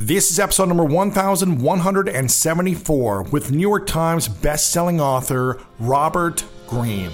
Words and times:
This 0.00 0.30
is 0.30 0.38
episode 0.38 0.68
number 0.68 0.84
1174 0.84 3.22
with 3.24 3.50
New 3.50 3.68
York 3.68 3.88
Times 3.88 4.28
best-selling 4.28 5.00
author 5.00 5.60
Robert 5.80 6.44
Greene. 6.68 7.10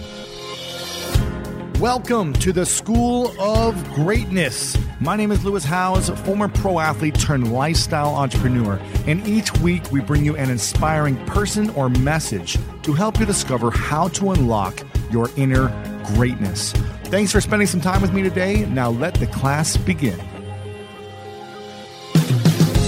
Welcome 1.81 2.35
to 2.35 2.53
the 2.53 2.67
School 2.67 3.35
of 3.41 3.83
Greatness. 3.95 4.77
My 5.01 5.17
name 5.17 5.33
is 5.33 5.43
Lewis 5.47 5.65
Howes, 5.65 6.11
former 6.27 6.49
pro 6.49 6.79
athlete 6.79 7.19
turned 7.19 7.55
lifestyle 7.55 8.15
entrepreneur, 8.15 8.79
and 9.07 9.27
each 9.27 9.51
week 9.61 9.91
we 9.91 10.03
bring 10.03 10.23
you 10.23 10.37
an 10.37 10.51
inspiring 10.51 11.17
person 11.25 11.71
or 11.71 11.89
message 11.89 12.59
to 12.83 12.93
help 12.93 13.19
you 13.19 13.25
discover 13.25 13.71
how 13.71 14.09
to 14.09 14.33
unlock 14.33 14.79
your 15.11 15.31
inner 15.39 15.69
greatness. 16.17 16.73
Thanks 17.05 17.33
for 17.33 17.41
spending 17.41 17.67
some 17.67 17.81
time 17.81 18.03
with 18.03 18.13
me 18.13 18.23
today. 18.23 18.67
Now 18.67 18.91
let 18.91 19.15
the 19.15 19.27
class 19.29 19.79
begin. 19.79 20.21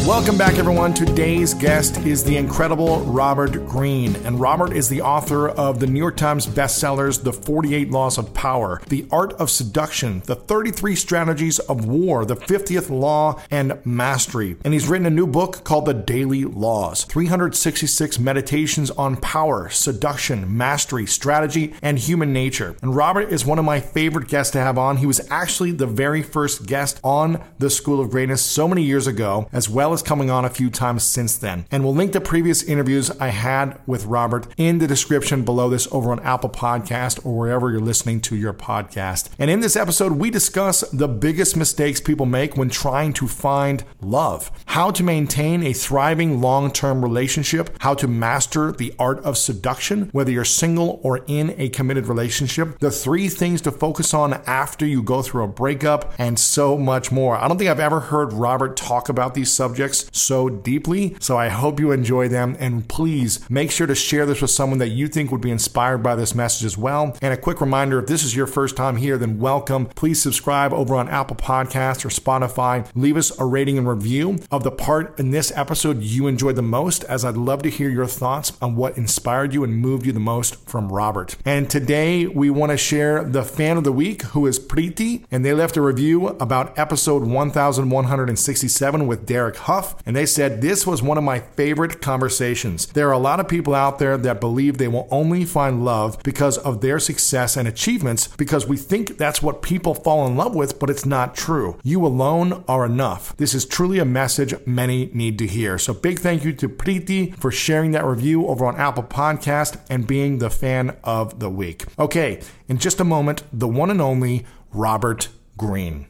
Welcome 0.06 0.38
back, 0.38 0.56
everyone. 0.56 0.94
Today's 0.94 1.52
guest 1.52 1.98
is 2.06 2.22
the 2.22 2.36
incredible 2.36 3.00
Robert 3.00 3.66
Greene. 3.66 4.14
And 4.24 4.38
Robert 4.38 4.72
is 4.72 4.88
the 4.88 5.02
author 5.02 5.48
of 5.48 5.80
the 5.80 5.88
New 5.88 5.98
York 5.98 6.16
Times 6.16 6.46
bestsellers, 6.46 7.24
The 7.24 7.32
48 7.32 7.90
Laws 7.90 8.16
of 8.16 8.32
Power, 8.32 8.80
The 8.86 9.04
Art 9.10 9.32
of 9.32 9.50
Seduction, 9.50 10.22
The 10.26 10.36
33 10.36 10.94
Strategies 10.94 11.58
of 11.58 11.86
War, 11.86 12.24
The 12.24 12.36
50th 12.36 12.88
Law, 12.88 13.42
and 13.50 13.84
Mastery. 13.84 14.56
And 14.64 14.72
he's 14.72 14.86
written 14.86 15.08
a 15.08 15.10
new 15.10 15.26
book 15.26 15.64
called 15.64 15.86
The 15.86 15.94
Daily 15.94 16.44
Laws 16.44 17.02
366 17.02 18.20
Meditations 18.20 18.92
on 18.92 19.16
Power, 19.16 19.68
Seduction, 19.70 20.56
Mastery, 20.56 21.06
Strategy, 21.06 21.74
and 21.82 21.98
Human 21.98 22.32
Nature. 22.32 22.76
And 22.80 22.94
Robert 22.94 23.32
is 23.32 23.44
one 23.44 23.58
of 23.58 23.64
my 23.64 23.80
favorite 23.80 24.28
guests 24.28 24.52
to 24.52 24.60
have 24.60 24.78
on. 24.78 24.98
He 24.98 25.06
was 25.06 25.26
actually 25.32 25.72
the 25.72 25.88
very 25.88 26.22
first 26.22 26.66
guest 26.66 27.00
on 27.02 27.42
the 27.58 27.70
School 27.70 28.00
of 28.00 28.10
Greatness 28.10 28.42
so 28.42 28.68
many 28.68 28.84
years 28.84 29.08
ago, 29.08 29.48
as 29.52 29.68
well 29.68 29.92
as 29.92 29.95
coming 30.02 30.30
on 30.30 30.44
a 30.44 30.50
few 30.50 30.70
times 30.70 31.02
since 31.02 31.36
then. 31.36 31.66
And 31.70 31.84
we'll 31.84 31.94
link 31.94 32.12
the 32.12 32.20
previous 32.20 32.62
interviews 32.62 33.10
I 33.12 33.28
had 33.28 33.78
with 33.86 34.06
Robert 34.06 34.46
in 34.56 34.78
the 34.78 34.86
description 34.86 35.44
below 35.44 35.68
this 35.68 35.86
over 35.92 36.10
on 36.10 36.20
Apple 36.20 36.50
Podcast 36.50 37.24
or 37.24 37.36
wherever 37.36 37.70
you're 37.70 37.80
listening 37.80 38.20
to 38.22 38.36
your 38.36 38.52
podcast. 38.52 39.30
And 39.38 39.50
in 39.50 39.60
this 39.60 39.76
episode, 39.76 40.12
we 40.12 40.30
discuss 40.30 40.82
the 40.90 41.08
biggest 41.08 41.56
mistakes 41.56 42.00
people 42.00 42.26
make 42.26 42.56
when 42.56 42.70
trying 42.70 43.12
to 43.14 43.28
find 43.28 43.84
love, 44.00 44.50
how 44.66 44.90
to 44.90 45.02
maintain 45.02 45.62
a 45.62 45.72
thriving 45.72 46.40
long-term 46.40 47.02
relationship, 47.02 47.70
how 47.80 47.94
to 47.94 48.08
master 48.08 48.72
the 48.72 48.94
art 48.98 49.20
of 49.24 49.38
seduction, 49.38 50.08
whether 50.12 50.30
you're 50.30 50.44
single 50.44 51.00
or 51.02 51.24
in 51.26 51.54
a 51.58 51.68
committed 51.68 52.06
relationship, 52.06 52.78
the 52.80 52.90
three 52.90 53.28
things 53.28 53.60
to 53.60 53.70
focus 53.70 54.12
on 54.12 54.34
after 54.46 54.84
you 54.84 55.02
go 55.02 55.22
through 55.22 55.44
a 55.44 55.48
breakup, 55.48 56.12
and 56.18 56.38
so 56.38 56.76
much 56.76 57.12
more. 57.12 57.36
I 57.36 57.46
don't 57.46 57.58
think 57.58 57.70
I've 57.70 57.80
ever 57.80 58.00
heard 58.00 58.32
Robert 58.32 58.76
talk 58.76 59.08
about 59.08 59.34
these 59.34 59.52
subjects 59.52 59.85
subjects 59.94 60.18
so 60.18 60.48
deeply. 60.48 61.16
So 61.20 61.36
I 61.36 61.48
hope 61.48 61.80
you 61.80 61.92
enjoy 61.92 62.28
them. 62.28 62.56
And 62.58 62.88
please 62.88 63.48
make 63.50 63.70
sure 63.70 63.86
to 63.86 63.94
share 63.94 64.26
this 64.26 64.42
with 64.42 64.50
someone 64.50 64.78
that 64.78 64.88
you 64.88 65.08
think 65.08 65.30
would 65.30 65.40
be 65.40 65.50
inspired 65.50 65.98
by 65.98 66.14
this 66.16 66.34
message 66.34 66.64
as 66.64 66.78
well. 66.78 67.16
And 67.22 67.32
a 67.32 67.36
quick 67.36 67.60
reminder 67.60 67.98
if 67.98 68.06
this 68.06 68.24
is 68.24 68.34
your 68.34 68.46
first 68.46 68.76
time 68.76 68.96
here, 68.96 69.18
then 69.18 69.38
welcome. 69.38 69.86
Please 69.86 70.20
subscribe 70.20 70.72
over 70.72 70.94
on 70.94 71.08
Apple 71.08 71.36
Podcasts 71.36 72.04
or 72.04 72.08
Spotify. 72.08 72.88
Leave 72.94 73.16
us 73.16 73.38
a 73.38 73.44
rating 73.44 73.78
and 73.78 73.88
review 73.88 74.38
of 74.50 74.64
the 74.64 74.70
part 74.70 75.18
in 75.18 75.30
this 75.30 75.52
episode 75.56 76.02
you 76.02 76.26
enjoyed 76.26 76.56
the 76.56 76.62
most, 76.62 77.04
as 77.04 77.24
I'd 77.24 77.36
love 77.36 77.62
to 77.62 77.70
hear 77.70 77.88
your 77.88 78.06
thoughts 78.06 78.52
on 78.60 78.76
what 78.76 78.96
inspired 78.96 79.54
you 79.54 79.64
and 79.64 79.76
moved 79.76 80.06
you 80.06 80.12
the 80.12 80.20
most 80.20 80.56
from 80.68 80.92
Robert. 80.92 81.36
And 81.44 81.70
today 81.70 82.26
we 82.26 82.50
want 82.50 82.72
to 82.72 82.76
share 82.76 83.22
the 83.24 83.42
fan 83.42 83.76
of 83.76 83.84
the 83.84 83.92
week, 83.92 84.22
who 84.22 84.46
is 84.46 84.58
Preeti, 84.58 85.24
and 85.30 85.44
they 85.44 85.54
left 85.54 85.76
a 85.76 85.82
review 85.82 86.28
about 86.28 86.78
episode 86.78 87.22
1167 87.22 89.06
with 89.06 89.26
Derek 89.26 89.56
Hough 89.56 89.75
Hough, 89.76 90.02
and 90.06 90.16
they 90.16 90.26
said 90.26 90.60
this 90.60 90.86
was 90.86 91.02
one 91.02 91.18
of 91.18 91.24
my 91.24 91.40
favorite 91.40 92.00
conversations. 92.00 92.86
There 92.86 93.08
are 93.08 93.12
a 93.12 93.18
lot 93.18 93.40
of 93.40 93.48
people 93.48 93.74
out 93.74 93.98
there 93.98 94.16
that 94.16 94.40
believe 94.40 94.78
they 94.78 94.88
will 94.88 95.08
only 95.10 95.44
find 95.44 95.84
love 95.84 96.22
because 96.22 96.58
of 96.58 96.80
their 96.80 96.98
success 96.98 97.56
and 97.56 97.68
achievements 97.68 98.28
because 98.36 98.66
we 98.66 98.76
think 98.76 99.18
that's 99.18 99.42
what 99.42 99.62
people 99.62 99.94
fall 99.94 100.26
in 100.26 100.36
love 100.36 100.54
with, 100.54 100.78
but 100.78 100.90
it's 100.90 101.06
not 101.06 101.36
true. 101.36 101.78
You 101.82 102.04
alone 102.06 102.64
are 102.68 102.84
enough. 102.84 103.36
This 103.36 103.54
is 103.54 103.66
truly 103.66 103.98
a 103.98 104.04
message 104.04 104.54
many 104.66 105.10
need 105.12 105.38
to 105.38 105.46
hear. 105.46 105.78
So 105.78 105.92
big 105.94 106.18
thank 106.18 106.44
you 106.44 106.52
to 106.54 106.68
Preeti 106.68 107.36
for 107.38 107.50
sharing 107.50 107.92
that 107.92 108.04
review 108.04 108.46
over 108.46 108.66
on 108.66 108.76
Apple 108.76 109.04
Podcast 109.04 109.78
and 109.90 110.06
being 110.06 110.38
the 110.38 110.50
fan 110.50 110.96
of 111.04 111.38
the 111.38 111.50
week. 111.50 111.84
Okay, 111.98 112.40
in 112.68 112.78
just 112.78 113.00
a 113.00 113.04
moment, 113.04 113.42
the 113.52 113.68
one 113.68 113.90
and 113.90 114.00
only 114.00 114.46
Robert 114.72 115.28
Greene. 115.56 116.06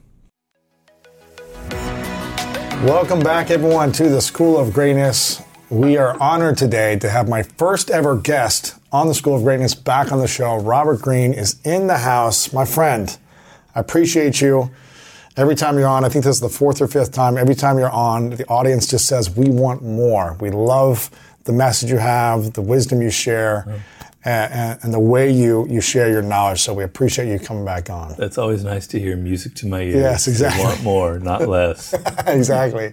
Welcome 2.84 3.20
back, 3.20 3.50
everyone, 3.50 3.90
to 3.92 4.10
the 4.10 4.20
School 4.20 4.58
of 4.58 4.74
Greatness. 4.74 5.42
We 5.70 5.96
are 5.96 6.14
honored 6.20 6.58
today 6.58 6.96
to 6.98 7.08
have 7.08 7.26
my 7.26 7.42
first 7.42 7.90
ever 7.90 8.16
guest 8.16 8.74
on 8.92 9.08
the 9.08 9.14
School 9.14 9.34
of 9.34 9.42
Greatness 9.42 9.74
back 9.74 10.12
on 10.12 10.18
the 10.18 10.28
show. 10.28 10.56
Robert 10.56 11.00
Greene 11.00 11.32
is 11.32 11.58
in 11.64 11.86
the 11.86 11.96
house. 11.96 12.52
My 12.52 12.66
friend, 12.66 13.16
I 13.74 13.80
appreciate 13.80 14.42
you. 14.42 14.70
Every 15.38 15.54
time 15.54 15.78
you're 15.78 15.88
on, 15.88 16.04
I 16.04 16.10
think 16.10 16.24
this 16.26 16.36
is 16.36 16.40
the 16.40 16.50
fourth 16.50 16.82
or 16.82 16.86
fifth 16.86 17.12
time, 17.12 17.38
every 17.38 17.54
time 17.54 17.78
you're 17.78 17.90
on, 17.90 18.30
the 18.30 18.46
audience 18.46 18.86
just 18.86 19.06
says, 19.06 19.30
We 19.30 19.48
want 19.48 19.82
more. 19.82 20.36
We 20.38 20.50
love 20.50 21.10
the 21.44 21.52
message 21.52 21.90
you 21.90 21.98
have, 21.98 22.52
the 22.52 22.62
wisdom 22.62 23.00
you 23.00 23.10
share. 23.10 23.64
Right 23.66 23.80
and, 24.26 24.80
and, 24.82 24.94
the 24.94 25.00
way 25.00 25.30
you, 25.30 25.66
you 25.68 25.80
share 25.80 26.10
your 26.10 26.22
knowledge. 26.22 26.60
So 26.60 26.74
we 26.74 26.82
appreciate 26.82 27.30
you 27.30 27.38
coming 27.38 27.64
back 27.64 27.90
on. 27.90 28.14
That's 28.18 28.38
always 28.38 28.64
nice 28.64 28.86
to 28.88 28.98
hear 28.98 29.16
music 29.16 29.54
to 29.56 29.66
my 29.66 29.82
ears. 29.82 29.94
Yes, 29.94 30.28
exactly. 30.28 30.64
want 30.64 30.82
more, 30.82 31.18
not 31.20 31.48
less. 31.48 31.94
exactly. 32.26 32.92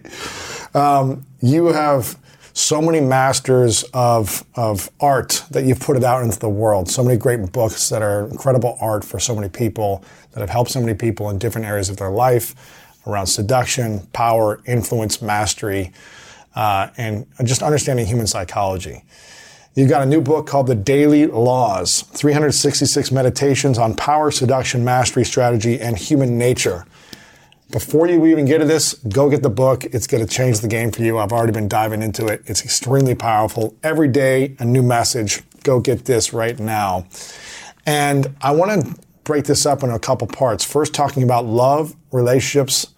Um, 0.74 1.26
you 1.42 1.68
have 1.68 2.18
so 2.54 2.82
many 2.82 3.02
masters 3.02 3.84
of, 3.96 4.46
of 4.56 4.92
art 5.00 5.44
that 5.50 5.66
you've 5.66 5.80
put 5.80 5.98
it 5.98 6.04
out 6.04 6.24
into 6.24 6.38
the 6.38 6.50
world. 6.50 6.88
So 6.88 7.04
many 7.04 7.18
great 7.18 7.52
books 7.52 7.90
that 7.90 8.04
are 8.04 8.28
incredible 8.28 8.78
art 8.80 9.04
for 9.04 9.20
so 9.20 9.34
many 9.34 9.50
people 9.50 10.06
that 10.34 10.42
have 10.42 10.52
helped 10.52 10.70
so 10.70 10.80
many 10.80 10.94
people 10.94 11.32
in 11.32 11.40
different 11.40 11.66
areas 11.66 11.90
of 11.90 11.98
their 11.98 12.12
life 12.12 12.54
around 13.08 13.26
seduction, 13.26 14.02
power, 14.14 14.62
influence, 14.66 15.22
mastery, 15.22 15.92
uh, 16.56 16.90
and 16.98 17.26
just 17.44 17.64
understanding 17.64 18.06
human 18.06 18.28
psychology. 18.28 19.04
You've 19.76 19.90
got 19.90 20.04
a 20.04 20.06
new 20.06 20.22
book 20.22 20.46
called 20.46 20.68
The 20.68 20.76
Daily 20.76 21.26
Laws 21.26 22.04
366 22.04 23.12
Meditations 23.12 23.80
on 23.80 23.96
Power, 23.96 24.30
Seduction, 24.30 24.86
Mastery, 24.86 25.26
Strategy, 25.26 25.82
and 25.82 25.98
Human 25.98 26.38
Nature. 26.38 26.86
Before 27.72 28.08
you 28.08 28.24
even 28.28 28.46
get 28.46 28.60
to 28.60 28.66
this, 28.66 28.94
go 28.94 29.32
get 29.32 29.42
the 29.42 29.50
book. 29.50 29.84
It's 29.86 30.06
going 30.06 30.24
to 30.24 30.32
change 30.32 30.60
the 30.60 30.68
game 30.68 30.92
for 30.92 31.02
you. 31.02 31.18
I've 31.18 31.32
already 31.32 31.54
been 31.54 31.68
diving 31.68 32.04
into 32.04 32.28
it. 32.28 32.44
It's 32.46 32.64
extremely 32.64 33.16
powerful. 33.16 33.76
Every 33.82 34.08
day, 34.08 34.56
a 34.60 34.66
new 34.66 34.84
message. 34.84 35.42
Go 35.64 35.80
get 35.80 36.06
this 36.06 36.34
right 36.34 36.60
now. 36.60 37.08
And 37.88 38.36
I 38.42 38.52
want 38.52 38.80
to 38.80 39.02
break 39.24 39.46
this 39.46 39.66
up 39.66 39.82
into 39.82 39.96
a 39.96 40.00
couple 40.00 40.28
parts. 40.28 40.64
First, 40.64 40.94
talking 40.94 41.24
about 41.24 41.48
love, 41.48 41.96
relationships, 42.12 42.94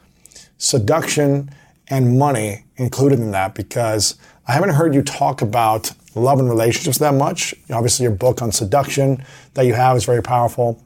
seduction, 0.57 1.51
and 1.87 2.19
money 2.19 2.65
included 2.75 3.19
in 3.19 3.31
that 3.31 3.55
because 3.55 4.15
I 4.45 4.51
haven't 4.51 4.71
heard 4.71 4.93
you 4.93 5.03
talk 5.03 5.41
about 5.41 5.93
love 6.15 6.39
and 6.39 6.49
relationships 6.49 6.97
that 6.99 7.13
much. 7.13 7.53
Obviously, 7.71 8.03
your 8.03 8.15
book 8.15 8.41
on 8.41 8.51
seduction 8.51 9.23
that 9.53 9.65
you 9.65 9.73
have 9.73 9.97
is 9.97 10.05
very 10.05 10.23
powerful. 10.23 10.81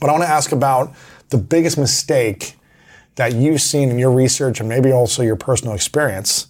But 0.00 0.08
I 0.08 0.12
want 0.12 0.24
to 0.24 0.30
ask 0.30 0.52
about 0.52 0.94
the 1.30 1.38
biggest 1.38 1.78
mistake 1.78 2.56
that 3.14 3.34
you've 3.34 3.60
seen 3.60 3.90
in 3.90 3.98
your 3.98 4.12
research 4.12 4.60
and 4.60 4.68
maybe 4.68 4.92
also 4.92 5.22
your 5.22 5.36
personal 5.36 5.74
experience 5.74 6.46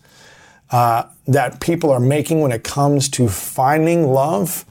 uh, 0.71 1.05
that 1.27 1.61
people 1.61 1.91
are 1.91 2.01
making 2.01 2.41
when 2.41 2.53
it 2.53 2.65
comes 2.65 3.09
to 3.11 3.29
finding 3.29 4.09
love 4.09 4.65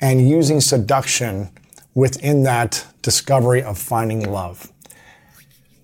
and 0.00 0.28
using 0.28 0.60
seduction 0.60 1.50
within 1.94 2.42
that 2.44 2.86
discovery 3.02 3.62
of 3.62 3.78
finding 3.78 4.30
love. 4.30 4.70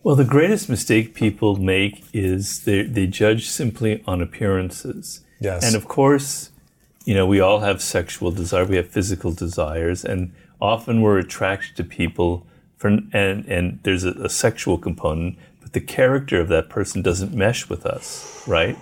Well, 0.03 0.17
the 0.17 0.25
greatest 0.25 0.69
mistake 0.69 1.15
people 1.15 1.57
make 1.57 2.05
is 2.13 2.65
they, 2.65 2.83
they 2.83 3.07
judge 3.07 3.49
simply 3.49 4.03
on 4.07 4.23
appearances. 4.23 5.25
Yes. 5.41 5.65
And 5.65 5.77
of 5.77 5.89
course, 5.89 6.50
you 7.05 7.15
know, 7.15 7.27
we 7.27 7.41
all 7.41 7.61
have 7.61 7.81
sexual 7.81 8.31
desire, 8.31 8.65
we 8.65 8.77
have 8.77 8.89
physical 8.89 9.33
desires, 9.33 10.05
and 10.05 10.33
often 10.61 11.01
we're 11.01 11.19
attracted 11.19 11.77
to 11.77 11.85
people 11.85 12.47
for, 12.77 12.89
and, 12.89 13.45
and 13.47 13.81
there's 13.83 14.05
a, 14.05 14.13
a 14.13 14.29
sexual 14.29 14.79
component, 14.79 15.37
but 15.61 15.73
the 15.73 15.81
character 15.81 16.41
of 16.41 16.49
that 16.49 16.69
person 16.69 17.03
doesn't 17.03 17.35
mesh 17.35 17.69
with 17.69 17.87
us, 17.87 18.43
right? 18.47 18.79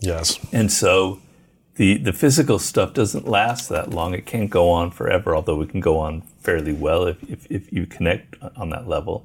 Yes. 0.00 0.38
And 0.52 0.70
so 0.70 1.20
the 1.76 1.96
the 1.96 2.12
physical 2.12 2.58
stuff 2.58 2.92
doesn't 2.92 3.26
last 3.26 3.68
that 3.68 3.90
long. 3.90 4.14
It 4.14 4.26
can't 4.26 4.50
go 4.50 4.68
on 4.68 4.90
forever, 4.90 5.34
although 5.34 5.60
it 5.62 5.70
can 5.70 5.80
go 5.80 5.98
on 5.98 6.22
fairly 6.40 6.72
well 6.72 7.06
if, 7.06 7.22
if, 7.30 7.50
if 7.50 7.72
you 7.72 7.86
connect 7.86 8.36
on 8.56 8.70
that 8.70 8.88
level. 8.88 9.24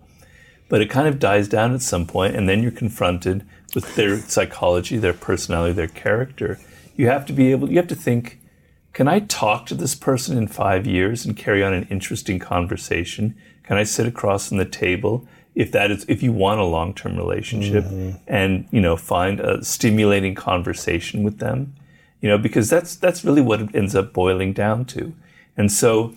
But 0.69 0.81
it 0.81 0.89
kind 0.89 1.07
of 1.07 1.19
dies 1.19 1.47
down 1.47 1.73
at 1.73 1.81
some 1.81 2.05
point, 2.05 2.35
and 2.35 2.47
then 2.47 2.61
you're 2.61 2.71
confronted 2.71 3.45
with 3.73 3.95
their 3.95 4.19
psychology, 4.19 4.97
their 4.97 5.13
personality, 5.13 5.73
their 5.73 5.87
character. 5.87 6.59
You 6.97 7.07
have 7.07 7.25
to 7.27 7.33
be 7.33 7.51
able, 7.51 7.69
you 7.69 7.77
have 7.77 7.87
to 7.87 7.95
think, 7.95 8.39
can 8.91 9.07
I 9.07 9.19
talk 9.19 9.67
to 9.67 9.75
this 9.75 9.93
person 9.93 10.37
in 10.37 10.47
five 10.47 10.87
years 10.87 11.23
and 11.23 11.37
carry 11.37 11.63
on 11.63 11.71
an 11.71 11.87
interesting 11.89 12.39
conversation? 12.39 13.35
Can 13.63 13.77
I 13.77 13.83
sit 13.83 14.07
across 14.07 14.49
from 14.49 14.57
the 14.57 14.65
table 14.65 15.27
if 15.53 15.71
that 15.71 15.91
is 15.91 16.05
if 16.07 16.23
you 16.23 16.31
want 16.31 16.59
a 16.59 16.63
long-term 16.63 17.15
relationship 17.15 17.83
mm-hmm. 17.83 18.17
and 18.27 18.67
you 18.71 18.81
know 18.81 18.97
find 18.97 19.39
a 19.39 19.63
stimulating 19.63 20.33
conversation 20.33 21.21
with 21.21 21.37
them? 21.37 21.75
You 22.21 22.29
know 22.29 22.39
because 22.39 22.69
that's 22.69 22.95
that's 22.95 23.23
really 23.23 23.41
what 23.41 23.61
it 23.61 23.75
ends 23.75 23.95
up 23.95 24.13
boiling 24.13 24.53
down 24.53 24.85
to. 24.85 25.13
And 25.55 25.71
so 25.71 26.15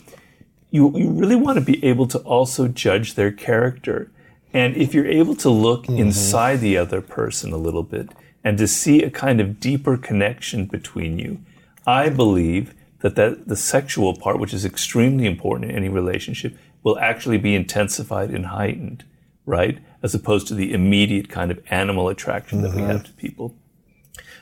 you 0.71 0.97
you 0.97 1.11
really 1.11 1.37
want 1.37 1.59
to 1.59 1.65
be 1.65 1.85
able 1.85 2.07
to 2.07 2.19
also 2.21 2.69
judge 2.69 3.15
their 3.15 3.33
character. 3.33 4.11
And 4.55 4.77
if 4.77 4.95
you're 4.95 5.07
able 5.07 5.35
to 5.37 5.51
look 5.51 5.83
mm-hmm. 5.83 5.99
inside 5.99 6.61
the 6.61 6.79
other 6.79 7.03
person 7.03 7.53
a 7.53 7.59
little 7.59 7.83
bit 7.83 8.09
and 8.43 8.59
to 8.59 8.67
see 8.67 9.03
a 9.03 9.11
kind 9.11 9.41
of 9.41 9.61
deeper 9.61 9.97
connection 9.97 10.67
between 10.67 11.19
you 11.19 11.41
i 11.87 12.09
believe 12.09 12.75
that, 13.01 13.15
that 13.17 13.49
the 13.49 13.57
sexual 13.57 14.17
part 14.17 14.39
which 14.39 14.55
is 14.55 14.65
extremely 14.65 15.27
important 15.27 15.71
in 15.71 15.77
any 15.77 15.89
relationship 15.89 16.57
will 16.83 16.99
actually 16.99 17.39
be 17.39 17.55
intensified 17.55 18.31
and 18.31 18.47
heightened 18.47 19.05
right? 19.51 19.79
As 20.03 20.15
opposed 20.15 20.47
to 20.49 20.55
the 20.55 20.73
immediate 20.73 21.29
kind 21.29 21.51
of 21.51 21.61
animal 21.71 22.09
attraction 22.09 22.63
that 22.63 22.75
we 22.75 22.83
have 22.83 23.03
mm-hmm. 23.03 23.05
to 23.05 23.13
people. 23.15 23.55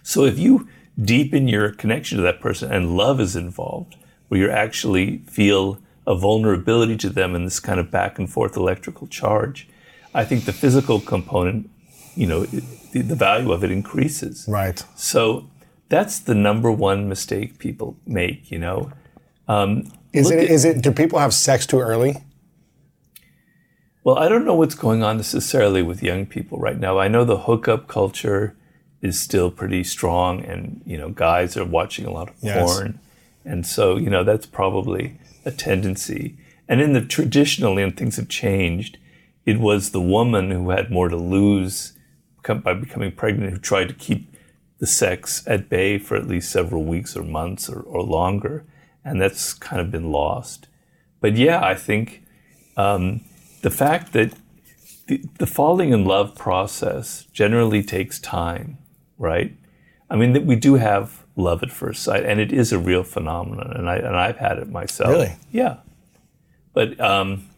So 0.03 0.25
if 0.25 0.39
you 0.39 0.69
deepen 1.01 1.49
your 1.49 1.73
connection 1.73 2.19
to 2.19 2.23
that 2.25 2.41
person 2.41 2.73
and 2.73 2.97
love 2.97 3.21
is 3.21 3.35
involved, 3.35 3.97
where 4.29 4.41
you 4.41 4.51
actually 4.51 5.19
feel 5.19 5.81
a 6.07 6.15
vulnerability 6.15 6.97
to 6.99 7.09
them 7.09 7.35
in 7.35 7.45
this 7.45 7.61
kind 7.61 7.81
of 7.81 7.91
back 7.91 8.19
and 8.19 8.31
forth 8.31 8.57
electrical 8.57 9.07
charge, 9.07 9.69
I 10.15 10.25
think 10.25 10.45
the 10.45 10.53
physical 10.53 11.01
component, 11.01 11.71
you 12.15 12.27
know, 12.27 12.47
the, 12.93 13.03
the 13.03 13.15
value 13.15 13.53
of 13.53 13.63
it 13.65 13.71
increases. 13.71 14.45
Right. 14.49 14.83
So 14.97 15.49
that's 15.89 16.19
the 16.19 16.35
number 16.35 16.71
one 16.71 17.09
mistake 17.09 17.59
people 17.59 17.97
make, 18.07 18.51
you 18.51 18.59
know. 18.59 18.91
Um, 19.47 19.91
Is 20.13 20.31
it? 20.31 20.39
at- 20.39 20.51
Is 20.51 20.65
it? 20.65 20.83
Do 20.83 20.93
people 20.93 21.19
have 21.19 21.33
sex 21.35 21.67
too 21.67 21.81
early? 21.81 22.17
Well, 24.05 24.19
I 24.19 24.29
don't 24.29 24.45
know 24.45 24.55
what's 24.55 24.75
going 24.75 25.03
on 25.03 25.17
necessarily 25.19 25.83
with 25.83 26.03
young 26.03 26.25
people 26.27 26.59
right 26.59 26.79
now. 26.79 26.99
I 26.99 27.09
know 27.09 27.25
the 27.25 27.39
hookup 27.41 27.89
culture 27.89 28.57
is 29.03 29.21
still 29.21 29.51
pretty 29.51 29.85
strong, 29.85 30.45
and 30.45 30.81
you 30.87 30.97
know, 30.99 31.11
guys 31.11 31.57
are 31.57 31.65
watching 31.65 32.05
a 32.07 32.11
lot 32.11 32.29
of 32.29 32.35
Yes. 32.41 32.63
porn, 32.79 32.99
and 33.45 33.67
so 33.67 33.97
you 33.97 34.11
know 34.11 34.25
that's 34.25 34.47
probably 34.47 35.19
a 35.45 35.51
tendency. 35.51 36.37
And 36.69 36.81
in 36.81 36.93
the 36.93 37.01
traditionally, 37.01 37.83
and 37.83 37.97
things 37.97 38.17
have 38.17 38.29
changed, 38.29 38.99
it 39.47 39.59
was 39.59 39.91
the 39.91 40.01
woman 40.01 40.51
who 40.51 40.71
had 40.71 40.91
more 40.91 41.09
to 41.09 41.17
lose 41.17 41.93
by 42.43 42.75
becoming 42.75 43.13
pregnant 43.13 43.53
who 43.53 43.59
tried 43.59 43.89
to 43.89 43.95
keep 43.95 44.35
the 44.79 44.87
sex 44.87 45.43
at 45.47 45.69
bay 45.69 45.99
for 45.99 46.17
at 46.17 46.27
least 46.27 46.51
several 46.51 46.85
weeks 46.85 47.17
or 47.17 47.23
months 47.23 47.69
or, 47.69 47.81
or 47.81 48.03
longer, 48.03 48.65
and 49.05 49.21
that's 49.21 49.53
kind 49.53 49.81
of 49.81 49.91
been 49.91 50.11
lost. 50.11 50.69
But 51.21 51.37
yeah, 51.37 51.61
I 51.65 51.75
think 51.75 52.25
um, 52.77 53.23
the 53.63 53.71
fact 53.71 54.13
that 54.13 54.33
the, 55.09 55.25
the 55.39 55.47
falling 55.47 55.93
in 55.93 56.05
love 56.05 56.35
process 56.37 57.27
generally 57.33 57.83
takes 57.83 58.21
time, 58.21 58.79
right? 59.19 59.57
I 60.11 60.17
mean, 60.17 60.33
that 60.33 60.45
we 60.45 60.57
do 60.57 60.75
have 60.75 61.25
love 61.35 61.63
at 61.63 61.71
first 61.71 62.03
sight, 62.03 62.25
and 62.25 62.41
it 62.41 62.53
is 62.53 62.73
a 62.73 62.79
real 62.79 63.03
phenomenon, 63.03 63.73
and 63.75 63.89
I 63.89 63.97
and 63.97 64.17
I've 64.17 64.39
had 64.39 64.59
it 64.59 64.69
myself. 64.71 65.11
Really? 65.11 65.37
Yeah. 65.51 65.79
But 66.73 67.01
um, 67.01 67.49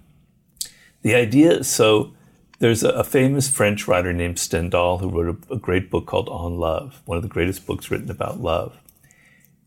the 1.02 1.14
idea, 1.14 1.64
so 1.64 2.14
there's 2.60 2.84
a, 2.84 2.90
a 2.90 3.04
famous 3.04 3.48
French 3.48 3.88
writer 3.88 4.12
named 4.12 4.38
Stendhal 4.38 4.98
who 4.98 5.10
wrote 5.10 5.44
a, 5.50 5.54
a 5.54 5.58
great 5.58 5.90
book 5.90 6.06
called 6.06 6.28
On 6.28 6.58
Love, 6.58 7.02
one 7.06 7.16
of 7.16 7.22
the 7.22 7.28
greatest 7.28 7.66
books 7.66 7.90
written 7.90 8.10
about 8.10 8.40
love. 8.40 8.78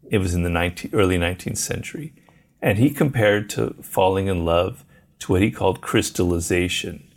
It 0.10 0.20
was 0.20 0.34
in 0.34 0.44
the 0.44 0.50
19, 0.50 0.92
early 0.94 1.18
19th 1.18 1.58
century. 1.58 2.14
And 2.62 2.78
he 2.78 2.92
compared 2.92 3.50
to 3.52 3.76
falling 3.82 4.28
in 4.28 4.46
love 4.46 4.86
to 5.20 5.34
what 5.34 5.42
he 5.42 5.52
called 5.52 5.82
crystallization. 5.82 7.10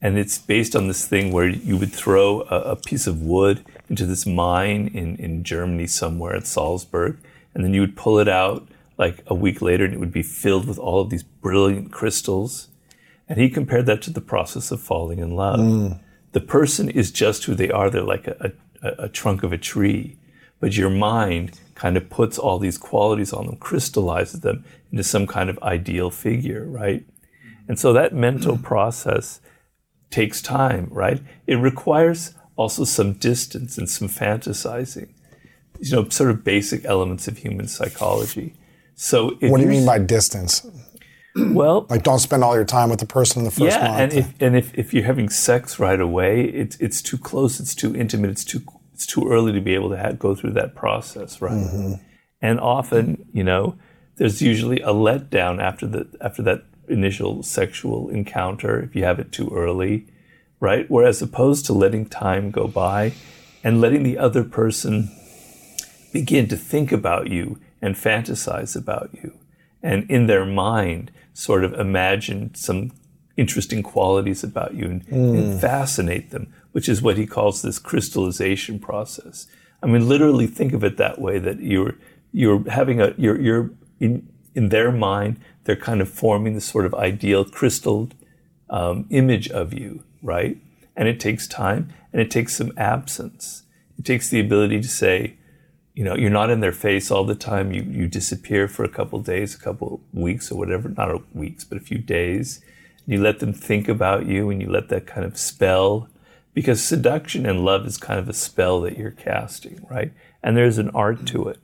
And 0.00 0.18
it's 0.18 0.38
based 0.38 0.74
on 0.74 0.88
this 0.88 1.06
thing 1.06 1.30
where 1.30 1.48
you 1.48 1.76
would 1.76 1.92
throw 1.92 2.40
a, 2.42 2.72
a 2.72 2.76
piece 2.76 3.06
of 3.06 3.20
wood 3.20 3.64
into 3.88 4.06
this 4.06 4.26
mine 4.26 4.88
in, 4.94 5.16
in 5.16 5.44
Germany 5.44 5.86
somewhere 5.86 6.34
at 6.34 6.46
Salzburg, 6.46 7.18
and 7.54 7.62
then 7.62 7.74
you 7.74 7.82
would 7.82 7.96
pull 7.96 8.18
it 8.18 8.28
out 8.28 8.66
like 8.98 9.22
a 9.26 9.34
week 9.34 9.60
later 9.60 9.84
and 9.84 9.92
it 9.92 10.00
would 10.00 10.12
be 10.12 10.22
filled 10.22 10.66
with 10.66 10.78
all 10.78 11.00
of 11.00 11.10
these 11.10 11.22
brilliant 11.22 11.92
crystals. 11.92 12.68
And 13.32 13.40
he 13.40 13.48
compared 13.48 13.86
that 13.86 14.02
to 14.02 14.10
the 14.10 14.20
process 14.20 14.70
of 14.70 14.82
falling 14.82 15.18
in 15.18 15.30
love. 15.30 15.58
Mm. 15.58 16.00
The 16.32 16.40
person 16.42 16.90
is 16.90 17.10
just 17.10 17.44
who 17.44 17.54
they 17.54 17.70
are. 17.70 17.88
They're 17.88 18.02
like 18.02 18.26
a, 18.26 18.52
a, 18.82 19.04
a 19.04 19.08
trunk 19.08 19.42
of 19.42 19.54
a 19.54 19.56
tree. 19.56 20.18
But 20.60 20.76
your 20.76 20.90
mind 20.90 21.58
kind 21.74 21.96
of 21.96 22.10
puts 22.10 22.38
all 22.38 22.58
these 22.58 22.76
qualities 22.76 23.32
on 23.32 23.46
them, 23.46 23.56
crystallizes 23.56 24.40
them 24.40 24.66
into 24.90 25.02
some 25.02 25.26
kind 25.26 25.48
of 25.48 25.58
ideal 25.62 26.10
figure, 26.10 26.66
right? 26.66 27.06
And 27.68 27.78
so 27.78 27.94
that 27.94 28.12
mental 28.12 28.58
mm. 28.58 28.62
process 28.62 29.40
takes 30.10 30.42
time, 30.42 30.88
right? 30.90 31.22
It 31.46 31.54
requires 31.54 32.34
also 32.56 32.84
some 32.84 33.14
distance 33.14 33.78
and 33.78 33.88
some 33.88 34.08
fantasizing, 34.08 35.08
you 35.80 35.96
know, 35.96 36.06
sort 36.10 36.28
of 36.28 36.44
basic 36.44 36.84
elements 36.84 37.28
of 37.28 37.38
human 37.38 37.66
psychology. 37.66 38.52
So, 38.94 39.36
What 39.40 39.56
do 39.56 39.62
you 39.62 39.70
mean 39.70 39.86
by 39.86 40.00
distance? 40.00 40.66
Well, 41.52 41.86
Like, 41.88 42.02
don't 42.02 42.18
spend 42.18 42.44
all 42.44 42.54
your 42.54 42.64
time 42.64 42.90
with 42.90 43.00
the 43.00 43.06
person 43.06 43.40
in 43.40 43.44
the 43.44 43.50
first 43.50 43.76
yeah, 43.76 43.88
month. 43.88 44.00
and 44.00 44.12
if 44.12 44.34
and 44.40 44.56
if, 44.56 44.74
if 44.74 44.92
you're 44.92 45.04
having 45.04 45.28
sex 45.28 45.78
right 45.78 46.00
away, 46.00 46.44
it's 46.44 46.76
it's 46.76 47.00
too 47.00 47.16
close, 47.18 47.58
it's 47.58 47.74
too 47.74 47.94
intimate, 47.96 48.30
it's 48.30 48.44
too 48.44 48.62
it's 48.92 49.06
too 49.06 49.28
early 49.28 49.52
to 49.52 49.60
be 49.60 49.74
able 49.74 49.90
to 49.90 49.96
have, 49.96 50.18
go 50.18 50.34
through 50.34 50.52
that 50.52 50.74
process, 50.74 51.40
right? 51.40 51.52
Mm-hmm. 51.52 51.94
And 52.40 52.60
often, 52.60 53.26
you 53.32 53.44
know, 53.44 53.76
there's 54.16 54.42
usually 54.42 54.80
a 54.82 54.88
letdown 54.88 55.60
after 55.60 55.86
the 55.86 56.06
after 56.20 56.42
that 56.42 56.64
initial 56.88 57.42
sexual 57.42 58.10
encounter 58.10 58.80
if 58.80 58.94
you 58.94 59.04
have 59.04 59.18
it 59.18 59.32
too 59.32 59.50
early, 59.54 60.06
right? 60.60 60.84
Whereas 60.90 61.22
opposed 61.22 61.64
to 61.66 61.72
letting 61.72 62.06
time 62.06 62.50
go 62.50 62.68
by 62.68 63.12
and 63.64 63.80
letting 63.80 64.02
the 64.02 64.18
other 64.18 64.44
person 64.44 65.10
begin 66.12 66.46
to 66.48 66.56
think 66.56 66.92
about 66.92 67.30
you 67.30 67.58
and 67.80 67.94
fantasize 67.94 68.76
about 68.76 69.10
you 69.14 69.38
and 69.82 70.08
in 70.10 70.26
their 70.26 70.44
mind 70.44 71.10
sort 71.34 71.64
of 71.64 71.72
imagine 71.74 72.54
some 72.54 72.92
interesting 73.36 73.82
qualities 73.82 74.44
about 74.44 74.74
you 74.74 74.84
and, 74.84 75.08
and 75.08 75.60
fascinate 75.60 76.30
them 76.30 76.52
which 76.72 76.88
is 76.88 77.02
what 77.02 77.16
he 77.16 77.26
calls 77.26 77.62
this 77.62 77.78
crystallization 77.78 78.78
process. 78.78 79.46
I 79.82 79.86
mean 79.86 80.08
literally 80.08 80.46
think 80.46 80.72
of 80.72 80.84
it 80.84 80.96
that 80.96 81.20
way 81.20 81.38
that 81.38 81.60
you're 81.60 81.96
you're 82.32 82.68
having 82.70 83.00
a 83.00 83.14
you're 83.16 83.40
you're 83.40 83.70
in 84.00 84.28
in 84.54 84.68
their 84.68 84.92
mind 84.92 85.38
they're 85.64 85.76
kind 85.76 86.00
of 86.00 86.08
forming 86.08 86.54
this 86.54 86.64
sort 86.64 86.86
of 86.86 86.94
ideal 86.94 87.44
crystalled 87.44 88.14
um, 88.68 89.06
image 89.10 89.48
of 89.50 89.72
you 89.72 90.04
right? 90.22 90.56
And 90.96 91.08
it 91.08 91.20
takes 91.20 91.46
time 91.46 91.92
and 92.12 92.22
it 92.22 92.30
takes 92.30 92.56
some 92.56 92.72
absence. 92.76 93.64
It 93.98 94.04
takes 94.04 94.28
the 94.30 94.40
ability 94.40 94.80
to 94.80 94.88
say 94.88 95.36
you 95.94 96.04
know, 96.04 96.16
you're 96.16 96.30
not 96.30 96.50
in 96.50 96.60
their 96.60 96.72
face 96.72 97.10
all 97.10 97.24
the 97.24 97.34
time. 97.34 97.72
You 97.72 97.82
you 97.82 98.08
disappear 98.08 98.68
for 98.68 98.84
a 98.84 98.88
couple 98.88 99.18
days, 99.20 99.54
a 99.54 99.58
couple 99.58 100.00
weeks, 100.12 100.50
or 100.50 100.58
whatever. 100.58 100.88
Not 100.88 101.34
weeks, 101.34 101.64
but 101.64 101.78
a 101.78 101.82
few 101.82 101.98
days. 101.98 102.60
You 103.06 103.20
let 103.20 103.40
them 103.40 103.52
think 103.52 103.88
about 103.88 104.26
you, 104.26 104.50
and 104.50 104.62
you 104.62 104.70
let 104.70 104.88
that 104.88 105.06
kind 105.06 105.26
of 105.26 105.36
spell, 105.36 106.08
because 106.54 106.82
seduction 106.82 107.46
and 107.46 107.64
love 107.64 107.86
is 107.86 107.98
kind 107.98 108.18
of 108.18 108.28
a 108.28 108.32
spell 108.32 108.80
that 108.82 108.96
you're 108.96 109.10
casting, 109.10 109.84
right? 109.90 110.12
And 110.42 110.56
there's 110.56 110.78
an 110.78 110.90
art 110.90 111.26
to 111.26 111.48
it. 111.48 111.58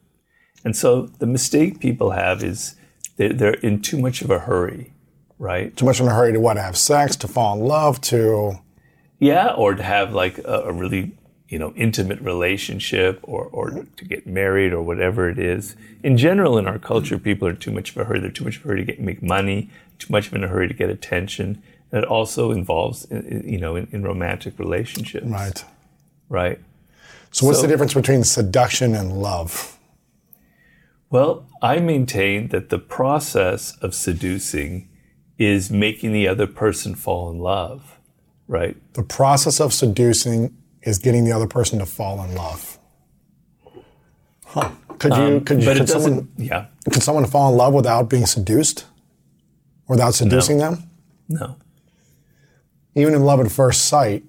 And 0.65 0.77
so 0.77 1.03
the 1.19 1.27
mistake 1.27 1.81
people 1.81 2.11
have 2.11 2.43
is 2.43 2.75
they, 3.17 3.29
they're 3.29 3.55
in 3.55 3.81
too 3.81 3.99
much 3.99 4.23
of 4.23 4.31
a 4.31 4.41
hurry, 4.41 4.93
right? 5.39 5.77
Too 5.77 5.85
much 5.85 6.01
in 6.01 6.09
a 6.09 6.15
hurry 6.15 6.33
to 6.33 6.41
what? 6.41 6.57
Have 6.57 6.77
sex, 6.77 7.17
to 7.17 7.29
fall 7.29 7.57
in 7.57 7.65
love, 7.65 8.01
to 8.03 8.59
Yeah, 9.21 9.53
or 9.53 9.75
to 9.75 9.83
have 9.83 10.13
like 10.13 10.39
a, 10.39 10.65
a 10.67 10.73
really 10.73 11.17
you 11.49 11.59
know 11.59 11.73
intimate 11.77 12.21
relationship, 12.21 13.21
or 13.23 13.45
or 13.47 13.87
to 13.97 14.05
get 14.05 14.27
married, 14.27 14.73
or 14.73 14.83
whatever 14.83 15.29
it 15.29 15.39
is. 15.39 15.77
In 16.03 16.17
general, 16.17 16.59
in 16.59 16.67
our 16.67 16.79
culture, 16.79 17.19
people 17.19 17.49
are 17.49 17.55
too 17.55 17.71
much 17.73 17.91
of 17.91 17.97
a 17.97 18.05
hurry. 18.05 18.21
They're 18.21 18.31
too 18.31 18.45
much 18.45 18.59
of 18.59 18.65
a 18.65 18.69
hurry 18.69 18.85
to 18.85 18.93
get 18.93 19.01
make 19.01 19.23
money, 19.23 19.71
too 19.99 20.13
much 20.13 20.29
of 20.29 20.35
in 20.35 20.45
a 20.45 20.49
hurry 20.49 20.69
to 20.69 20.75
get 20.75 20.91
attention. 20.91 21.63
And 21.91 22.05
it 22.05 22.09
also 22.09 22.51
involves 22.51 23.07
you 23.11 23.59
know 23.59 23.77
in, 23.77 23.89
in 23.93 24.03
romantic 24.03 24.59
relationships, 24.59 25.27
right. 25.27 25.65
Right. 26.29 26.61
So, 27.31 27.47
what's 27.47 27.59
So- 27.59 27.63
the 27.63 27.69
difference 27.69 27.95
between 27.95 28.25
seduction 28.25 28.95
and 28.95 29.21
love? 29.23 29.79
Well, 31.11 31.47
I 31.63 31.79
maintain 31.79 32.49
that 32.49 32.69
the 32.69 32.79
process 32.79 33.77
of 33.79 33.95
seducing 33.95 34.89
is 35.39 35.71
making 35.71 36.13
the 36.13 36.29
other 36.29 36.47
person 36.47 36.95
fall 36.95 37.31
in 37.31 37.39
love, 37.39 37.99
right? 38.47 38.77
The 38.93 39.03
process 39.03 39.59
of 39.59 39.73
seducing 39.73 40.55
is 40.89 40.99
getting 40.99 41.25
the 41.25 41.33
other 41.33 41.47
person 41.47 41.79
to 41.79 41.87
fall 41.87 42.23
in 42.25 42.35
love. 42.35 42.79
Huh. 44.47 44.71
Could 44.99 45.13
you, 45.17 45.41
could, 45.43 45.63
you, 45.63 45.69
Um, 45.69 45.75
but 45.75 45.77
it 45.77 45.81
could 45.81 45.87
doesn't. 45.87 46.03
someone, 46.03 46.29
yeah, 46.37 46.67
could 46.91 47.03
someone 47.03 47.25
fall 47.27 47.51
in 47.53 47.57
love 47.57 47.73
without 47.75 48.09
being 48.09 48.27
seduced? 48.27 48.87
Without 49.89 50.15
seducing 50.15 50.59
them? 50.59 50.91
no. 51.29 51.57
Even 52.95 53.15
in 53.15 53.23
love 53.25 53.39
at 53.39 53.51
first 53.53 53.85
sight, 53.85 54.25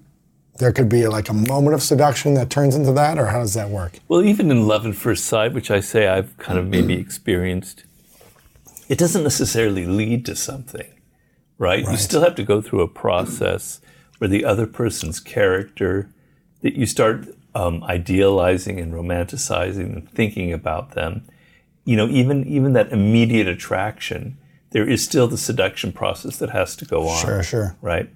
there 0.58 0.70
could 0.70 0.88
be 0.88 1.08
like 1.08 1.28
a 1.28 1.32
moment 1.32 1.74
of 1.74 1.82
seduction 1.82 2.34
that 2.34 2.50
turns 2.50 2.76
into 2.76 2.92
that, 2.92 3.18
or 3.18 3.26
how 3.26 3.40
does 3.40 3.54
that 3.54 3.68
work? 3.68 3.98
Well, 4.06 4.22
even 4.22 4.50
in 4.52 4.68
love 4.68 4.86
at 4.86 4.94
first 4.94 5.24
sight, 5.24 5.52
which 5.52 5.72
I 5.72 5.80
say 5.80 6.06
I've 6.06 6.36
kind 6.36 6.56
of 6.56 6.68
maybe 6.68 6.94
experienced, 6.94 7.82
it 8.88 8.96
doesn't 8.96 9.24
necessarily 9.24 9.86
lead 9.86 10.24
to 10.26 10.36
something, 10.36 10.86
right? 11.58 11.80
You 11.80 11.96
still 11.96 12.20
have 12.22 12.36
to 12.36 12.44
go 12.44 12.60
through 12.60 12.82
a 12.82 12.88
process 12.88 13.80
where 14.18 14.28
the 14.28 14.44
other 14.44 14.66
person's 14.66 15.18
character, 15.18 16.08
that 16.62 16.74
you 16.74 16.86
start 16.86 17.26
um, 17.54 17.82
idealizing 17.84 18.78
and 18.78 18.92
romanticizing 18.92 19.96
and 19.96 20.10
thinking 20.10 20.52
about 20.52 20.92
them. 20.92 21.24
You 21.84 21.96
know, 21.96 22.08
even 22.08 22.46
even 22.46 22.72
that 22.74 22.92
immediate 22.92 23.48
attraction, 23.48 24.38
there 24.70 24.88
is 24.88 25.02
still 25.02 25.26
the 25.26 25.38
seduction 25.38 25.92
process 25.92 26.36
that 26.38 26.50
has 26.50 26.76
to 26.76 26.84
go 26.84 27.08
on 27.08 27.20
Sure, 27.20 27.42
sure. 27.42 27.76
right? 27.80 28.08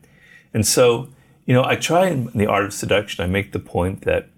And 0.53 0.67
so, 0.67 1.09
you 1.47 1.55
know, 1.55 1.65
I 1.65 1.77
try 1.77 2.09
in 2.09 2.27
the 2.27 2.47
art 2.47 2.65
of 2.65 2.73
seduction, 2.73 3.25
I 3.25 3.27
make 3.27 3.53
the 3.53 3.59
point 3.59 4.03
that 4.03 4.29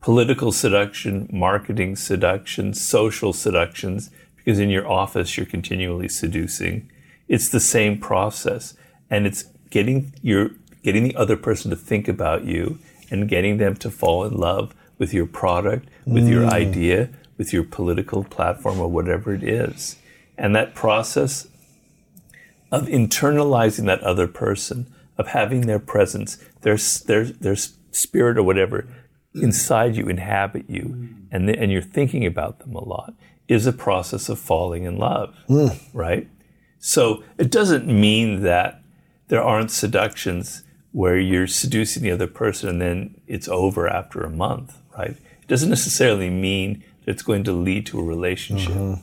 political 0.00 0.52
seduction, 0.52 1.28
marketing 1.32 1.96
seduction, 1.96 2.74
social 2.74 3.32
seductions, 3.32 4.10
because 4.36 4.58
in 4.58 4.68
your 4.68 4.88
office 4.90 5.36
you're 5.36 5.46
continually 5.46 6.08
seducing, 6.08 6.90
it's 7.28 7.48
the 7.48 7.60
same 7.60 7.98
process. 7.98 8.74
And 9.10 9.26
it's 9.26 9.44
getting 9.70 10.12
your 10.22 10.50
getting 10.82 11.04
the 11.04 11.16
other 11.16 11.36
person 11.36 11.70
to 11.70 11.76
think 11.76 12.08
about 12.08 12.44
you 12.44 12.78
and 13.12 13.28
getting 13.28 13.58
them 13.58 13.76
to 13.76 13.90
fall 13.90 14.24
in 14.24 14.34
love 14.34 14.74
with 14.96 15.12
your 15.12 15.26
product, 15.26 15.88
with 16.06 16.26
your 16.26 16.44
mm. 16.44 16.50
idea, 16.50 17.10
with 17.36 17.52
your 17.52 17.62
political 17.62 18.24
platform 18.24 18.80
or 18.80 18.88
whatever 18.88 19.34
it 19.34 19.42
is. 19.42 19.96
And 20.38 20.56
that 20.56 20.74
process 20.74 21.46
of 22.70 22.86
internalizing 22.86 23.84
that 23.84 24.00
other 24.00 24.26
person, 24.26 24.92
of 25.18 25.28
having 25.28 25.62
their 25.62 25.78
presence, 25.78 26.38
their 26.62 26.78
their 27.06 27.24
their 27.24 27.56
spirit 27.56 28.38
or 28.38 28.42
whatever 28.42 28.88
inside 29.34 29.94
you, 29.96 30.08
inhabit 30.08 30.64
you, 30.68 30.82
mm. 30.82 31.26
and 31.30 31.48
the, 31.48 31.58
and 31.58 31.70
you're 31.70 31.82
thinking 31.82 32.24
about 32.24 32.60
them 32.60 32.74
a 32.74 32.82
lot, 32.82 33.14
is 33.48 33.66
a 33.66 33.72
process 33.72 34.28
of 34.28 34.38
falling 34.38 34.84
in 34.84 34.96
love, 34.96 35.34
mm. 35.48 35.78
right? 35.92 36.28
So 36.78 37.22
it 37.38 37.50
doesn't 37.50 37.86
mean 37.86 38.42
that 38.42 38.82
there 39.28 39.42
aren't 39.42 39.70
seductions 39.70 40.64
where 40.92 41.18
you're 41.18 41.46
seducing 41.46 42.02
the 42.02 42.10
other 42.10 42.26
person 42.26 42.68
and 42.68 42.80
then 42.80 43.20
it's 43.26 43.48
over 43.48 43.88
after 43.88 44.22
a 44.22 44.30
month, 44.30 44.78
right? 44.96 45.10
It 45.10 45.48
doesn't 45.48 45.70
necessarily 45.70 46.30
mean 46.30 46.84
that 47.04 47.12
it's 47.12 47.22
going 47.22 47.44
to 47.44 47.52
lead 47.52 47.86
to 47.86 47.98
a 47.98 48.04
relationship. 48.04 48.72
Mm-hmm. 48.72 49.02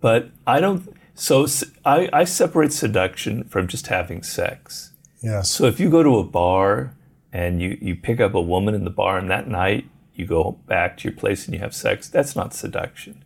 But 0.00 0.30
I 0.46 0.58
don't. 0.60 0.96
So 1.14 1.46
I 1.84 2.24
separate 2.24 2.72
seduction 2.72 3.44
from 3.44 3.68
just 3.68 3.86
having 3.86 4.22
sex. 4.22 4.92
Yes. 5.22 5.50
So 5.50 5.66
if 5.66 5.78
you 5.78 5.88
go 5.90 6.02
to 6.02 6.18
a 6.18 6.24
bar 6.24 6.94
and 7.32 7.62
you, 7.62 7.78
you 7.80 7.94
pick 7.94 8.20
up 8.20 8.34
a 8.34 8.40
woman 8.40 8.74
in 8.74 8.84
the 8.84 8.90
bar 8.90 9.18
and 9.18 9.30
that 9.30 9.46
night 9.46 9.88
you 10.14 10.26
go 10.26 10.58
back 10.66 10.96
to 10.98 11.08
your 11.08 11.16
place 11.16 11.44
and 11.44 11.54
you 11.54 11.60
have 11.60 11.74
sex, 11.74 12.08
that's 12.08 12.34
not 12.34 12.54
seduction, 12.54 13.24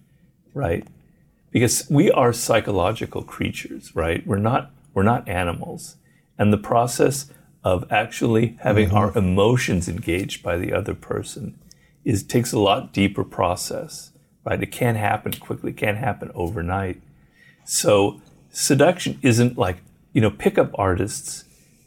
right? 0.53 0.87
Because 1.51 1.87
we 1.89 2.11
are 2.11 2.33
psychological 2.33 3.23
creatures, 3.23 3.95
right? 3.97 4.27
We're 4.27 4.37
not 4.37 4.73
we're 4.93 5.03
not 5.03 5.27
animals. 5.29 5.97
And 6.39 6.53
the 6.53 6.59
process 6.59 7.31
of 7.67 7.85
actually 7.91 8.57
having 8.61 8.93
our 8.93 9.09
mm-hmm. 9.09 9.19
emotions 9.19 9.89
engaged 9.89 10.41
by 10.41 10.57
the 10.57 10.73
other 10.73 10.95
person 10.95 11.59
is 12.05 12.23
takes 12.23 12.53
a 12.53 12.61
lot 12.61 12.93
deeper 12.93 13.25
process, 13.25 14.13
right? 14.45 14.63
It 14.63 14.71
can't 14.71 14.97
happen 14.97 15.33
quickly, 15.33 15.73
it 15.73 15.77
can't 15.77 15.99
happen 15.99 16.31
overnight. 16.33 17.03
So 17.65 18.23
seduction 18.51 19.19
isn't 19.21 19.59
like, 19.59 19.79
you 20.13 20.21
know, 20.21 20.31
pickup 20.31 20.79
artists 20.79 21.43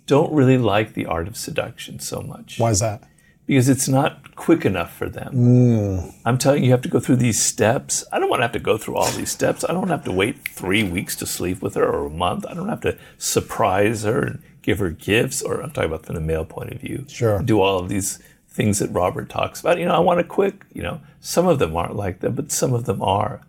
don't 0.06 0.34
really 0.34 0.58
like 0.58 0.96
the 0.96 1.06
art 1.06 1.30
of 1.30 1.38
seduction 1.38 2.00
so 2.00 2.20
much 2.20 2.60
Why 2.60 2.72
is 2.72 2.82
that? 2.82 3.04
because 3.50 3.70
it's 3.70 3.88
not 3.88 4.36
quick 4.36 4.66
enough 4.66 4.94
for 4.94 5.08
them. 5.08 5.34
Mm. 5.34 6.14
I'm 6.26 6.38
telling 6.38 6.62
you, 6.62 6.68
you 6.68 6.72
have 6.74 6.84
to 6.84 6.90
go 6.90 7.00
through 7.00 7.16
these 7.16 7.42
steps. 7.42 8.04
I 8.12 8.20
don't 8.20 8.30
want 8.30 8.42
to 8.42 8.44
have 8.44 8.52
to 8.52 8.60
go 8.60 8.78
through 8.78 8.98
all 8.98 9.10
these 9.12 9.32
steps. 9.32 9.64
I 9.64 9.72
don't 9.72 9.88
have 9.88 10.04
to 10.04 10.12
wait 10.12 10.48
three 10.48 10.84
weeks 10.84 11.16
to 11.16 11.26
sleep 11.26 11.62
with 11.62 11.76
her 11.76 11.84
or 11.84 12.06
a 12.06 12.10
month. 12.12 12.46
I 12.46 12.54
don't 12.54 12.70
have 12.70 12.82
to 12.82 12.98
surprise 13.18 14.04
her 14.04 14.22
and 14.22 14.44
give 14.70 14.78
her 14.78 14.92
gifts, 14.92 15.42
or 15.42 15.62
I'm 15.62 15.72
talking 15.72 15.90
about 15.90 16.06
from 16.06 16.14
the 16.14 16.22
male 16.22 16.46
point 16.46 16.72
of 16.72 16.80
view. 16.80 17.04
Sure. 17.08 17.42
Do 17.42 17.60
all 17.60 17.80
of 17.80 17.90
these 17.90 18.20
things 18.48 18.78
that 18.78 18.92
Robert 18.92 19.28
talks 19.28 19.60
about. 19.60 19.80
You 19.80 19.86
know, 19.86 19.96
I 19.96 20.00
want 20.00 20.20
a 20.20 20.24
quick, 20.24 20.64
you 20.72 20.84
know, 20.84 21.02
some 21.20 21.48
of 21.48 21.58
them 21.58 21.76
aren't 21.76 21.96
like 21.96 22.20
that, 22.20 22.36
but 22.36 22.52
some 22.52 22.72
of 22.72 22.86
them 22.86 23.02
are. 23.02 23.42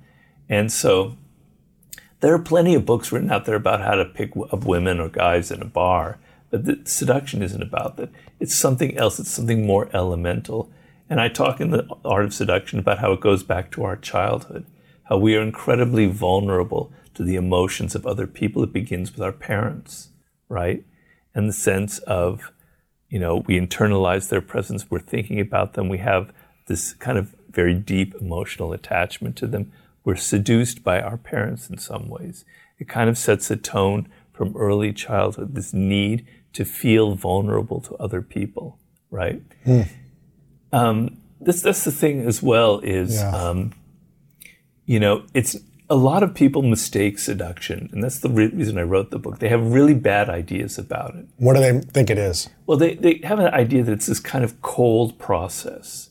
And 0.49 0.73
so 0.73 1.19
there 2.21 2.33
are 2.33 2.39
plenty 2.39 2.75
of 2.75 2.87
books 2.87 3.13
written 3.13 3.31
out 3.31 3.45
there 3.45 3.55
about 3.55 3.83
how 3.83 3.97
to 3.97 4.07
pick 4.07 4.33
up 4.51 4.65
women 4.65 4.99
or 4.99 5.11
guys 5.11 5.51
in 5.51 5.61
a 5.61 5.67
bar, 5.67 6.19
but 6.49 6.89
seduction 6.89 7.43
isn't 7.43 7.63
about 7.63 7.99
that. 7.99 8.09
It's 8.39 8.55
something 8.55 8.97
else. 8.97 9.21
It's 9.21 9.31
something 9.31 9.67
more 9.67 9.91
elemental. 9.93 10.71
And 11.11 11.21
I 11.21 11.29
talk 11.29 11.61
in 11.61 11.71
the 11.71 11.87
art 12.03 12.25
of 12.25 12.33
seduction 12.33 12.79
about 12.79 13.01
how 13.01 13.13
it 13.13 13.21
goes 13.21 13.43
back 13.43 13.71
to 13.73 13.85
our 13.85 13.97
childhood, 13.97 14.65
how 15.05 15.19
we 15.19 15.37
are 15.37 15.43
incredibly 15.43 16.07
vulnerable 16.07 16.91
to 17.13 17.23
the 17.25 17.37
emotions 17.37 17.95
of 17.95 18.07
other 18.07 18.27
people. 18.27 18.63
It 18.63 18.73
begins 18.73 19.13
with 19.13 19.21
our 19.21 19.33
parents, 19.33 20.09
right? 20.49 20.83
And 21.35 21.49
the 21.49 21.53
sense 21.53 21.99
of, 22.01 22.51
you 23.09 23.19
know, 23.19 23.37
we 23.47 23.59
internalize 23.59 24.29
their 24.29 24.41
presence. 24.41 24.91
We're 24.91 25.01
thinking 25.01 25.41
about 25.41 25.75
them. 25.75 25.89
We 25.89 25.99
have 25.99 26.33
this 26.67 26.93
kind 26.95 27.19
of 27.19 27.35
very 27.51 27.75
deep 27.75 28.15
emotional 28.21 28.73
attachment 28.73 29.37
to 29.37 29.47
them. 29.47 29.73
We're 30.05 30.17
seduced 30.17 30.83
by 30.83 31.01
our 31.01 31.17
parents 31.17 31.69
in 31.69 31.79
some 31.79 32.09
ways. 32.09 32.45
It 32.79 32.89
kind 32.89 33.11
of 33.11 33.19
sets 33.19 33.51
a 33.51 33.57
tone 33.57 34.09
from 34.33 34.57
early 34.57 34.93
childhood, 34.93 35.55
this 35.55 35.75
need 35.75 36.27
to 36.55 36.65
feel 36.65 37.15
vulnerable 37.15 37.81
to 37.83 37.95
other 37.97 38.23
people, 38.23 38.79
right? 39.11 39.43
Um, 40.73 41.19
this, 41.41 41.61
that's 41.63 41.85
the 41.85 41.93
thing 41.93 42.21
as 42.27 42.43
well 42.43 42.79
is, 42.81 43.17
Yeah. 43.17 43.31
um, 43.37 43.73
you 44.87 44.99
know, 44.99 45.25
it's 45.35 45.57
a 45.91 45.97
lot 45.97 46.23
of 46.23 46.35
people 46.35 46.63
mistake 46.63 47.19
seduction, 47.19 47.91
and 47.93 48.03
that's 48.03 48.21
the 48.21 48.31
re- 48.31 48.47
reason 48.47 48.79
I 48.79 48.83
wrote 48.83 49.11
the 49.11 49.19
book. 49.19 49.41
They 49.41 49.49
have 49.49 49.73
really 49.73 49.93
bad 49.93 50.31
ideas 50.31 50.79
about 50.79 51.17
it. 51.17 51.27
What 51.37 51.55
do 51.55 51.61
they 51.61 51.81
think 51.81 52.11
it 52.11 52.17
is? 52.17 52.49
Well, 52.65 52.79
they, 52.79 52.95
they 52.95 53.21
have 53.25 53.41
an 53.41 53.53
idea 53.53 53.83
that 53.83 53.93
it's 53.93 54.07
this 54.07 54.21
kind 54.21 54.45
of 54.45 54.63
cold 54.63 55.19
process. 55.19 56.11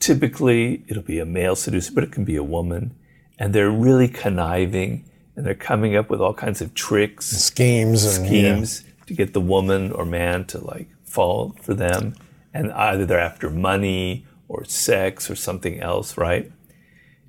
Typically, 0.00 0.84
it'll 0.88 1.04
be 1.04 1.20
a 1.20 1.24
male 1.24 1.54
seducer, 1.54 1.92
but 1.94 2.02
it 2.02 2.10
can 2.10 2.24
be 2.24 2.34
a 2.34 2.42
woman. 2.42 2.96
And 3.38 3.54
they're 3.54 3.70
really 3.70 4.08
conniving 4.08 5.08
and 5.36 5.46
they're 5.46 5.54
coming 5.54 5.96
up 5.96 6.10
with 6.10 6.20
all 6.20 6.34
kinds 6.34 6.60
of 6.60 6.74
tricks, 6.74 7.26
Schemes 7.26 8.04
and 8.04 8.26
schemes 8.26 8.84
to 9.06 9.14
get 9.14 9.32
the 9.32 9.40
woman 9.40 9.92
or 9.92 10.04
man 10.04 10.44
to 10.46 10.58
like 10.58 10.88
fall 11.04 11.54
for 11.62 11.74
them. 11.74 12.14
And 12.52 12.72
either 12.72 13.06
they're 13.06 13.20
after 13.20 13.48
money 13.48 14.26
or 14.48 14.64
sex 14.64 15.30
or 15.30 15.36
something 15.36 15.80
else, 15.80 16.18
right? 16.18 16.52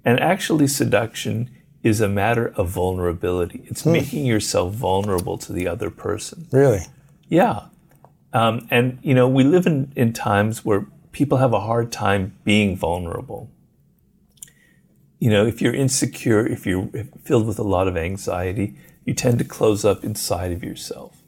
And 0.04 0.20
actually, 0.20 0.68
seduction 0.68 1.50
is 1.84 2.00
a 2.00 2.08
matter 2.08 2.48
of 2.56 2.70
vulnerability. 2.70 3.64
It's 3.66 3.86
making 3.86 4.26
yourself 4.26 4.74
vulnerable 4.74 5.38
to 5.40 5.52
the 5.52 5.68
other 5.68 5.90
person. 5.90 6.48
Really? 6.52 6.88
Yeah. 7.28 7.66
Um, 8.32 8.68
and, 8.72 9.00
you 9.04 9.14
know, 9.14 9.28
we 9.28 9.44
live 9.44 9.68
in, 9.68 9.92
in 9.96 10.14
times 10.14 10.64
where 10.64 10.88
people 11.12 11.40
have 11.40 11.54
a 11.54 11.60
hard 11.60 11.92
time 11.92 12.36
being 12.46 12.78
vulnerable. 12.78 13.52
You 15.20 15.30
know, 15.30 15.46
if 15.46 15.62
you're 15.62 15.74
insecure, 15.74 16.46
if 16.46 16.66
you're 16.66 16.90
filled 17.24 17.48
with 17.48 17.60
a 17.60 17.64
lot 17.64 17.88
of 17.88 17.98
anxiety, 17.98 18.76
you 19.06 19.14
tend 19.14 19.40
to 19.40 19.46
close 19.46 19.84
up 19.84 20.04
inside 20.04 20.52
of 20.52 20.64
yourself. 20.64 21.22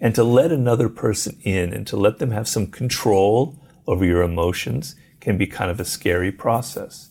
And 0.00 0.14
to 0.14 0.22
let 0.22 0.52
another 0.52 0.88
person 0.88 1.38
in 1.42 1.72
and 1.72 1.86
to 1.88 1.96
let 1.96 2.18
them 2.18 2.30
have 2.30 2.46
some 2.46 2.68
control 2.68 3.58
over 3.86 4.04
your 4.04 4.22
emotions 4.22 4.94
can 5.20 5.36
be 5.36 5.46
kind 5.46 5.70
of 5.70 5.80
a 5.80 5.84
scary 5.84 6.30
process. 6.30 7.10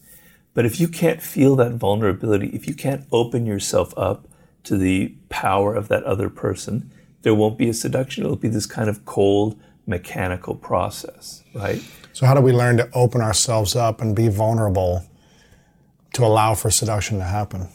But 0.55 0.65
if 0.65 0.79
you 0.79 0.87
can't 0.87 1.21
feel 1.21 1.55
that 1.57 1.73
vulnerability, 1.73 2.47
if 2.47 2.67
you 2.67 2.73
can't 2.73 3.05
open 3.11 3.45
yourself 3.45 3.93
up 3.95 4.27
to 4.63 4.77
the 4.77 5.09
power 5.29 5.75
of 5.75 5.89
that 5.89 6.03
other 6.05 6.29
person, 6.29 6.91
there 7.21 7.35
won't 7.35 7.57
be 7.57 7.69
a 7.69 7.73
seduction. 7.73 8.23
It'll 8.23 8.37
be 8.37 8.47
this 8.47 8.65
kind 8.65 8.89
of 8.89 9.05
cold, 9.05 9.59
mechanical 9.85 10.55
process, 10.55 11.43
right? 11.53 11.83
So, 12.13 12.25
how 12.25 12.33
do 12.33 12.41
we 12.41 12.53
learn 12.53 12.77
to 12.77 12.89
open 12.93 13.19
ourselves 13.21 13.75
up 13.75 13.99
and 14.01 14.15
be 14.15 14.29
vulnerable 14.29 15.03
to 16.13 16.25
allow 16.25 16.55
for 16.55 16.71
seduction 16.71 17.19
to 17.19 17.25
happen? 17.25 17.67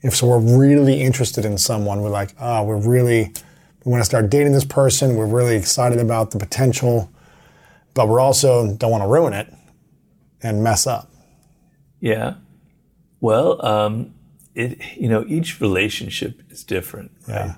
If 0.00 0.16
so, 0.16 0.26
we're 0.26 0.58
really 0.58 1.02
interested 1.02 1.44
in 1.44 1.58
someone, 1.58 2.00
we're 2.00 2.08
like, 2.08 2.34
oh, 2.40 2.64
we're 2.64 2.80
really, 2.80 3.34
we 3.84 3.92
want 3.92 4.00
to 4.00 4.06
start 4.06 4.30
dating 4.30 4.52
this 4.52 4.64
person, 4.64 5.14
we're 5.14 5.26
really 5.26 5.56
excited 5.56 5.98
about 5.98 6.30
the 6.30 6.38
potential, 6.38 7.12
but 7.92 8.08
we're 8.08 8.18
also 8.18 8.74
don't 8.76 8.90
want 8.90 9.02
to 9.02 9.08
ruin 9.08 9.34
it 9.34 9.52
and 10.42 10.64
mess 10.64 10.86
up. 10.86 11.11
Yeah. 12.02 12.34
Well, 13.20 13.64
um, 13.64 14.14
it 14.54 14.78
you 14.96 15.08
know 15.08 15.24
each 15.26 15.60
relationship 15.60 16.42
is 16.50 16.64
different, 16.64 17.12
right? 17.26 17.46
Yeah. 17.46 17.54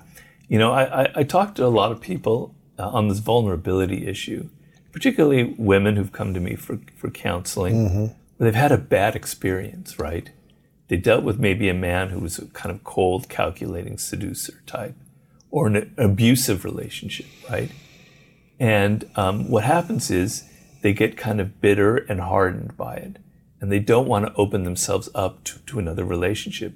You 0.47 0.59
know, 0.59 0.71
I, 0.71 1.03
I 1.03 1.11
I 1.15 1.23
talk 1.23 1.55
to 1.55 1.65
a 1.65 1.67
lot 1.67 1.91
of 1.91 1.99
people 1.99 2.55
uh, 2.77 2.87
on 2.89 3.07
this 3.07 3.19
vulnerability 3.19 4.07
issue, 4.07 4.49
particularly 4.91 5.55
women 5.57 5.95
who've 5.95 6.11
come 6.11 6.33
to 6.33 6.39
me 6.39 6.55
for, 6.55 6.79
for 6.95 7.09
counseling, 7.09 7.89
mm-hmm. 7.89 8.05
where 8.37 8.51
they've 8.51 8.55
had 8.55 8.71
a 8.71 8.77
bad 8.77 9.15
experience, 9.15 9.99
right? 9.99 10.29
They 10.87 10.97
dealt 10.97 11.23
with 11.23 11.39
maybe 11.39 11.67
a 11.67 11.73
man 11.73 12.09
who 12.09 12.19
was 12.19 12.37
a 12.37 12.45
kind 12.47 12.73
of 12.73 12.83
cold, 12.83 13.27
calculating 13.27 13.97
seducer 13.97 14.61
type, 14.67 14.95
or 15.49 15.65
an 15.65 15.93
abusive 15.97 16.63
relationship, 16.63 17.25
right? 17.49 17.71
And 18.59 19.09
um, 19.15 19.49
what 19.49 19.63
happens 19.63 20.11
is 20.11 20.43
they 20.81 20.93
get 20.93 21.17
kind 21.17 21.41
of 21.41 21.59
bitter 21.59 21.97
and 21.97 22.21
hardened 22.21 22.77
by 22.77 22.95
it, 22.97 23.17
and 23.59 23.71
they 23.71 23.79
don't 23.79 24.07
want 24.07 24.25
to 24.25 24.33
open 24.35 24.63
themselves 24.63 25.09
up 25.15 25.43
to, 25.45 25.59
to 25.59 25.79
another 25.79 26.03
relationship. 26.03 26.75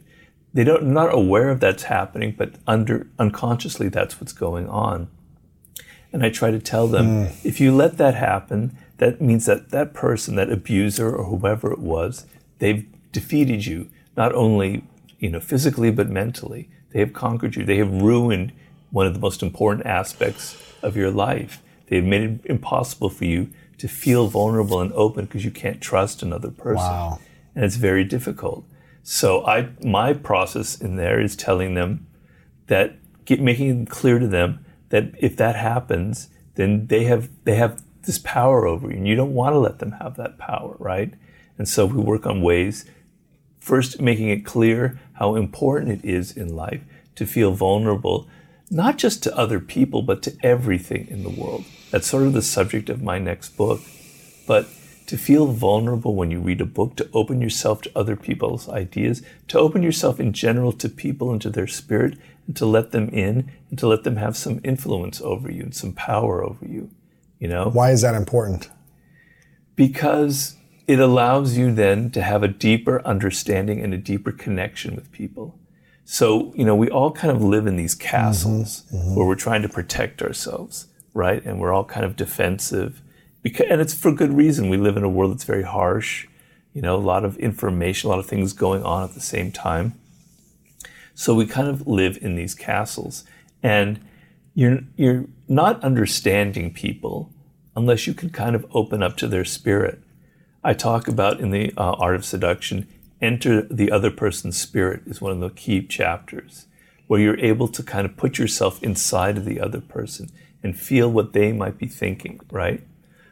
They 0.53 0.63
don't 0.63 0.87
not 0.87 1.13
aware 1.13 1.49
of 1.49 1.59
that's 1.59 1.83
happening, 1.83 2.33
but 2.37 2.55
under 2.65 3.07
unconsciously 3.19 3.89
that's 3.89 4.19
what's 4.19 4.33
going 4.33 4.67
on. 4.67 5.07
And 6.11 6.23
I 6.23 6.29
try 6.29 6.49
to 6.49 6.59
tell 6.59 6.87
them 6.87 7.05
mm. 7.05 7.45
if 7.45 7.59
you 7.59 7.75
let 7.75 7.97
that 7.97 8.15
happen, 8.15 8.75
that 8.97 9.21
means 9.21 9.45
that 9.45 9.69
that 9.69 9.93
person, 9.93 10.35
that 10.35 10.51
abuser 10.51 11.15
or 11.15 11.25
whoever 11.25 11.71
it 11.71 11.79
was, 11.79 12.25
they've 12.57 12.87
defeated 13.11 13.65
you 13.65 13.89
not 14.17 14.33
only 14.33 14.83
you 15.19 15.29
know 15.29 15.39
physically 15.39 15.91
but 15.91 16.09
mentally. 16.09 16.69
They 16.91 16.99
have 16.99 17.13
conquered 17.13 17.55
you. 17.55 17.63
They 17.63 17.77
have 17.77 18.01
ruined 18.01 18.51
one 18.89 19.05
of 19.05 19.13
the 19.13 19.19
most 19.19 19.43
important 19.43 19.85
aspects 19.85 20.57
of 20.81 20.97
your 20.97 21.11
life. 21.11 21.61
They 21.87 21.97
have 21.97 22.05
made 22.05 22.21
it 22.23 22.39
impossible 22.45 23.09
for 23.09 23.25
you 23.25 23.49
to 23.79 23.87
feel 23.87 24.27
vulnerable 24.27 24.79
and 24.79 24.93
open 24.93 25.25
because 25.25 25.43
you 25.43 25.51
can't 25.51 25.81
trust 25.81 26.21
another 26.21 26.51
person. 26.51 26.75
Wow. 26.75 27.19
And 27.55 27.65
it's 27.65 27.75
very 27.75 28.03
difficult. 28.03 28.65
So 29.03 29.45
I 29.45 29.69
my 29.83 30.13
process 30.13 30.79
in 30.79 30.95
there 30.95 31.19
is 31.19 31.35
telling 31.35 31.73
them 31.73 32.07
that 32.67 32.97
get, 33.25 33.41
making 33.41 33.83
it 33.83 33.89
clear 33.89 34.19
to 34.19 34.27
them 34.27 34.63
that 34.89 35.11
if 35.17 35.35
that 35.37 35.55
happens, 35.55 36.29
then 36.55 36.87
they 36.87 37.05
have 37.05 37.29
they 37.45 37.55
have 37.55 37.81
this 38.03 38.19
power 38.19 38.67
over 38.67 38.89
you, 38.89 38.97
and 38.97 39.07
you 39.07 39.15
don't 39.15 39.33
want 39.33 39.53
to 39.53 39.59
let 39.59 39.79
them 39.79 39.93
have 39.93 40.15
that 40.17 40.37
power, 40.37 40.75
right? 40.79 41.13
And 41.57 41.67
so 41.67 41.85
we 41.85 41.99
work 41.99 42.25
on 42.25 42.41
ways 42.41 42.85
first 43.59 44.01
making 44.01 44.29
it 44.29 44.45
clear 44.45 44.99
how 45.13 45.35
important 45.35 45.91
it 45.91 46.07
is 46.07 46.35
in 46.35 46.55
life 46.55 46.81
to 47.15 47.25
feel 47.25 47.51
vulnerable, 47.51 48.27
not 48.69 48.97
just 48.97 49.23
to 49.23 49.37
other 49.37 49.59
people, 49.59 50.01
but 50.01 50.21
to 50.23 50.37
everything 50.43 51.07
in 51.09 51.23
the 51.23 51.29
world. 51.29 51.65
That's 51.91 52.07
sort 52.07 52.23
of 52.23 52.33
the 52.33 52.41
subject 52.41 52.89
of 52.89 53.01
my 53.01 53.17
next 53.19 53.57
book. 53.57 53.81
But 54.47 54.67
to 55.07 55.17
feel 55.17 55.47
vulnerable 55.47 56.13
when 56.13 56.29
you 56.29 56.39
read 56.39 56.61
a 56.61 56.65
book, 56.65 56.95
to 56.97 57.09
open 57.13 57.41
yourself 57.41 57.81
to 57.81 57.91
other 57.95 58.15
people's 58.15 58.69
ideas, 58.69 59.23
to 59.47 59.57
open 59.57 59.81
yourself 59.81 60.19
in 60.19 60.33
general 60.33 60.71
to 60.73 60.87
people 60.87 61.31
and 61.31 61.41
to 61.41 61.49
their 61.49 61.65
spirit, 61.65 62.17
and 62.45 62.55
to 62.57 62.65
let 62.65 62.91
them 62.91 63.09
in 63.09 63.51
and 63.69 63.79
to 63.79 63.87
let 63.87 64.03
them 64.03 64.17
have 64.17 64.37
some 64.37 64.61
influence 64.63 65.19
over 65.21 65.51
you 65.51 65.63
and 65.63 65.75
some 65.75 65.93
power 65.93 66.43
over 66.43 66.65
you. 66.65 66.91
You 67.39 67.47
know? 67.47 67.69
Why 67.69 67.91
is 67.91 68.01
that 68.01 68.13
important? 68.15 68.69
Because 69.75 70.57
it 70.87 70.99
allows 70.99 71.57
you 71.57 71.73
then 71.73 72.11
to 72.11 72.21
have 72.21 72.43
a 72.43 72.47
deeper 72.47 73.01
understanding 73.05 73.81
and 73.81 73.93
a 73.93 73.97
deeper 73.97 74.31
connection 74.31 74.95
with 74.95 75.11
people. 75.11 75.57
So, 76.11 76.51
you 76.55 76.65
know, 76.65 76.75
we 76.75 76.89
all 76.89 77.11
kind 77.11 77.29
of 77.29 77.43
live 77.43 77.67
in 77.67 77.75
these 77.75 77.93
castles 77.93 78.81
mm-hmm, 78.87 78.95
mm-hmm. 78.97 79.15
where 79.15 79.27
we're 79.27 79.35
trying 79.35 79.61
to 79.61 79.69
protect 79.69 80.23
ourselves, 80.23 80.87
right? 81.13 81.45
And 81.45 81.59
we're 81.59 81.71
all 81.71 81.85
kind 81.85 82.03
of 82.03 82.15
defensive. 82.15 83.03
Because, 83.43 83.67
and 83.69 83.79
it's 83.79 83.93
for 83.93 84.11
good 84.11 84.33
reason. 84.33 84.71
We 84.71 84.77
live 84.77 84.97
in 84.97 85.03
a 85.03 85.09
world 85.09 85.33
that's 85.33 85.43
very 85.43 85.61
harsh, 85.61 86.25
you 86.73 86.81
know, 86.81 86.95
a 86.95 86.97
lot 86.97 87.23
of 87.23 87.37
information, 87.37 88.07
a 88.07 88.09
lot 88.09 88.17
of 88.17 88.25
things 88.25 88.53
going 88.53 88.81
on 88.81 89.03
at 89.03 89.13
the 89.13 89.21
same 89.21 89.51
time. 89.51 89.99
So 91.13 91.35
we 91.35 91.45
kind 91.45 91.67
of 91.67 91.85
live 91.85 92.17
in 92.19 92.35
these 92.35 92.55
castles. 92.55 93.23
And 93.61 94.03
you're, 94.55 94.79
you're 94.95 95.25
not 95.47 95.83
understanding 95.83 96.73
people 96.73 97.31
unless 97.75 98.07
you 98.07 98.15
can 98.15 98.31
kind 98.31 98.55
of 98.55 98.65
open 98.73 99.03
up 99.03 99.15
to 99.17 99.27
their 99.27 99.45
spirit. 99.45 99.99
I 100.63 100.73
talk 100.73 101.07
about 101.07 101.39
in 101.39 101.51
the 101.51 101.71
uh, 101.77 101.91
Art 101.91 102.15
of 102.15 102.25
Seduction, 102.25 102.87
enter 103.21 103.61
the 103.63 103.91
other 103.91 104.11
person's 104.11 104.59
spirit 104.59 105.03
is 105.05 105.21
one 105.21 105.31
of 105.31 105.39
the 105.39 105.49
key 105.49 105.85
chapters 105.85 106.67
where 107.07 107.19
you're 107.19 107.39
able 107.39 107.67
to 107.67 107.83
kind 107.83 108.05
of 108.05 108.15
put 108.15 108.37
yourself 108.37 108.81
inside 108.83 109.37
of 109.37 109.45
the 109.45 109.59
other 109.59 109.81
person 109.81 110.29
and 110.61 110.79
feel 110.79 111.11
what 111.11 111.33
they 111.33 111.51
might 111.51 111.77
be 111.77 111.87
thinking, 111.87 112.39
right? 112.51 112.83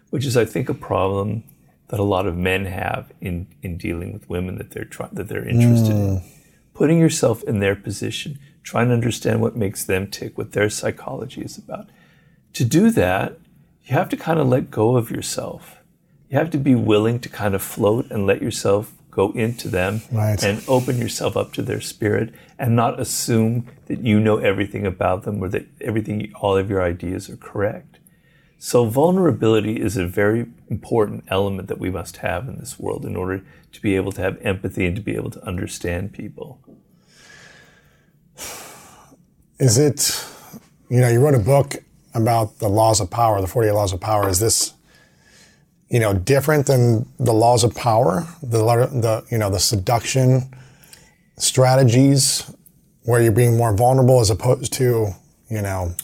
Which 0.10 0.26
is, 0.26 0.36
I 0.36 0.46
think, 0.46 0.68
a 0.70 0.74
problem 0.74 1.44
that 1.90 2.00
a 2.00 2.04
lot 2.04 2.26
of 2.26 2.36
men 2.36 2.66
have 2.66 3.12
in, 3.22 3.48
in 3.62 3.78
dealing 3.78 4.14
with 4.14 4.30
women 4.30 4.58
that 4.58 4.72
they're 4.72 4.86
try- 4.86 5.10
that 5.14 5.28
they're 5.28 5.48
interested 5.48 5.94
mm. 5.94 6.18
in 6.18 6.22
putting 6.78 7.00
yourself 7.00 7.44
in 7.44 7.60
their 7.60 7.76
position, 7.76 8.38
trying 8.62 8.90
to 8.90 8.94
understand 8.94 9.42
what 9.42 9.56
makes 9.56 9.84
them 9.84 10.06
tick, 10.06 10.38
what 10.38 10.52
their 10.52 10.70
psychology 10.70 11.42
is 11.42 11.58
about. 11.58 11.90
To 12.54 12.64
do 12.64 12.92
that, 12.92 13.40
you 13.86 13.96
have 13.96 14.10
to 14.10 14.18
kind 14.18 14.40
of 14.40 14.48
let 14.48 14.70
go 14.70 14.96
of 14.96 15.10
yourself. 15.10 15.78
You 16.30 16.38
have 16.38 16.52
to 16.52 16.60
be 16.60 16.76
willing 16.76 17.20
to 17.22 17.30
kind 17.30 17.56
of 17.56 17.64
float 17.64 18.12
and 18.12 18.28
let 18.28 18.44
yourself 18.44 18.94
go 19.18 19.32
into 19.32 19.68
them 19.68 20.00
right. 20.12 20.44
and 20.44 20.64
open 20.68 21.00
yourself 21.00 21.36
up 21.36 21.52
to 21.52 21.64
their 21.64 21.82
spirit 21.82 22.32
and 22.60 22.76
not 22.76 23.00
assume 23.00 23.68
that 23.88 24.00
you 24.02 24.20
know 24.20 24.38
everything 24.38 24.86
about 24.86 25.24
them 25.24 25.44
or 25.44 25.50
that 25.50 25.66
everything, 25.82 26.32
all 26.36 26.56
of 26.56 26.70
your 26.70 26.84
ideas 26.84 27.28
are 27.28 27.36
correct. 27.36 27.98
So 28.60 28.86
vulnerability 28.86 29.82
is 29.82 29.98
a 29.98 30.06
very 30.06 30.46
important 30.70 31.24
element 31.30 31.68
that 31.68 31.80
we 31.80 31.90
must 31.90 32.18
have 32.18 32.48
in 32.48 32.60
this 32.60 32.78
world 32.78 33.06
in 33.06 33.16
order 33.16 33.44
to 33.72 33.82
be 33.82 33.96
able 33.96 34.12
to 34.12 34.22
have 34.22 34.38
empathy 34.42 34.86
and 34.86 34.96
to 34.96 35.02
be 35.02 35.16
able 35.16 35.32
to 35.32 35.44
understand 35.44 36.14
people. 36.14 36.60
Is 39.60 39.80
it, 39.80 40.24
you 40.90 41.02
know, 41.02 41.10
you 41.10 41.20
wrote 41.20 41.34
a 41.34 41.40
book 41.40 41.78
about 42.14 42.60
the 42.60 42.70
laws 42.70 43.00
of 43.00 43.10
power, 43.10 43.42
the 43.42 43.48
48 43.48 43.72
laws 43.72 43.94
of 43.94 44.00
power. 44.00 44.30
Is 44.30 44.40
this, 44.40 44.74
you 45.90 46.00
know, 46.00 46.14
different 46.14 46.66
than 46.66 47.08
the 47.18 47.34
laws 47.34 47.64
of 47.64 47.74
power, 47.76 48.28
the, 48.42 48.58
the 48.58 49.26
you 49.32 49.38
know, 49.38 49.50
the 49.50 49.60
seduction 49.60 50.54
strategies 51.38 52.52
where 53.04 53.22
you're 53.22 53.32
being 53.32 53.56
more 53.56 53.74
vulnerable 53.74 54.20
as 54.20 54.30
opposed 54.30 54.74
to, 54.74 55.08
you 55.50 55.62
know, 55.62 55.96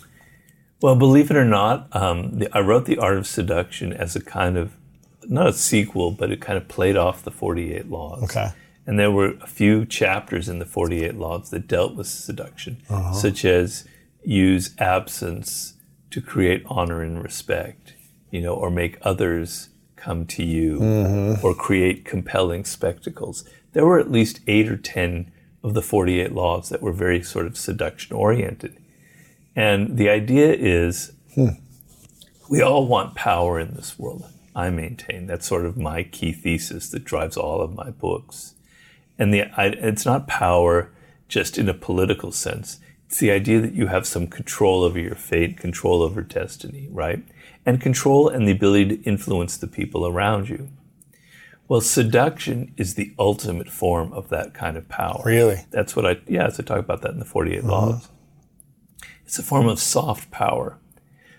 well, 0.82 0.96
believe 0.96 1.32
it 1.32 1.38
or 1.38 1.46
not, 1.46 1.88
um, 1.96 2.39
the, 2.39 2.50
I 2.56 2.60
wrote 2.60 2.86
The 2.86 2.98
Art 2.98 3.17
of 3.17 3.26
Seduction 3.26 3.93
as 3.93 4.15
a 4.17 4.22
kind 4.22 4.58
of, 4.58 4.76
not 5.24 5.48
a 5.48 5.54
sequel, 5.54 6.12
but 6.12 6.30
it 6.30 6.41
kind 6.41 6.58
of 6.58 6.67
played 6.67 6.98
off 6.98 7.24
the 7.24 7.32
48 7.32 7.89
Laws. 7.89 8.24
Okay. 8.24 8.50
And 8.86 9.00
there 9.00 9.12
were 9.12 9.36
a 9.41 9.48
few 9.48 9.86
chapters 9.86 10.50
in 10.50 10.60
the 10.60 10.65
48 10.65 11.15
Laws 11.15 11.52
that 11.52 11.67
dealt 11.67 11.96
with 11.96 12.08
seduction, 12.08 12.82
uh-huh. 12.89 13.13
such 13.13 13.46
as 13.46 13.88
use 14.24 14.76
absence 14.78 15.76
to 16.12 16.22
create 16.22 16.63
honor 16.67 17.02
and 17.02 17.24
respect, 17.24 17.93
you 18.30 18.41
know, 18.41 18.54
or 18.54 18.69
make 18.69 18.98
others 19.04 19.69
come 20.04 20.26
to 20.26 20.44
you, 20.44 20.80
mm-hmm. 20.80 21.46
or 21.46 21.56
create 21.56 22.04
compelling 22.04 22.66
spectacles. 22.66 23.44
There 23.72 23.86
were 23.86 24.00
at 24.00 24.12
least 24.12 24.42
eight 24.48 24.70
or 24.70 24.78
10 24.78 25.32
of 25.63 25.74
the 25.74 25.82
48 25.82 26.34
Laws 26.34 26.70
that 26.70 26.82
were 26.82 26.92
very 26.92 27.24
sort 27.24 27.46
of 27.46 27.58
seduction 27.58 28.16
oriented. 28.16 28.78
And 29.56 29.98
the 29.98 30.10
idea 30.10 30.54
is 30.54 31.13
hmm. 31.36 31.50
we 32.50 32.62
all 32.62 32.86
want 32.86 33.16
power 33.16 33.60
in 33.60 33.76
this 33.76 33.98
world. 33.98 34.26
I 34.56 34.70
maintain 34.70 35.26
that's 35.26 35.48
sort 35.48 35.66
of 35.66 35.78
my 35.78 36.04
key 36.04 36.32
thesis 36.32 36.89
that 36.89 37.06
drives 37.06 37.38
all 37.38 37.62
of 37.62 37.74
my 37.74 37.89
books. 37.89 38.56
And 39.18 39.34
the, 39.34 39.44
I, 39.60 39.68
it's 39.68 40.06
not 40.06 40.28
power 40.28 40.92
just 41.28 41.58
in 41.58 41.70
a 41.70 41.74
political 41.74 42.32
sense. 42.32 42.80
It's 43.08 43.20
the 43.20 43.32
idea 43.32 43.62
that 43.62 43.74
you 43.74 43.88
have 43.88 44.06
some 44.06 44.28
control 44.28 44.84
over 44.84 45.00
your 45.00 45.16
fate, 45.16 45.58
control 45.58 46.02
over 46.02 46.22
destiny, 46.22 46.89
right? 46.92 47.24
And 47.65 47.80
control 47.80 48.28
and 48.28 48.47
the 48.47 48.52
ability 48.52 48.97
to 48.97 49.04
influence 49.04 49.58
the 49.58 49.67
people 49.67 50.06
around 50.06 50.49
you. 50.49 50.69
Well, 51.67 51.82
seduction 51.82 52.73
is 52.78 52.95
the 52.95 53.13
ultimate 53.17 53.69
form 53.69 54.12
of 54.13 54.30
that 54.30 54.54
kind 54.54 54.76
of 54.76 54.89
power. 54.89 55.21
Really? 55.26 55.65
That's 55.71 55.95
what 55.95 56.06
I, 56.06 56.17
yeah, 56.28 56.49
so 56.49 56.62
I 56.62 56.65
talk 56.65 56.80
about 56.80 57.02
that 57.04 57.12
in 57.12 57.19
the 57.19 57.26
48 57.26 57.60
mm-hmm. 57.60 57.69
Laws. 57.69 58.10
It's 59.26 59.39
a 59.39 59.43
form 59.43 59.67
of 59.67 59.80
soft 59.80 60.30
power. 60.30 60.78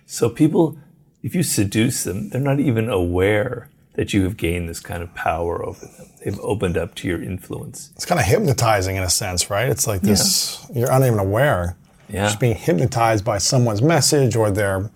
So 0.07 0.31
people, 0.31 0.79
if 1.23 1.35
you 1.35 1.43
seduce 1.43 2.05
them, 2.05 2.31
they're 2.31 2.41
not 2.41 2.59
even 2.59 2.89
aware 2.89 3.69
that 3.95 4.13
you 4.13 4.25
have 4.25 4.37
gained 4.37 4.69
this 4.69 4.81
kind 4.81 5.03
of 5.03 5.15
power 5.15 5.65
over 5.65 5.87
them. 5.87 6.07
They've 6.25 6.41
opened 6.41 6.77
up 6.77 6.95
to 6.97 7.09
your 7.09 7.23
influence. 7.23 7.93
It's 7.95 8.05
kind 8.05 8.21
of 8.21 8.27
hypnotizing 8.27 8.97
in 8.97 9.03
a 9.03 9.11
sense, 9.11 9.51
right? 9.51 9.69
It's 9.69 9.87
like 9.87 10.01
this, 10.01 10.67
yeah. 10.71 10.81
you're 10.81 10.89
not 10.89 11.07
even 11.07 11.19
aware. 11.19 11.77
Yeah. 12.09 12.25
Just 12.25 12.41
being 12.41 12.57
hypnotized 12.57 13.25
by 13.25 13.39
someone's 13.39 13.83
message 13.83 14.37
or 14.37 14.51
their, 14.51 14.91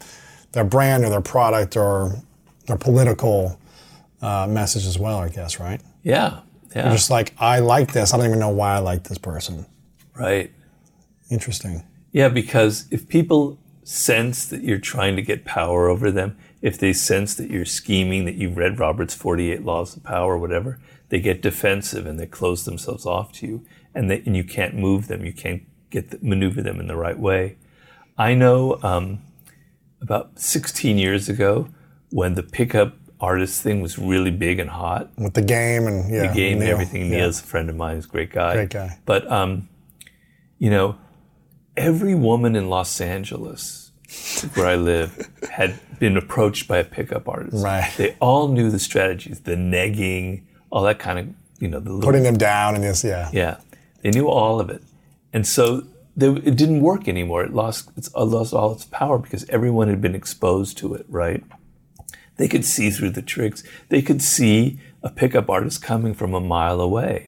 their 0.53 0.65
brand 0.65 1.05
or 1.05 1.11
their 1.11 1.21
product 1.21 1.77
or 1.77 2.23
their 2.67 2.77
political 2.77 3.59
uh, 4.23 4.47
message 4.49 4.87
as 4.87 4.99
well, 4.99 5.19
I 5.19 5.29
guess, 5.29 5.61
right? 5.61 5.81
Yeah. 6.03 6.41
Yeah. 6.75 6.85
You're 6.85 6.97
just 6.97 7.11
like, 7.11 7.35
I 7.39 7.61
like 7.61 7.93
this. 7.93 8.13
I 8.13 8.17
don't 8.17 8.27
even 8.27 8.39
know 8.39 8.51
why 8.51 8.75
I 8.75 8.79
like 8.79 9.05
this 9.05 9.19
person. 9.19 9.67
Right. 10.15 10.53
Interesting. 11.31 11.85
Yeah, 12.13 12.29
because 12.29 12.87
if 12.91 13.09
people 13.09 13.59
sense 13.85 14.47
that 14.47 14.63
you're 14.63 14.79
trying 14.79 15.17
to 15.17 15.23
get 15.23 15.45
power 15.45 15.89
over 15.89 16.11
them, 16.11 16.37
if 16.61 16.79
they 16.79 16.93
sense 16.93 17.35
that 17.35 17.51
you're 17.51 17.65
scheming, 17.65 18.25
that 18.25 18.35
you've 18.35 18.57
read 18.57 18.79
Robert's 18.79 19.15
48 19.15 19.65
Laws 19.65 19.97
of 19.97 20.05
Power 20.05 20.35
or 20.35 20.39
whatever, 20.39 20.79
they 21.09 21.21
get 21.21 21.41
defensive 21.41 22.07
and 22.07 22.19
they 22.19 22.27
close 22.27 22.65
themselves 22.65 23.07
off 23.07 23.33
to 23.35 23.47
you, 23.47 23.65
and, 23.95 24.11
they, 24.11 24.23
and 24.27 24.37
you 24.37 24.45
can't 24.45 24.75
move 24.75 25.09
them, 25.09 25.25
you 25.25 25.33
can't 25.33 25.63
get 25.91 26.11
the, 26.11 26.19
maneuver 26.21 26.63
them 26.63 26.81
in 26.81 26.87
the 26.87 26.97
right 26.97 27.19
way. 27.19 27.57
I 28.19 28.35
know 28.35 28.79
um, 28.83 29.23
about 30.01 30.39
16 30.39 30.99
years 30.99 31.29
ago 31.29 31.69
when 32.11 32.35
the 32.35 32.43
pickup 32.43 32.95
artist 33.21 33.63
thing 33.63 33.81
was 33.81 33.99
really 33.99 34.31
big 34.31 34.59
and 34.59 34.71
hot. 34.71 35.11
With 35.19 35.35
the 35.35 35.43
game 35.43 35.87
and 35.87 36.11
yeah, 36.13 36.29
the 36.29 36.35
game 36.35 36.53
and 36.59 36.61
Neil, 36.61 36.71
everything. 36.71 37.11
yeah. 37.11 37.19
Neil's 37.19 37.41
a 37.41 37.45
friend 37.45 37.69
of 37.69 37.77
mine. 37.77 37.97
He's 37.97 38.05
a 38.05 38.09
great 38.09 38.31
guy. 38.31 38.55
Great 38.55 38.71
guy. 38.71 38.99
But 39.05 39.31
um, 39.31 39.69
you 40.59 40.71
know, 40.71 40.97
every 41.77 42.15
woman 42.15 42.55
in 42.57 42.69
Los 42.69 43.01
Angeles, 43.01 43.91
where 44.55 44.67
I 44.67 44.77
live, 44.77 45.29
had 45.51 45.79
been 45.99 46.17
approached 46.17 46.69
by 46.69 46.79
a 46.79 46.85
pickup 46.85 47.29
artist. 47.29 47.63
Right. 47.65 47.93
They 47.97 48.17
all 48.21 48.49
knew 48.49 48.71
the 48.71 48.79
strategies, 48.79 49.41
the 49.41 49.57
negging, 49.57 50.45
all 50.71 50.83
that 50.85 50.99
kind 50.99 51.19
of, 51.19 51.29
you 51.59 51.69
know, 51.69 51.81
the 51.81 51.91
little, 51.91 52.09
Putting 52.09 52.23
them 52.23 52.39
down 52.39 52.75
and 52.77 52.85
this. 52.85 53.03
yeah. 53.05 53.31
yeah, 53.33 53.59
they 54.03 54.11
knew 54.11 54.29
all 54.29 54.61
of 54.61 54.71
it, 54.71 54.83
and 55.33 55.45
so 55.47 55.83
it 56.21 56.57
didn't 56.57 56.81
work 56.81 57.09
anymore. 57.09 57.45
It 57.45 57.53
lost 57.53 57.91
it 57.97 58.09
lost 58.15 58.53
all 58.53 58.73
its 58.73 58.85
power 58.85 59.19
because 59.19 59.49
everyone 59.49 59.89
had 59.89 60.01
been 60.01 60.15
exposed 60.15 60.77
to 60.79 60.95
it. 60.95 61.07
Right. 61.09 61.45
They 62.37 62.49
could 62.49 62.65
see 62.65 62.91
through 62.91 63.11
the 63.11 63.23
tricks. 63.23 63.63
They 63.89 64.03
could 64.03 64.23
see 64.23 64.79
a 65.03 65.11
pickup 65.11 65.49
artist 65.51 65.83
coming 65.83 66.15
from 66.15 66.35
a 66.35 66.41
mile 66.41 66.81
away. 66.81 67.28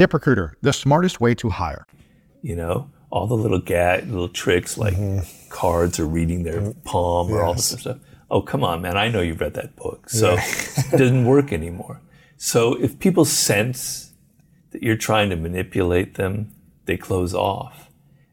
ZipRecruiter, 0.01 0.53
the 0.61 0.73
smartest 0.73 1.21
way 1.21 1.35
to 1.35 1.49
hire. 1.49 1.85
You 2.41 2.55
know, 2.55 2.89
all 3.11 3.27
the 3.27 3.35
little 3.35 3.59
gag, 3.59 4.07
little 4.09 4.29
tricks 4.29 4.75
like 4.77 4.95
mm-hmm. 4.95 5.49
cards 5.49 5.99
or 5.99 6.07
reading 6.07 6.41
their 6.41 6.61
mm-hmm. 6.61 6.79
palm 6.81 7.31
or 7.31 7.43
all 7.43 7.53
this 7.53 7.79
stuff. 7.79 7.99
Oh, 8.31 8.41
come 8.41 8.63
on, 8.63 8.81
man. 8.81 8.97
I 8.97 9.09
know 9.09 9.21
you've 9.21 9.41
read 9.41 9.53
that 9.55 9.75
book. 9.75 10.09
So 10.09 10.37
it 10.39 10.97
doesn't 10.97 11.25
work 11.25 11.53
anymore. 11.53 12.01
So 12.37 12.73
if 12.81 12.97
people 12.97 13.25
sense 13.25 14.13
that 14.71 14.81
you're 14.81 14.97
trying 14.97 15.29
to 15.29 15.35
manipulate 15.35 16.15
them, 16.15 16.51
they 16.85 16.97
close 16.97 17.35
off. 17.35 17.89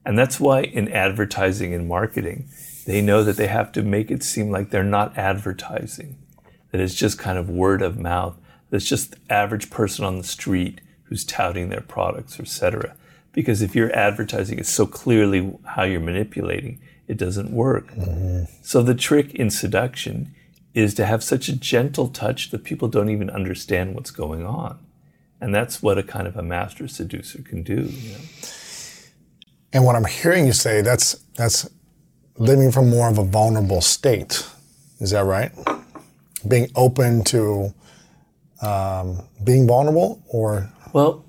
And 0.06 0.18
that's 0.18 0.40
why 0.40 0.62
in 0.62 0.90
advertising 0.90 1.74
and 1.74 1.86
marketing, 1.86 2.48
they 2.86 3.02
know 3.02 3.22
that 3.24 3.36
they 3.36 3.48
have 3.48 3.72
to 3.72 3.82
make 3.82 4.10
it 4.10 4.22
seem 4.22 4.50
like 4.50 4.70
they're 4.70 4.82
not 4.84 5.18
advertising, 5.18 6.16
that 6.70 6.80
it's 6.80 6.94
just 6.94 7.18
kind 7.18 7.36
of 7.36 7.50
word 7.50 7.82
of 7.82 7.98
mouth. 7.98 8.38
That's 8.70 8.86
just 8.88 9.10
the 9.10 9.18
average 9.28 9.68
person 9.68 10.06
on 10.06 10.16
the 10.16 10.24
street 10.24 10.80
who's 11.08 11.24
touting 11.24 11.68
their 11.68 11.80
products, 11.80 12.38
etc. 12.38 12.94
Because 13.32 13.62
if 13.62 13.74
you're 13.74 13.94
advertising 13.96 14.58
it 14.58 14.66
so 14.66 14.86
clearly 14.86 15.56
how 15.64 15.84
you're 15.84 16.00
manipulating, 16.00 16.80
it 17.06 17.16
doesn't 17.16 17.50
work. 17.50 17.92
So 18.62 18.82
the 18.82 18.94
trick 18.94 19.34
in 19.34 19.50
seduction 19.50 20.34
is 20.74 20.94
to 20.94 21.06
have 21.06 21.24
such 21.24 21.48
a 21.48 21.56
gentle 21.56 22.08
touch 22.08 22.50
that 22.50 22.64
people 22.64 22.88
don't 22.88 23.08
even 23.08 23.30
understand 23.30 23.94
what's 23.94 24.10
going 24.10 24.44
on. 24.44 24.78
And 25.40 25.54
that's 25.54 25.82
what 25.82 25.98
a 25.98 26.02
kind 26.02 26.26
of 26.26 26.36
a 26.36 26.42
master 26.42 26.88
seducer 26.88 27.42
can 27.42 27.62
do. 27.62 27.82
You 27.82 28.12
know? 28.12 28.18
And 29.72 29.84
what 29.84 29.96
I'm 29.96 30.04
hearing 30.04 30.46
you 30.46 30.52
say, 30.52 30.80
that's 30.82 31.14
that's 31.36 31.68
living 32.36 32.72
from 32.72 32.90
more 32.90 33.08
of 33.08 33.18
a 33.18 33.24
vulnerable 33.24 33.80
state. 33.80 34.46
Is 35.00 35.10
that 35.10 35.24
right? 35.24 35.52
Being 36.46 36.70
open 36.74 37.22
to 37.24 37.72
um, 38.62 39.22
being 39.44 39.66
vulnerable, 39.66 40.22
or 40.28 40.70
Well, 40.92 41.24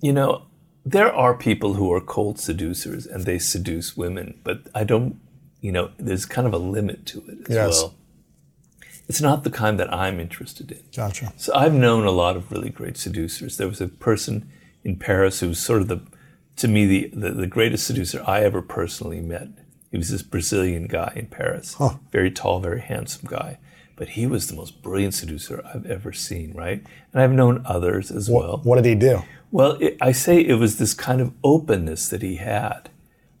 you 0.00 0.12
know, 0.12 0.42
there 0.84 1.12
are 1.12 1.34
people 1.34 1.74
who 1.74 1.92
are 1.92 2.00
cold 2.00 2.38
seducers 2.38 3.06
and 3.06 3.24
they 3.24 3.38
seduce 3.38 3.96
women, 3.96 4.38
but 4.44 4.68
I 4.74 4.84
don't, 4.84 5.18
you 5.60 5.72
know, 5.72 5.90
there's 5.98 6.26
kind 6.26 6.46
of 6.46 6.52
a 6.54 6.58
limit 6.58 7.06
to 7.06 7.18
it 7.28 7.38
as 7.48 7.54
Yes. 7.54 7.82
well. 7.82 7.94
It's 9.08 9.20
not 9.20 9.44
the 9.44 9.50
kind 9.50 9.78
that 9.78 9.92
I'm 9.92 10.18
interested 10.18 10.70
in. 10.72 10.80
gotcha. 10.94 11.32
So 11.36 11.54
I've 11.54 11.74
known 11.74 12.04
a 12.06 12.10
lot 12.10 12.36
of 12.36 12.50
really 12.50 12.70
great 12.70 12.96
seducers. 12.96 13.56
There 13.56 13.68
was 13.68 13.80
a 13.80 13.86
person 13.88 14.50
in 14.82 14.96
Paris 14.96 15.40
who 15.40 15.48
was 15.48 15.60
sort 15.60 15.80
of 15.82 15.88
the, 15.88 16.00
to 16.56 16.66
me, 16.68 16.86
the, 16.86 17.10
the, 17.14 17.30
the 17.30 17.46
greatest 17.46 17.86
seducer 17.86 18.22
I 18.26 18.40
ever 18.42 18.62
personally 18.62 19.20
met. 19.20 19.48
He 19.92 19.96
was 19.98 20.10
this 20.10 20.22
Brazilian 20.22 20.88
guy 20.88 21.12
in 21.14 21.26
Paris, 21.26 21.76
very 22.10 22.30
tall, 22.32 22.58
very 22.60 22.80
handsome 22.80 23.28
guy. 23.28 23.58
But 23.96 24.10
he 24.10 24.26
was 24.26 24.46
the 24.46 24.54
most 24.54 24.82
brilliant 24.82 25.14
seducer 25.14 25.64
I've 25.74 25.86
ever 25.86 26.12
seen, 26.12 26.52
right? 26.54 26.84
And 27.12 27.22
I've 27.22 27.32
known 27.32 27.62
others 27.64 28.10
as 28.10 28.28
well. 28.28 28.60
What 28.62 28.76
did 28.76 28.84
he 28.84 28.94
do? 28.94 29.22
Well, 29.50 29.72
it, 29.80 29.96
I 30.00 30.12
say 30.12 30.38
it 30.40 30.54
was 30.54 30.78
this 30.78 30.92
kind 30.92 31.20
of 31.20 31.32
openness 31.42 32.08
that 32.10 32.20
he 32.20 32.36
had. 32.36 32.90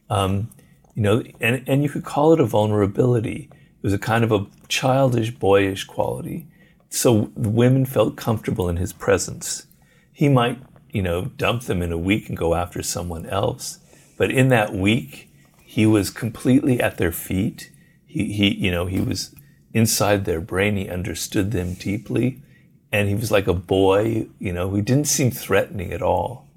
Um, 0.08 0.50
you 0.94 1.02
know, 1.02 1.22
and, 1.40 1.62
and 1.66 1.82
you 1.82 1.90
could 1.90 2.04
call 2.04 2.32
it 2.32 2.40
a 2.40 2.46
vulnerability. 2.46 3.50
It 3.52 3.82
was 3.82 3.92
a 3.92 3.98
kind 3.98 4.24
of 4.24 4.32
a 4.32 4.46
childish, 4.68 5.30
boyish 5.30 5.84
quality. 5.84 6.46
so 6.88 7.30
the 7.36 7.50
women 7.50 7.84
felt 7.84 8.16
comfortable 8.16 8.68
in 8.70 8.78
his 8.78 8.94
presence. 8.94 9.66
He 10.10 10.30
might, 10.30 10.58
you 10.90 11.02
know, 11.02 11.26
dump 11.36 11.64
them 11.64 11.82
in 11.82 11.92
a 11.92 11.98
week 11.98 12.30
and 12.30 12.38
go 12.38 12.54
after 12.54 12.82
someone 12.82 13.26
else, 13.26 13.78
but 14.16 14.30
in 14.30 14.48
that 14.48 14.72
week, 14.72 15.30
he 15.62 15.84
was 15.84 16.08
completely 16.08 16.80
at 16.80 16.96
their 16.96 17.12
feet. 17.12 17.70
He, 18.06 18.32
he, 18.32 18.54
you 18.54 18.70
know, 18.70 18.86
he 18.86 19.00
was 19.00 19.34
inside 19.76 20.24
their 20.24 20.40
brain. 20.40 20.76
He 20.76 20.88
understood 20.88 21.50
them 21.50 21.74
deeply, 21.74 22.42
and 22.90 23.08
he 23.08 23.14
was 23.14 23.30
like 23.30 23.46
a 23.46 23.52
boy. 23.52 24.26
You 24.38 24.52
know, 24.52 24.74
he 24.74 24.80
didn't 24.80 25.06
seem 25.06 25.30
threatening 25.30 25.92
at 25.92 26.00
all, 26.00 26.48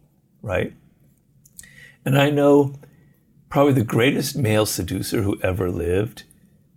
right? 0.41 0.73
And 2.05 2.17
I 2.17 2.29
know 2.29 2.75
probably 3.49 3.73
the 3.73 3.83
greatest 3.83 4.37
male 4.37 4.65
seducer 4.65 5.21
who 5.21 5.37
ever 5.41 5.69
lived 5.69 6.23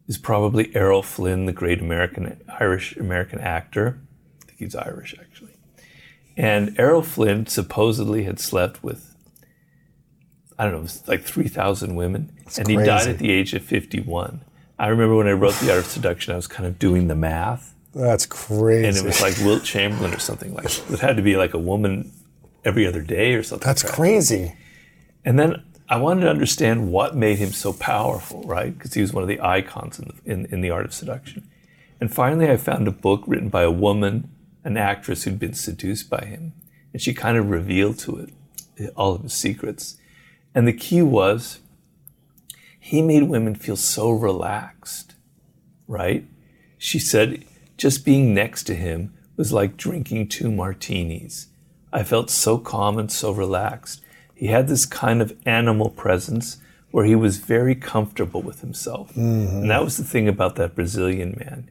is 0.09 0.19
probably 0.19 0.75
Errol 0.75 1.05
Flynn, 1.05 1.47
the 1.47 1.53
great 1.53 1.81
American 1.81 2.43
Irish 2.61 2.97
American 2.97 3.39
actor. 3.39 4.01
I 4.43 4.47
think 4.47 4.59
he's 4.59 4.75
Irish 4.75 5.15
actually. 5.19 5.53
And 6.37 6.79
Errol 6.79 7.03
Flynn 7.03 7.47
supposedly 7.47 8.25
had 8.25 8.41
slept 8.41 8.83
with 8.83 9.15
I 10.59 10.65
don't 10.65 10.85
know, 10.85 10.91
like 11.07 11.23
3,000 11.23 11.95
women. 11.95 12.33
That's 12.39 12.59
and 12.59 12.69
he 12.69 12.75
crazy. 12.75 12.87
died 12.87 13.09
at 13.09 13.19
the 13.19 13.31
age 13.31 13.55
of 13.55 13.65
51. 13.65 14.45
I 14.79 14.89
remember 14.89 15.17
when 15.17 15.29
I 15.29 15.33
wrote 15.33 15.55
The 15.55 15.71
Art 15.71 15.81
of 15.81 15.87
Seduction, 15.87 16.33
I 16.33 16.37
was 16.37 16.47
kind 16.47 16.67
of 16.67 16.79
doing 16.79 17.09
the 17.09 17.15
math. 17.15 17.75
That's 17.95 18.27
crazy. 18.27 18.89
And 18.89 18.97
it 18.97 19.05
was 19.05 19.21
like 19.21 19.37
Wilt 19.39 19.65
Chamberlain 19.65 20.15
or 20.15 20.19
something 20.19 20.55
like 20.55 20.65
that. 20.65 20.91
It 20.91 21.01
had 21.01 21.17
to 21.17 21.23
be 21.23 21.37
like 21.37 21.55
a 21.55 21.59
woman 21.59 22.13
every 22.65 22.87
other 22.87 23.03
day 23.03 23.35
or 23.35 23.43
something. 23.43 23.67
That's 23.67 23.83
crazy. 23.83 24.57
And 25.25 25.39
then 25.39 25.63
I 25.89 25.97
wanted 25.97 26.23
to 26.23 26.31
understand 26.31 26.91
what 26.91 27.15
made 27.15 27.39
him 27.39 27.53
so 27.53 27.73
powerful, 27.73 28.43
right? 28.45 28.77
Because 28.77 28.95
he 28.95 29.03
was 29.03 29.13
one 29.13 29.23
of 29.23 29.29
the 29.29 29.41
icons 29.41 29.99
in 29.99 30.09
the, 30.09 30.33
in, 30.33 30.47
in 30.47 30.61
the 30.63 30.71
art 30.71 30.87
of 30.87 30.95
seduction. 30.95 31.49
And 32.01 32.13
finally, 32.13 32.51
I 32.51 32.57
found 32.57 32.89
a 32.89 32.93
book 32.93 33.25
written 33.27 33.51
by 33.51 33.63
a 33.63 33.71
woman, 33.71 34.31
an 34.65 34.77
actress 34.77 35.25
who'd 35.25 35.39
been 35.39 35.55
seduced 35.55 36.09
by 36.09 36.25
him. 36.25 36.55
And 36.93 37.03
she 37.03 37.13
kind 37.15 37.37
of 37.37 37.51
revealed 37.51 37.99
to 38.01 38.27
it 38.77 38.91
all 38.97 39.15
of 39.15 39.23
his 39.23 39.35
secrets. 39.35 39.99
And 40.55 40.67
the 40.67 40.73
key 40.73 41.03
was 41.03 41.61
he 42.93 43.01
made 43.01 43.23
women 43.23 43.55
feel 43.55 43.75
so 43.75 44.11
relaxed, 44.11 45.15
right? 45.89 46.27
She 46.77 46.99
said 46.99 47.43
just 47.79 48.05
being 48.05 48.35
next 48.35 48.65
to 48.65 48.75
him 48.75 49.15
was 49.35 49.51
like 49.51 49.79
drinking 49.79 50.29
two 50.29 50.51
martinis. 50.51 51.47
I 51.91 52.03
felt 52.03 52.29
so 52.29 52.59
calm 52.59 52.99
and 52.99 53.11
so 53.11 53.31
relaxed. 53.31 54.03
He 54.35 54.49
had 54.49 54.69
this 54.69 54.85
kind 54.85 55.23
of 55.23 55.35
animal 55.47 55.89
presence 55.89 56.59
where 56.91 57.07
he 57.07 57.15
was 57.15 57.39
very 57.39 57.75
comfortable 57.75 58.43
with 58.43 58.61
himself. 58.61 59.15
Mm-hmm. 59.15 59.63
And 59.63 59.71
that 59.71 59.83
was 59.83 59.97
the 59.97 60.05
thing 60.05 60.29
about 60.29 60.57
that 60.57 60.75
Brazilian 60.75 61.35
man. 61.39 61.71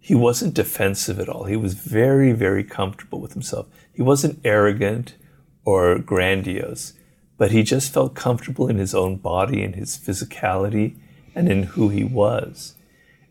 He 0.00 0.16
wasn't 0.16 0.54
defensive 0.54 1.20
at 1.20 1.28
all. 1.28 1.44
He 1.44 1.54
was 1.54 1.74
very, 1.74 2.32
very 2.32 2.64
comfortable 2.64 3.20
with 3.20 3.34
himself. 3.34 3.68
He 3.92 4.02
wasn't 4.02 4.40
arrogant 4.42 5.14
or 5.64 6.00
grandiose, 6.00 6.94
but 7.38 7.52
he 7.52 7.62
just 7.62 7.94
felt 7.94 8.14
comfortable 8.14 8.68
in 8.68 8.76
his 8.76 8.94
own 8.94 9.16
body 9.16 9.62
and 9.62 9.76
his 9.76 9.96
physicality 9.96 10.96
and 11.34 11.50
in 11.50 11.62
who 11.62 11.88
he 11.88 12.04
was. 12.04 12.74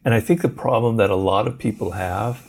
And 0.04 0.13
I 0.13 0.22
think 0.22 0.41
the 0.41 0.50
problem 0.50 0.96
that 0.96 1.10
a 1.10 1.15
lot 1.15 1.46
of 1.46 1.60
people 1.60 1.91
have 1.91 2.41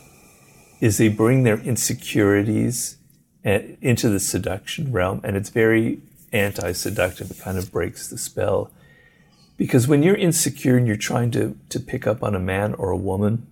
is 0.79 0.97
they 0.97 1.09
bring 1.09 1.43
their 1.43 1.59
insecurities 1.59 2.97
into 3.43 4.09
the 4.09 4.19
seduction 4.19 4.91
realm, 4.91 5.19
and 5.23 5.35
it's 5.35 5.49
very 5.49 6.01
anti 6.31 6.71
seductive. 6.71 7.29
It 7.31 7.39
kind 7.39 7.57
of 7.57 7.71
breaks 7.71 8.07
the 8.07 8.17
spell. 8.17 8.71
Because 9.57 9.89
when 9.89 10.03
you're 10.03 10.15
insecure 10.15 10.77
and 10.77 10.87
you're 10.87 10.95
trying 10.95 11.31
to, 11.31 11.57
to 11.67 11.79
pick 11.81 12.07
up 12.07 12.23
on 12.23 12.33
a 12.33 12.39
man 12.39 12.73
or 12.75 12.91
a 12.91 12.97
woman, 12.97 13.45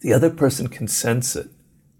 the 0.00 0.12
other 0.12 0.30
person 0.30 0.66
can 0.66 0.88
sense 0.88 1.36
it, 1.36 1.48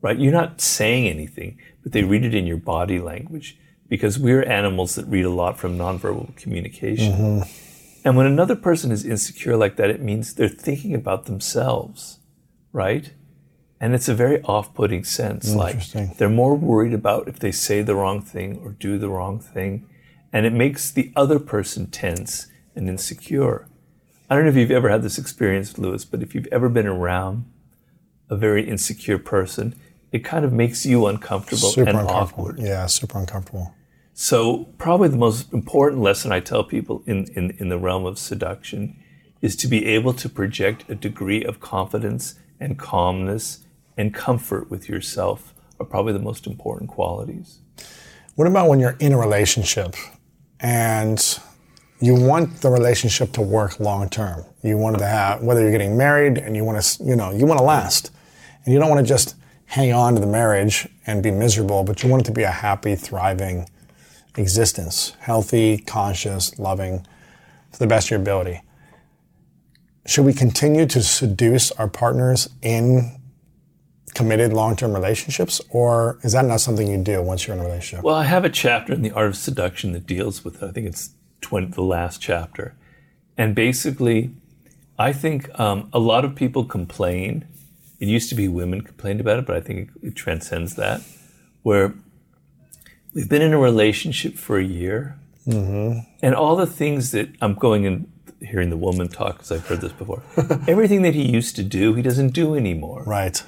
right? 0.03 0.19
You're 0.19 0.33
not 0.33 0.61
saying 0.61 1.07
anything, 1.07 1.59
but 1.85 1.93
they 1.93 2.03
read 2.03 2.25
it 2.25 2.35
in 2.35 2.47
your 2.47 2.57
body 2.57 2.99
language 2.99 3.57
because 3.89 4.19
we're 4.19 4.43
animals 4.43 4.95
that 4.95 5.07
read 5.07 5.25
a 5.25 5.31
lot 5.31 5.59
from 5.59 5.79
nonverbal 5.79 6.37
communication. 6.37 7.13
Mm-hmm. 7.13 7.51
And 8.05 8.17
when 8.17 8.27
another 8.27 8.57
person 8.57 8.93
is 8.93 9.05
insecure 9.05 9.57
like 9.57 9.77
that, 9.77 9.91
it 9.91 10.01
means 10.01 10.35
they're 10.35 10.49
thinking 10.49 10.95
about 10.95 11.27
themselves, 11.27 12.21
right? 12.73 13.13
And 13.81 13.95
it's 13.95 14.09
a 14.09 14.15
very 14.15 14.43
off 14.43 14.75
putting 14.75 15.05
sense. 15.05 15.55
Like 15.55 15.83
they're 16.17 16.29
more 16.29 16.55
worried 16.55 16.95
about 16.95 17.29
if 17.29 17.39
they 17.39 17.53
say 17.53 17.83
the 17.83 17.95
wrong 17.95 18.23
thing 18.23 18.61
or 18.65 18.71
do 18.73 18.99
the 18.99 19.09
wrong 19.09 19.39
thing. 19.39 19.89
And 20.33 20.47
it 20.47 20.53
makes 20.53 20.91
the 20.91 21.13
other 21.17 21.39
person 21.39 21.87
tense 21.87 22.49
and 22.75 22.89
insecure. 22.89 23.69
I 24.29 24.35
don't 24.35 24.45
know 24.45 24.51
if 24.51 24.57
you've 24.57 24.71
ever 24.71 24.89
had 24.89 25.03
this 25.03 25.17
experience, 25.19 25.79
Lewis, 25.79 26.05
but 26.05 26.23
if 26.23 26.35
you've 26.35 26.49
ever 26.53 26.69
been 26.69 26.87
around 26.87 27.47
a 28.29 28.37
very 28.37 28.69
insecure 28.69 29.19
person, 29.19 29.75
it 30.13 30.21
kind 30.21 30.45
of 30.45 30.53
makes 30.53 30.85
you 30.85 31.07
uncomfortable 31.07 31.71
super 31.71 31.89
and 31.89 31.99
awkward. 31.99 32.59
Yeah, 32.59 32.87
super 32.87 33.19
uncomfortable. 33.19 33.75
So, 34.21 34.65
probably 34.79 35.07
the 35.07 35.17
most 35.17 35.53
important 35.53 36.03
lesson 36.03 36.33
I 36.33 36.41
tell 36.41 36.65
people 36.65 37.05
in, 37.07 37.27
in, 37.37 37.53
in 37.59 37.69
the 37.69 37.79
realm 37.79 38.05
of 38.05 38.19
seduction 38.19 38.97
is 39.43 39.55
to 39.55 39.69
be 39.69 39.87
able 39.87 40.13
to 40.15 40.29
project 40.29 40.85
a 40.91 40.97
degree 40.97 41.45
of 41.45 41.61
confidence 41.61 42.35
and 42.59 42.77
calmness 42.77 43.61
and 43.97 44.13
comfort 44.13 44.73
with 44.73 44.89
yourself 44.89 45.55
are 45.79 45.87
probably 45.87 46.15
the 46.15 46.19
most 46.19 46.49
important 46.49 46.91
qualities. 46.91 47.61
What 48.35 48.49
about 48.49 48.69
when 48.69 48.81
you're 48.81 48.97
in 48.99 49.13
a 49.13 49.17
relationship 49.17 49.95
and 50.59 51.39
you 52.01 52.17
want 52.17 52.61
the 52.61 52.71
relationship 52.71 53.31
to 53.35 53.41
work 53.41 53.79
long 53.79 54.11
term? 54.11 54.45
You 54.65 54.79
want 54.79 54.99
to 54.99 55.07
have 55.07 55.43
whether 55.45 55.61
you're 55.61 55.71
getting 55.71 55.97
married 55.97 56.39
and 56.39 56.57
you 56.57 56.65
want 56.65 56.83
to, 56.83 57.05
you 57.05 57.15
know, 57.15 57.31
you 57.31 57.47
want 57.47 57.59
to 57.59 57.65
last. 57.65 58.11
And 58.65 58.75
you 58.75 58.81
don't 58.81 58.91
want 58.91 59.07
to 59.07 59.09
just 59.09 59.37
hang 59.67 59.93
on 59.93 60.15
to 60.15 60.21
the 60.21 60.27
marriage 60.27 60.89
and 61.07 61.23
be 61.23 61.31
miserable, 61.31 61.85
but 61.85 62.03
you 62.03 62.09
want 62.09 62.23
it 62.23 62.27
to 62.27 62.33
be 62.33 62.43
a 62.43 62.51
happy, 62.51 62.97
thriving 62.97 63.69
existence, 64.39 65.17
healthy, 65.21 65.79
conscious, 65.79 66.59
loving 66.59 67.07
to 67.73 67.79
the 67.79 67.87
best 67.87 68.07
of 68.07 68.11
your 68.13 68.21
ability. 68.21 68.63
Should 70.07 70.25
we 70.25 70.33
continue 70.33 70.87
to 70.87 71.03
seduce 71.03 71.71
our 71.73 71.89
partners 71.89 72.49
in 72.63 73.21
committed 74.15 74.53
long-term 74.53 74.95
relationships 74.95 75.61
or 75.69 76.19
is 76.23 76.33
that 76.33 76.45
not 76.45 76.61
something 76.61 76.89
you 76.89 76.97
do 76.97 77.21
once 77.23 77.47
you're 77.47 77.55
in 77.55 77.61
a 77.61 77.65
relationship? 77.65 78.03
Well 78.03 78.15
i 78.15 78.25
have 78.25 78.45
a 78.45 78.49
chapter 78.49 78.95
in 78.95 79.03
the 79.03 79.11
art 79.11 79.29
of 79.29 79.37
seduction 79.37 79.93
that 79.93 80.07
deals 80.07 80.45
with 80.45 80.63
i 80.63 80.71
think 80.71 80.87
it's 80.87 81.11
20, 81.43 81.69
the 81.69 81.83
last 81.83 82.21
chapter. 82.21 82.75
And 83.37 83.55
basically 83.55 84.31
i 84.99 85.13
think 85.13 85.57
um, 85.61 85.89
a 85.93 85.99
lot 85.99 86.25
of 86.25 86.35
people 86.35 86.65
complain. 86.65 87.47
It 88.01 88.09
used 88.09 88.29
to 88.31 88.35
be 88.35 88.49
women 88.49 88.81
complained 88.81 89.21
about 89.21 89.39
it 89.39 89.47
but 89.47 89.57
i 89.57 89.61
think 89.61 89.91
it, 90.03 90.09
it 90.09 90.15
transcends 90.17 90.75
that 90.77 91.03
where 91.63 91.95
we've 93.19 93.29
been 93.29 93.43
in 93.43 93.53
a 93.53 93.59
relationship 93.59 94.37
for 94.37 94.59
a 94.59 94.65
year 94.65 95.19
mm-hmm. 95.47 95.99
and 96.23 96.35
all 96.35 96.57
the 96.57 96.67
things 96.67 97.11
that 97.11 97.29
i'm 97.41 97.55
going 97.55 97.87
and 97.87 98.11
hearing 98.41 98.71
the 98.71 98.77
woman 98.77 99.09
talk 99.09 99.35
because 99.35 99.53
i've 99.53 99.67
heard 99.67 99.81
this 99.81 99.93
before 99.93 100.23
everything 100.69 101.03
that 101.03 101.15
he 101.15 101.23
used 101.23 101.57
to 101.57 101.63
do 101.63 101.95
he 101.95 102.03
doesn't 102.03 102.31
do 102.31 102.55
anymore 102.55 103.03
right 103.05 103.43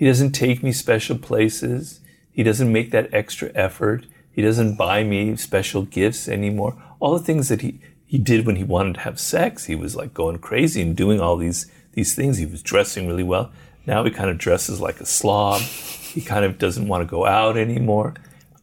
he 0.00 0.06
doesn't 0.06 0.32
take 0.32 0.62
me 0.62 0.72
special 0.72 1.18
places. 1.18 2.00
He 2.32 2.42
doesn't 2.42 2.72
make 2.72 2.90
that 2.90 3.12
extra 3.12 3.50
effort. 3.54 4.06
He 4.32 4.40
doesn't 4.40 4.76
buy 4.76 5.04
me 5.04 5.36
special 5.36 5.82
gifts 5.82 6.26
anymore. 6.26 6.82
All 7.00 7.18
the 7.18 7.22
things 7.22 7.50
that 7.50 7.60
he, 7.60 7.80
he 8.06 8.16
did 8.16 8.46
when 8.46 8.56
he 8.56 8.64
wanted 8.64 8.94
to 8.94 9.00
have 9.00 9.20
sex, 9.20 9.66
he 9.66 9.74
was 9.74 9.96
like 9.96 10.14
going 10.14 10.38
crazy 10.38 10.80
and 10.80 10.96
doing 10.96 11.20
all 11.20 11.36
these, 11.36 11.70
these 11.92 12.14
things. 12.14 12.38
He 12.38 12.46
was 12.46 12.62
dressing 12.62 13.08
really 13.08 13.22
well. 13.22 13.52
Now 13.84 14.02
he 14.02 14.10
kind 14.10 14.30
of 14.30 14.38
dresses 14.38 14.80
like 14.80 15.02
a 15.02 15.04
slob. 15.04 15.60
He 15.60 16.22
kind 16.22 16.46
of 16.46 16.56
doesn't 16.56 16.88
want 16.88 17.02
to 17.02 17.06
go 17.06 17.26
out 17.26 17.58
anymore. 17.58 18.14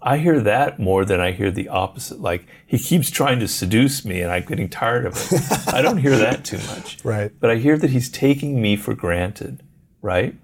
I 0.07 0.19
hear 0.19 0.39
that 0.39 0.79
more 0.79 1.03
than 1.03 1.19
I 1.19 1.33
hear 1.33 1.51
the 1.51 1.67
opposite. 1.67 2.21
Like 2.21 2.47
he 2.65 2.79
keeps 2.79 3.11
trying 3.11 3.41
to 3.41 3.47
seduce 3.47 4.05
me 4.05 4.21
and 4.21 4.31
I'm 4.31 4.45
getting 4.45 4.69
tired 4.69 5.05
of 5.05 5.17
it. 5.17 5.73
I 5.73 5.81
don't 5.81 5.97
hear 5.97 6.15
that 6.17 6.45
too 6.45 6.59
much. 6.59 6.99
Right. 7.03 7.31
But 7.41 7.49
I 7.49 7.55
hear 7.57 7.77
that 7.77 7.89
he's 7.89 8.09
taking 8.09 8.61
me 8.61 8.77
for 8.77 8.93
granted, 8.93 9.63
right? 10.01 10.35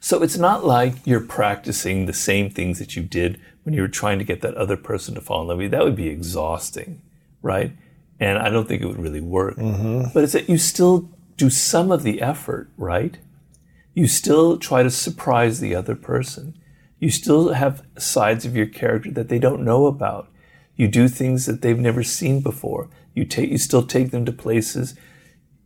So 0.00 0.22
it's 0.24 0.36
not 0.36 0.64
like 0.64 0.94
you're 1.04 1.20
practicing 1.20 2.06
the 2.06 2.12
same 2.12 2.50
things 2.50 2.80
that 2.80 2.96
you 2.96 3.02
did 3.02 3.40
when 3.62 3.72
you 3.72 3.82
were 3.82 3.88
trying 3.88 4.18
to 4.18 4.24
get 4.24 4.40
that 4.40 4.54
other 4.54 4.76
person 4.76 5.14
to 5.14 5.20
fall 5.20 5.42
in 5.42 5.48
love 5.48 5.58
with 5.58 5.64
you. 5.64 5.70
That 5.70 5.84
would 5.84 5.96
be 5.96 6.08
exhausting, 6.08 7.02
right? 7.42 7.72
And 8.18 8.36
I 8.36 8.50
don't 8.50 8.66
think 8.66 8.82
it 8.82 8.86
would 8.86 9.00
really 9.00 9.20
work. 9.20 9.58
Mm-hmm. 9.58 10.12
But 10.12 10.24
it's 10.24 10.32
that 10.32 10.48
you 10.48 10.58
still 10.58 11.08
do 11.36 11.50
some 11.50 11.92
of 11.92 12.02
the 12.02 12.20
effort, 12.20 12.68
right? 12.76 13.16
You 13.94 14.08
still 14.08 14.58
try 14.58 14.82
to 14.82 14.90
surprise 14.90 15.60
the 15.60 15.76
other 15.76 15.94
person. 15.94 16.56
You 17.00 17.10
still 17.10 17.54
have 17.54 17.84
sides 17.98 18.46
of 18.46 18.56
your 18.56 18.66
character 18.66 19.10
that 19.10 19.28
they 19.28 19.40
don't 19.40 19.64
know 19.64 19.86
about. 19.86 20.28
You 20.76 20.86
do 20.86 21.08
things 21.08 21.46
that 21.46 21.60
they've 21.60 21.78
never 21.78 22.04
seen 22.04 22.40
before. 22.40 22.88
You 23.14 23.24
take, 23.24 23.50
you 23.50 23.58
still 23.58 23.84
take 23.84 24.12
them 24.12 24.24
to 24.26 24.32
places. 24.32 24.94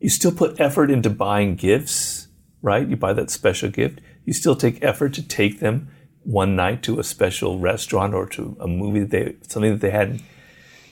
You 0.00 0.08
still 0.08 0.32
put 0.32 0.58
effort 0.58 0.90
into 0.90 1.10
buying 1.10 1.54
gifts, 1.56 2.28
right? 2.62 2.88
You 2.88 2.96
buy 2.96 3.12
that 3.12 3.30
special 3.30 3.68
gift 3.68 4.00
you 4.24 4.32
still 4.32 4.56
take 4.56 4.82
effort 4.82 5.14
to 5.14 5.22
take 5.22 5.60
them 5.60 5.88
one 6.22 6.56
night 6.56 6.82
to 6.82 6.98
a 6.98 7.04
special 7.04 7.58
restaurant 7.58 8.14
or 8.14 8.26
to 8.26 8.56
a 8.60 8.66
movie 8.66 9.00
that 9.00 9.10
they 9.10 9.36
something 9.46 9.72
that 9.72 9.80
they 9.80 9.90
hadn't 9.90 10.22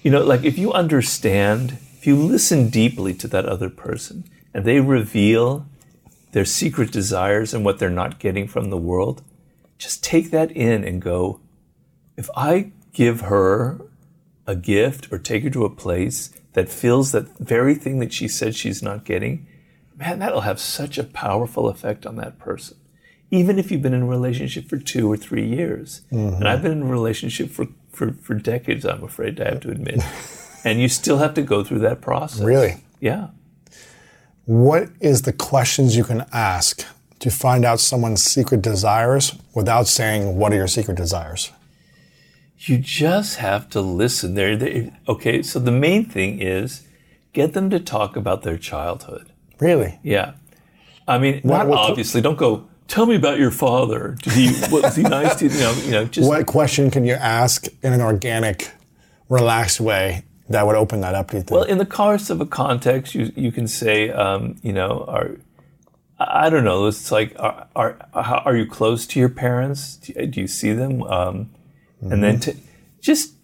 you 0.03 0.11
know 0.11 0.23
like 0.23 0.45
if 0.45 0.59
you 0.59 0.73
understand 0.73 1.79
if 1.97 2.07
you 2.07 2.17
listen 2.17 2.69
deeply 2.69 3.15
to 3.15 3.27
that 3.27 3.47
other 3.47 3.71
person 3.71 4.25
and 4.53 4.65
they 4.65 4.81
reveal 4.81 5.67
their 6.33 6.45
secret 6.45 6.91
desires 6.91 7.55
and 7.55 7.65
what 7.65 7.79
they're 7.79 7.91
not 7.91 8.19
getting 8.19 8.49
from 8.49 8.71
the 8.71 8.77
world, 8.77 9.23
just 9.83 10.05
take 10.05 10.31
that 10.31 10.53
in 10.53 10.85
and 10.85 11.03
go, 11.03 11.41
if 12.17 12.31
I 12.37 12.73
give 12.93 13.23
her 13.23 13.81
a 14.47 14.55
gift 14.55 15.13
or 15.13 15.19
take 15.19 15.43
her 15.43 15.51
to 15.51 15.65
a 15.65 15.71
place 15.71 16.33
that 16.53 16.69
feels 16.69 17.13
that 17.13 17.37
very 17.39 17.75
thing 17.75 17.99
that 17.99 18.13
she 18.13 18.29
said 18.29 18.55
she's 18.55 18.83
not 18.83 19.05
getting, 19.05 19.47
man, 19.97 20.21
that'll 20.21 20.43
have 20.43 20.61
such 20.61 20.99
a 20.99 21.05
powerful 21.05 21.69
effect 21.69 22.07
on 22.07 22.17
that 22.17 22.39
person. 22.39 22.77
Even 23.31 23.59
if 23.59 23.71
you've 23.71 23.83
been 23.83 23.95
in 23.95 24.03
a 24.03 24.07
relationship 24.07 24.69
for 24.69 24.77
two 24.77 25.11
or 25.11 25.17
three 25.17 25.47
years. 25.47 26.03
Mm-hmm. 26.13 26.37
And 26.37 26.49
I've 26.49 26.63
been 26.63 26.73
in 26.73 26.83
a 26.83 26.91
relationship 26.91 27.51
for, 27.51 27.67
for, 27.91 28.13
for 28.13 28.35
decades, 28.35 28.85
I'm 28.85 29.03
afraid 29.03 29.41
I 29.41 29.51
have 29.51 29.61
to 29.61 29.71
admit. 29.71 30.01
and 30.65 30.81
you 30.81 30.89
still 30.89 31.19
have 31.19 31.35
to 31.35 31.43
go 31.43 31.65
through 31.65 31.81
that 31.81 32.01
process. 32.01 32.41
Really? 32.41 32.77
Yeah. 33.01 33.29
What 34.45 34.91
is 35.01 35.23
the 35.23 35.33
questions 35.33 35.97
you 35.97 36.05
can 36.05 36.27
ask 36.33 36.85
to 37.23 37.31
find 37.31 37.65
out 37.65 37.79
someone's 37.79 38.21
secret 38.21 38.63
desires 38.63 39.39
without 39.55 39.87
saying, 39.87 40.37
What 40.37 40.53
are 40.53 40.57
your 40.57 40.67
secret 40.67 40.97
desires? 40.97 41.53
You 42.59 42.79
just 42.79 43.37
have 43.37 43.71
to 43.71 43.81
listen. 43.81 44.35
There, 44.35 44.91
okay. 45.07 45.41
So 45.43 45.61
the 45.61 45.71
main 45.71 46.05
thing 46.05 46.41
is 46.43 46.83
get 47.33 47.53
them 47.53 47.71
to 47.71 47.79
talk 47.79 48.17
about 48.17 48.43
their 48.43 48.59
childhood. 48.59 49.33
Really? 49.61 50.01
Yeah. 50.03 50.33
I 51.07 51.19
mean, 51.19 51.43
what, 51.43 51.59
not 51.59 51.69
what, 51.69 51.79
obviously. 51.79 52.21
Don't 52.21 52.37
go. 52.37 52.69
Tell 52.89 53.07
me 53.07 53.15
about 53.15 53.39
your 53.39 53.53
father. 53.53 54.17
Did 54.23 54.33
he 54.33 54.49
was 54.71 54.97
he 54.97 55.03
nice 55.03 55.37
to 55.37 55.45
you? 55.47 55.51
Know, 55.61 55.73
you 55.85 55.91
know. 55.93 56.05
Just 56.05 56.29
what 56.29 56.45
question 56.47 56.91
can 56.91 57.05
you 57.05 57.15
ask 57.15 57.67
in 57.85 57.93
an 57.93 58.01
organic, 58.01 58.73
relaxed 59.29 59.81
way 59.81 60.25
that 60.49 60.67
would 60.67 60.77
open 60.77 61.01
that 61.03 61.15
up? 61.15 61.31
Do 61.31 61.37
you 61.37 61.43
think? 61.43 61.53
Well, 61.53 61.65
in 61.65 61.79
the 61.79 61.87
course 61.87 62.31
of 62.31 62.41
a 62.41 62.47
context, 62.47 63.15
you 63.15 63.33
you 63.37 63.53
can 63.53 63.69
say, 63.69 64.11
um, 64.11 64.57
you 64.63 64.73
know, 64.73 65.05
are 65.07 65.37
I 66.29 66.51
don't 66.51 66.65
know. 66.65 66.87
It's 66.87 67.11
like, 67.11 67.35
are 67.39 67.67
are, 67.75 67.97
are 68.15 68.57
you 68.57 68.67
close 68.67 69.07
to 69.09 69.21
your 69.21 69.29
parents? 69.29 69.97
Do, 69.97 70.27
do 70.27 70.41
you 70.41 70.47
see 70.47 70.73
them? 70.73 71.03
Um, 71.03 71.51
mm-hmm. 72.03 72.13
And 72.13 72.23
then 72.23 72.41
to, 72.41 72.57
just 73.01 73.35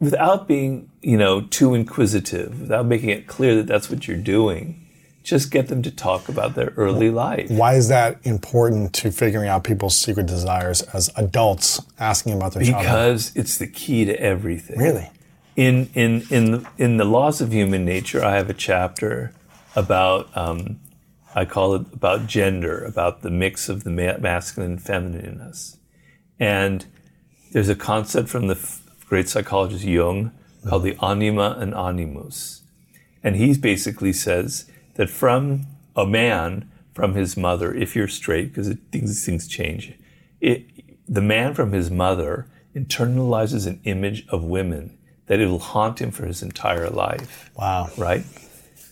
without 0.00 0.46
being, 0.46 0.90
you 1.02 1.16
know, 1.16 1.40
too 1.40 1.74
inquisitive, 1.74 2.60
without 2.62 2.86
making 2.86 3.10
it 3.10 3.26
clear 3.26 3.54
that 3.56 3.66
that's 3.66 3.90
what 3.90 4.06
you're 4.06 4.16
doing, 4.16 4.80
just 5.22 5.50
get 5.50 5.68
them 5.68 5.82
to 5.82 5.90
talk 5.90 6.28
about 6.28 6.54
their 6.54 6.72
early 6.76 7.10
life. 7.10 7.50
Why 7.50 7.74
is 7.74 7.88
that 7.88 8.18
important 8.24 8.92
to 8.94 9.10
figuring 9.10 9.48
out 9.48 9.64
people's 9.64 9.96
secret 9.96 10.26
desires 10.26 10.82
as 10.82 11.10
adults, 11.16 11.80
asking 11.98 12.34
about 12.34 12.52
their 12.52 12.60
because 12.60 12.74
childhood? 12.84 13.32
it's 13.36 13.58
the 13.58 13.66
key 13.66 14.04
to 14.04 14.20
everything. 14.20 14.78
Really? 14.78 15.10
In 15.56 15.88
in 15.94 16.26
in 16.30 16.50
the, 16.50 16.68
in 16.78 16.96
the 16.98 17.04
laws 17.04 17.40
of 17.40 17.52
human 17.52 17.84
nature, 17.84 18.22
I 18.24 18.34
have 18.36 18.50
a 18.50 18.54
chapter 18.54 19.32
about 19.76 20.28
um, 20.36 20.80
I 21.34 21.44
call 21.44 21.74
it 21.74 21.86
about 21.92 22.26
gender, 22.26 22.84
about 22.84 23.22
the 23.22 23.30
mix 23.30 23.68
of 23.68 23.84
the 23.84 23.90
ma- 23.90 24.18
masculine 24.18 24.72
and 24.72 24.82
feminine 24.82 25.24
in 25.24 25.40
us, 25.40 25.78
and 26.38 26.86
there's 27.52 27.68
a 27.68 27.74
concept 27.74 28.28
from 28.28 28.46
the 28.46 28.54
f- 28.54 28.82
great 29.08 29.28
psychologist 29.28 29.84
Jung 29.84 30.32
called 30.68 30.84
the 30.84 30.96
anima 31.02 31.56
and 31.58 31.74
animus, 31.74 32.62
and 33.22 33.36
he 33.36 33.56
basically 33.56 34.12
says 34.12 34.70
that 34.94 35.10
from 35.10 35.66
a 35.96 36.06
man, 36.06 36.70
from 36.94 37.14
his 37.14 37.36
mother, 37.36 37.74
if 37.74 37.96
you're 37.96 38.08
straight, 38.08 38.48
because 38.48 38.74
these 38.92 39.26
things 39.26 39.48
change, 39.48 39.92
it, 40.40 40.66
the 41.08 41.20
man 41.20 41.54
from 41.54 41.72
his 41.72 41.90
mother 41.90 42.46
internalizes 42.74 43.66
an 43.66 43.80
image 43.84 44.26
of 44.28 44.42
women 44.42 44.96
that 45.26 45.40
it 45.40 45.46
will 45.46 45.58
haunt 45.58 46.00
him 46.00 46.10
for 46.10 46.26
his 46.26 46.42
entire 46.42 46.90
life. 46.90 47.50
Wow. 47.56 47.90
Right? 47.96 48.24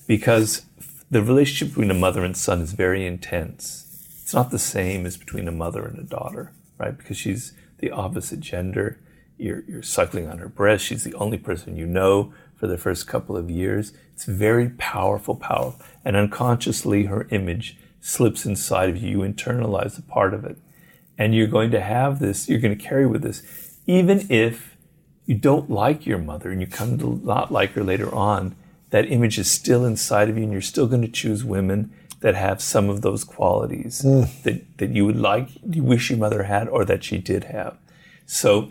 Because 0.06 0.64
the 1.12 1.22
relationship 1.22 1.68
between 1.68 1.90
a 1.90 1.94
mother 1.94 2.24
and 2.24 2.34
son 2.34 2.62
is 2.62 2.72
very 2.72 3.04
intense. 3.06 3.86
It's 4.22 4.32
not 4.32 4.50
the 4.50 4.58
same 4.58 5.04
as 5.04 5.18
between 5.18 5.46
a 5.46 5.52
mother 5.52 5.84
and 5.84 5.98
a 5.98 6.02
daughter, 6.04 6.52
right? 6.78 6.96
Because 6.96 7.18
she's 7.18 7.52
the 7.80 7.90
opposite 7.90 8.40
gender. 8.40 8.98
You're, 9.36 9.62
you're 9.68 9.82
suckling 9.82 10.26
on 10.26 10.38
her 10.38 10.48
breast. 10.48 10.86
She's 10.86 11.04
the 11.04 11.12
only 11.16 11.36
person 11.36 11.76
you 11.76 11.84
know 11.84 12.32
for 12.56 12.66
the 12.66 12.78
first 12.78 13.06
couple 13.06 13.36
of 13.36 13.50
years. 13.50 13.92
It's 14.14 14.24
very 14.24 14.70
powerful, 14.70 15.36
powerful. 15.36 15.84
And 16.02 16.16
unconsciously, 16.16 17.04
her 17.04 17.28
image 17.30 17.76
slips 18.00 18.46
inside 18.46 18.88
of 18.88 18.96
you. 18.96 19.10
You 19.10 19.18
internalize 19.18 19.98
a 19.98 20.02
part 20.02 20.32
of 20.32 20.46
it. 20.46 20.56
And 21.18 21.34
you're 21.34 21.46
going 21.46 21.72
to 21.72 21.80
have 21.82 22.20
this, 22.20 22.48
you're 22.48 22.58
going 22.58 22.76
to 22.76 22.82
carry 22.82 23.06
with 23.06 23.20
this, 23.20 23.42
even 23.86 24.26
if 24.30 24.78
you 25.26 25.34
don't 25.34 25.68
like 25.68 26.06
your 26.06 26.16
mother 26.16 26.50
and 26.50 26.62
you 26.62 26.66
come 26.66 26.96
to 27.00 27.20
not 27.22 27.52
like 27.52 27.72
her 27.72 27.84
later 27.84 28.12
on, 28.14 28.56
that 28.92 29.10
image 29.10 29.38
is 29.38 29.50
still 29.50 29.84
inside 29.84 30.28
of 30.28 30.36
you 30.36 30.44
and 30.44 30.52
you're 30.52 30.60
still 30.60 30.86
going 30.86 31.02
to 31.02 31.08
choose 31.08 31.42
women 31.42 31.90
that 32.20 32.34
have 32.34 32.62
some 32.62 32.88
of 32.88 33.00
those 33.00 33.24
qualities 33.24 34.02
mm. 34.02 34.42
that, 34.44 34.78
that 34.78 34.90
you 34.90 35.04
would 35.04 35.16
like, 35.16 35.48
you 35.68 35.82
wish 35.82 36.10
your 36.10 36.18
mother 36.18 36.44
had 36.44 36.68
or 36.68 36.84
that 36.84 37.02
she 37.02 37.18
did 37.18 37.44
have. 37.44 37.76
So 38.26 38.68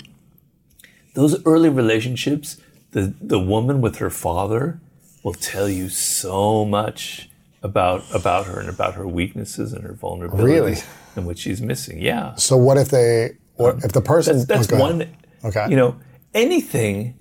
those 1.15 1.43
early 1.45 1.69
relationships, 1.69 2.57
the, 2.91 3.13
the 3.19 3.39
woman 3.39 3.81
with 3.81 3.97
her 3.97 4.11
father 4.11 4.79
will 5.23 5.33
tell 5.33 5.67
you 5.67 5.89
so 5.89 6.65
much 6.65 7.27
about 7.63 8.03
about 8.13 8.47
her 8.47 8.59
and 8.59 8.69
about 8.69 8.95
her 8.95 9.07
weaknesses 9.07 9.71
and 9.71 9.83
her 9.83 9.93
vulnerabilities 9.93 10.43
really? 10.43 10.75
and 11.15 11.27
what 11.27 11.37
she's 11.37 11.61
missing. 11.61 12.01
Yeah. 12.01 12.33
So 12.35 12.57
what 12.57 12.77
if 12.77 12.89
they 12.89 13.37
what 13.55 13.75
um, 13.75 13.81
if 13.83 13.91
the 13.91 14.01
person 14.01 14.37
That's, 14.37 14.67
that's 14.67 14.73
oh, 14.73 14.79
one 14.79 15.15
okay. 15.45 15.67
You 15.69 15.75
know, 15.75 15.99
anything 16.33 17.15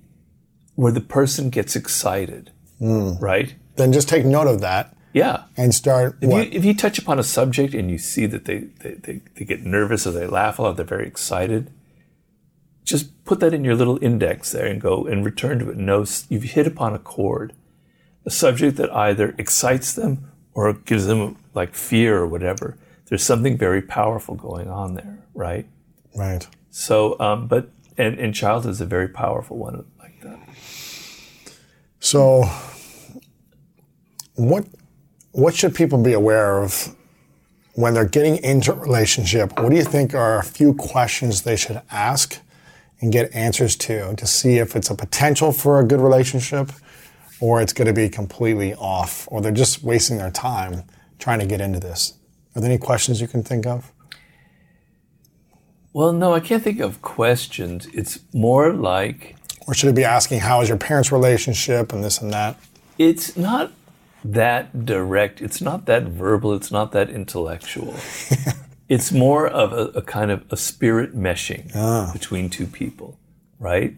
where 0.76 0.92
the 0.92 1.00
person 1.02 1.50
gets 1.50 1.76
excited, 1.76 2.50
mm. 2.80 3.20
right? 3.20 3.54
Then 3.76 3.92
just 3.92 4.08
take 4.08 4.24
note 4.24 4.46
of 4.46 4.60
that. 4.60 4.96
Yeah. 5.12 5.44
And 5.56 5.74
start 5.74 6.18
if 6.20 6.30
you, 6.30 6.58
if 6.58 6.64
you 6.64 6.74
touch 6.74 6.98
upon 6.98 7.18
a 7.18 7.24
subject 7.24 7.74
and 7.74 7.90
you 7.90 7.98
see 7.98 8.26
that 8.26 8.44
they, 8.44 8.58
they, 8.80 8.92
they, 8.94 9.20
they 9.34 9.44
get 9.44 9.64
nervous 9.64 10.06
or 10.06 10.12
they 10.12 10.26
laugh 10.26 10.58
a 10.58 10.62
lot, 10.62 10.76
they're 10.76 10.86
very 10.86 11.06
excited, 11.06 11.72
just 12.84 13.24
put 13.24 13.40
that 13.40 13.52
in 13.52 13.64
your 13.64 13.74
little 13.74 14.02
index 14.02 14.52
there 14.52 14.66
and 14.66 14.80
go 14.80 15.06
and 15.06 15.24
return 15.24 15.58
to 15.60 15.70
it. 15.70 15.76
Know 15.76 16.04
you've 16.28 16.44
hit 16.44 16.66
upon 16.66 16.94
a 16.94 16.98
chord, 16.98 17.54
a 18.24 18.30
subject 18.30 18.76
that 18.76 18.94
either 18.94 19.34
excites 19.38 19.92
them 19.94 20.30
or 20.54 20.72
gives 20.72 21.06
them 21.06 21.36
like 21.54 21.74
fear 21.74 22.18
or 22.18 22.26
whatever. 22.26 22.78
There's 23.06 23.24
something 23.24 23.56
very 23.56 23.82
powerful 23.82 24.36
going 24.36 24.68
on 24.68 24.94
there, 24.94 25.24
right? 25.34 25.66
Right. 26.14 26.46
So, 26.70 27.18
um, 27.18 27.48
but 27.48 27.70
and, 27.98 28.18
and 28.18 28.34
childhood 28.34 28.72
is 28.72 28.80
a 28.80 28.86
very 28.86 29.08
powerful 29.08 29.58
one 29.58 29.84
like 29.98 30.20
that. 30.22 30.38
So, 31.98 32.44
what 34.34 34.66
what 35.32 35.54
should 35.54 35.74
people 35.74 36.02
be 36.02 36.12
aware 36.12 36.62
of 36.62 36.94
when 37.74 37.94
they're 37.94 38.04
getting 38.04 38.36
into 38.38 38.72
a 38.72 38.76
relationship? 38.76 39.58
What 39.60 39.70
do 39.70 39.76
you 39.76 39.84
think 39.84 40.12
are 40.14 40.38
a 40.38 40.44
few 40.44 40.74
questions 40.74 41.42
they 41.42 41.56
should 41.56 41.80
ask 41.90 42.40
and 43.00 43.12
get 43.12 43.32
answers 43.34 43.76
to 43.76 44.14
to 44.16 44.26
see 44.26 44.58
if 44.58 44.74
it's 44.74 44.90
a 44.90 44.94
potential 44.94 45.52
for 45.52 45.78
a 45.78 45.84
good 45.84 46.00
relationship 46.00 46.70
or 47.40 47.62
it's 47.62 47.72
going 47.72 47.86
to 47.86 47.94
be 47.94 48.08
completely 48.08 48.74
off 48.74 49.26
or 49.30 49.40
they're 49.40 49.52
just 49.52 49.82
wasting 49.82 50.18
their 50.18 50.30
time 50.30 50.82
trying 51.18 51.38
to 51.38 51.46
get 51.46 51.60
into 51.60 51.80
this. 51.80 52.14
Are 52.54 52.60
there 52.60 52.70
any 52.70 52.78
questions 52.78 53.20
you 53.20 53.28
can 53.28 53.42
think 53.42 53.66
of? 53.66 53.92
Well, 55.92 56.12
no, 56.12 56.34
I 56.34 56.40
can't 56.40 56.62
think 56.62 56.80
of 56.80 57.02
questions. 57.02 57.86
It's 57.92 58.20
more 58.32 58.72
like. 58.72 59.36
Or 59.66 59.74
should 59.74 59.88
it 59.88 59.94
be 59.94 60.04
asking, 60.04 60.40
how 60.40 60.60
is 60.60 60.68
your 60.68 60.78
parents' 60.78 61.10
relationship 61.10 61.92
and 61.92 62.02
this 62.02 62.20
and 62.20 62.32
that? 62.32 62.58
It's 62.98 63.36
not 63.36 63.72
that 64.24 64.85
direct. 64.85 65.40
It's 65.40 65.61
not 65.61 65.87
that 65.87 66.04
verbal. 66.04 66.54
It's 66.54 66.70
not 66.70 66.92
that 66.92 67.11
intellectual. 67.11 67.94
It's 68.90 69.12
more 69.12 69.46
of 69.46 69.72
a, 69.72 69.98
a 69.98 70.02
kind 70.02 70.33
of 70.33 70.44
a 70.50 70.56
spirit 70.56 71.16
meshing 71.16 71.70
ah. 71.76 72.11
between 72.12 72.50
two 72.50 72.66
people, 72.66 73.20
right? 73.61 73.94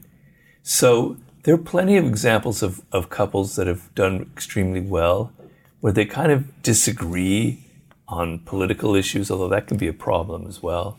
So 0.63 1.17
there 1.45 1.55
are 1.55 1.59
plenty 1.59 1.97
of 1.97 2.05
examples 2.05 2.63
of, 2.63 2.83
of 2.93 3.09
couples 3.09 3.57
that 3.57 3.67
have 3.67 3.93
done 3.95 4.31
extremely 4.35 4.83
well 4.83 5.33
where 5.81 5.95
they 5.95 6.05
kind 6.05 6.31
of 6.31 6.63
disagree 6.63 7.65
on 8.07 8.41
political 8.41 8.95
issues, 8.95 9.31
although 9.31 9.49
that 9.49 9.67
can 9.67 9.79
be 9.79 9.89
a 9.89 9.95
problem 9.95 10.47
as 10.47 10.63
well. 10.63 10.99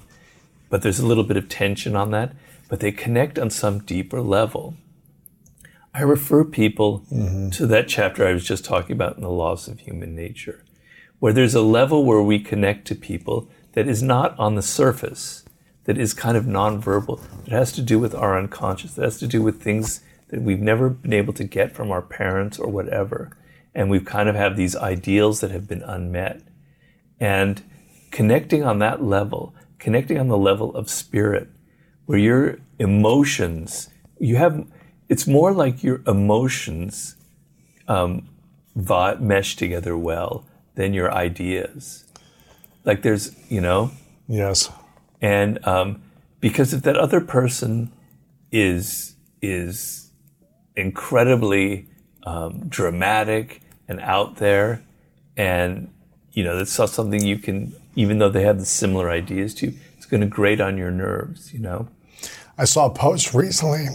But 0.72 0.82
there's 0.82 1.00
a 1.00 1.06
little 1.06 1.24
bit 1.24 1.38
of 1.38 1.48
tension 1.48 1.96
on 1.96 2.10
that, 2.12 2.36
but 2.70 2.80
they 2.80 2.92
connect 2.92 3.38
on 3.38 3.52
some 3.52 3.78
deeper 3.78 4.22
level. 4.22 4.76
I 5.94 6.02
refer 6.02 6.44
people 6.44 7.04
mm-hmm. 7.12 7.50
to 7.52 7.68
that 7.68 7.88
chapter 7.88 8.26
I 8.26 8.34
was 8.34 8.44
just 8.44 8.66
talking 8.66 8.94
about 8.94 9.16
in 9.16 9.22
the 9.22 9.30
laws 9.30 9.68
of 9.68 9.82
human 9.82 10.16
nature, 10.16 10.64
where 11.20 11.34
there's 11.34 11.54
a 11.54 11.62
level 11.62 12.04
where 12.04 12.22
we 12.22 12.40
connect 12.40 12.88
to 12.88 12.96
people 12.96 13.48
that 13.74 13.88
is 13.88 14.02
not 14.02 14.38
on 14.40 14.56
the 14.56 14.64
surface, 14.64 15.46
that 15.84 15.98
is 15.98 16.14
kind 16.14 16.36
of 16.36 16.46
nonverbal, 16.46 17.22
that 17.44 17.52
has 17.52 17.72
to 17.74 17.82
do 17.82 18.00
with 18.00 18.16
our 18.16 18.38
unconscious, 18.38 18.96
that 18.96 19.04
has 19.04 19.20
to 19.20 19.28
do 19.28 19.44
with 19.44 19.62
things 19.62 20.02
that 20.30 20.42
we've 20.42 20.60
never 20.60 20.90
been 20.90 21.14
able 21.14 21.34
to 21.34 21.44
get 21.44 21.76
from 21.76 21.92
our 21.92 22.02
parents 22.02 22.58
or 22.58 22.72
whatever. 22.72 23.38
And 23.76 23.90
we've 23.90 24.06
kind 24.06 24.30
of 24.30 24.36
have 24.36 24.56
these 24.56 24.76
ideals 24.76 25.42
that 25.42 25.52
have 25.52 25.68
been 25.68 25.84
unmet. 25.84 26.42
And 27.20 27.62
connecting 28.10 28.64
on 28.64 28.80
that 28.80 29.04
level, 29.04 29.54
connecting 29.78 30.20
on 30.20 30.28
the 30.28 30.38
level 30.38 30.76
of 30.76 30.90
spirit, 30.90 31.50
where 32.06 32.18
your 32.18 32.58
emotions, 32.80 33.90
you 34.20 34.38
have, 34.38 34.66
it's 35.10 35.28
more 35.28 35.52
like 35.52 35.84
your 35.84 36.02
emotions 36.08 37.16
um, 37.88 38.28
mesh 39.20 39.56
together 39.56 39.98
well 39.98 40.46
than 40.76 40.94
your 40.94 41.12
ideas 41.14 42.06
Like 42.86 43.02
there's, 43.02 43.36
you 43.50 43.62
know, 43.62 43.92
Yes. 44.28 44.70
and 45.22 45.60
um, 45.68 46.02
because 46.40 46.74
if 46.74 46.82
that 46.84 46.98
other 46.98 47.22
person 47.22 47.92
is 48.52 49.16
is 49.42 50.10
incredibly 50.76 51.88
um, 52.26 52.68
dramatic 52.70 53.62
and 53.88 54.00
out 54.02 54.38
there, 54.38 54.82
and 55.38 55.90
you 56.32 56.44
know 56.44 56.58
that's 56.58 56.72
something 56.72 57.22
you 57.22 57.38
can, 57.38 57.74
even 57.96 58.18
though 58.20 58.30
they 58.30 58.44
have 58.44 58.60
the 58.60 58.66
similar 58.66 59.10
ideas 59.10 59.54
to 59.56 59.68
you, 59.68 59.74
it's 59.98 60.06
going 60.06 60.22
to 60.22 60.28
grate 60.28 60.62
on 60.62 60.78
your 60.78 60.92
nerves. 60.92 61.54
You 61.54 61.60
know. 61.60 61.88
I 62.58 62.66
saw 62.66 62.86
a 62.86 62.90
post 62.94 63.34
recently, 63.34 63.88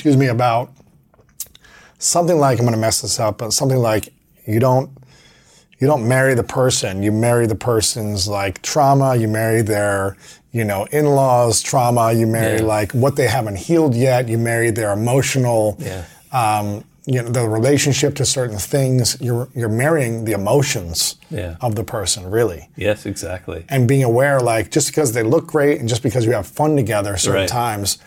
excuse 0.00 0.16
me, 0.16 0.28
about 0.28 0.72
something 1.98 2.38
like 2.38 2.58
I'm 2.58 2.64
going 2.64 2.74
to 2.74 2.80
mess 2.80 3.02
this 3.02 3.20
up, 3.20 3.36
but 3.36 3.52
something 3.52 3.76
like 3.76 4.14
you 4.46 4.58
don't 4.58 4.90
you 5.78 5.86
don't 5.86 6.08
marry 6.08 6.34
the 6.34 6.42
person, 6.42 7.02
you 7.02 7.12
marry 7.12 7.46
the 7.46 7.54
person's 7.54 8.26
like 8.26 8.62
trauma, 8.62 9.14
you 9.16 9.28
marry 9.28 9.60
their 9.60 10.16
you 10.52 10.64
know 10.64 10.86
in-laws 10.90 11.60
trauma, 11.60 12.14
you 12.14 12.26
marry 12.26 12.60
Yeah. 12.60 12.64
like 12.64 12.92
what 12.92 13.16
they 13.16 13.26
haven't 13.26 13.56
healed 13.56 13.94
yet, 13.94 14.26
you 14.26 14.38
marry 14.38 14.70
their 14.70 14.92
emotional 14.92 15.76
Yeah. 15.78 16.04
um, 16.32 16.84
you 17.04 17.20
know 17.22 17.28
the 17.28 17.46
relationship 17.46 18.14
to 18.16 18.24
certain 18.24 18.56
things. 18.58 19.18
You're 19.20 19.48
you're 19.54 19.68
marrying 19.68 20.24
the 20.24 20.32
emotions 20.32 21.16
Yeah. 21.30 21.56
of 21.60 21.74
the 21.74 21.84
person, 21.84 22.30
really 22.30 22.70
Yes, 22.74 23.04
exactly. 23.04 23.66
and 23.68 23.86
being 23.86 24.02
aware 24.04 24.40
like 24.40 24.70
just 24.70 24.86
because 24.88 25.12
they 25.12 25.22
look 25.22 25.46
great 25.46 25.78
and 25.80 25.88
just 25.90 26.02
because 26.02 26.24
you 26.24 26.32
have 26.32 26.46
fun 26.46 26.74
together 26.76 27.18
certain 27.18 27.40
Right. 27.42 27.48
times 27.48 27.98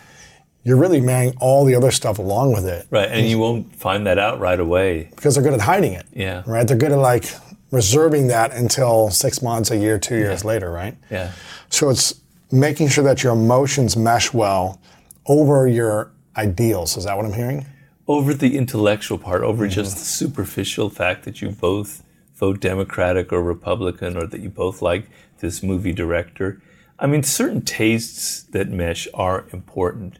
you're 0.64 0.76
really 0.78 1.00
marrying 1.00 1.34
all 1.40 1.64
the 1.64 1.74
other 1.74 1.90
stuff 1.90 2.18
along 2.18 2.52
with 2.52 2.64
it 2.66 2.86
Right, 2.90 3.08
and 3.10 3.28
you 3.28 3.38
won't 3.38 3.74
find 3.76 4.06
that 4.06 4.18
out 4.18 4.40
right 4.40 4.58
away. 4.58 5.08
because 5.14 5.34
they're 5.34 5.44
good 5.44 5.54
at 5.54 5.60
hiding 5.60 5.92
it 5.92 6.06
Yeah. 6.12 6.42
right 6.46 6.66
they're 6.66 6.76
good 6.76 6.92
at 6.92 6.98
like 6.98 7.26
reserving 7.70 8.28
that 8.28 8.52
until 8.52 9.10
six 9.10 9.42
months 9.42 9.70
a 9.70 9.76
year 9.76 9.98
two 9.98 10.16
years 10.16 10.44
later 10.44 10.70
right 10.70 10.96
Yeah. 11.10 11.32
so 11.70 11.90
it's 11.90 12.14
making 12.52 12.88
sure 12.88 13.04
that 13.04 13.22
your 13.22 13.32
emotions 13.32 13.96
mesh 13.96 14.32
well 14.32 14.80
over 15.26 15.66
your 15.66 16.10
ideals 16.36 16.96
is 16.96 17.04
that 17.04 17.16
what 17.16 17.26
i'm 17.26 17.32
hearing 17.32 17.66
over 18.06 18.34
the 18.34 18.58
intellectual 18.58 19.16
part, 19.16 19.42
over 19.42 19.64
Mm-hmm. 19.64 19.72
just 19.80 19.96
the 19.96 20.04
superficial 20.04 20.90
fact 20.90 21.24
that 21.24 21.40
you 21.40 21.48
both 21.50 22.02
vote 22.34 22.60
Democratic 22.60 23.32
or 23.32 23.42
Republican, 23.42 24.14
or 24.18 24.26
that 24.26 24.40
you 24.42 24.50
both 24.50 24.82
like 24.82 25.08
this 25.40 25.62
movie 25.62 25.92
director. 25.94 26.60
I 26.98 27.06
mean, 27.06 27.22
certain 27.22 27.62
tastes 27.62 28.42
that 28.54 28.68
mesh 28.68 29.08
are 29.14 29.46
important, 29.54 30.18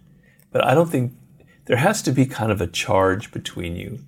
but 0.55 0.65
I 0.65 0.73
don't 0.73 0.89
think 0.89 1.13
there 1.67 1.77
has 1.79 2.01
to 2.03 2.13
be 2.13 2.25
kind 2.27 2.53
of 2.53 2.61
a 2.61 2.69
charge 2.69 3.33
between 3.33 3.75
you, 3.75 3.99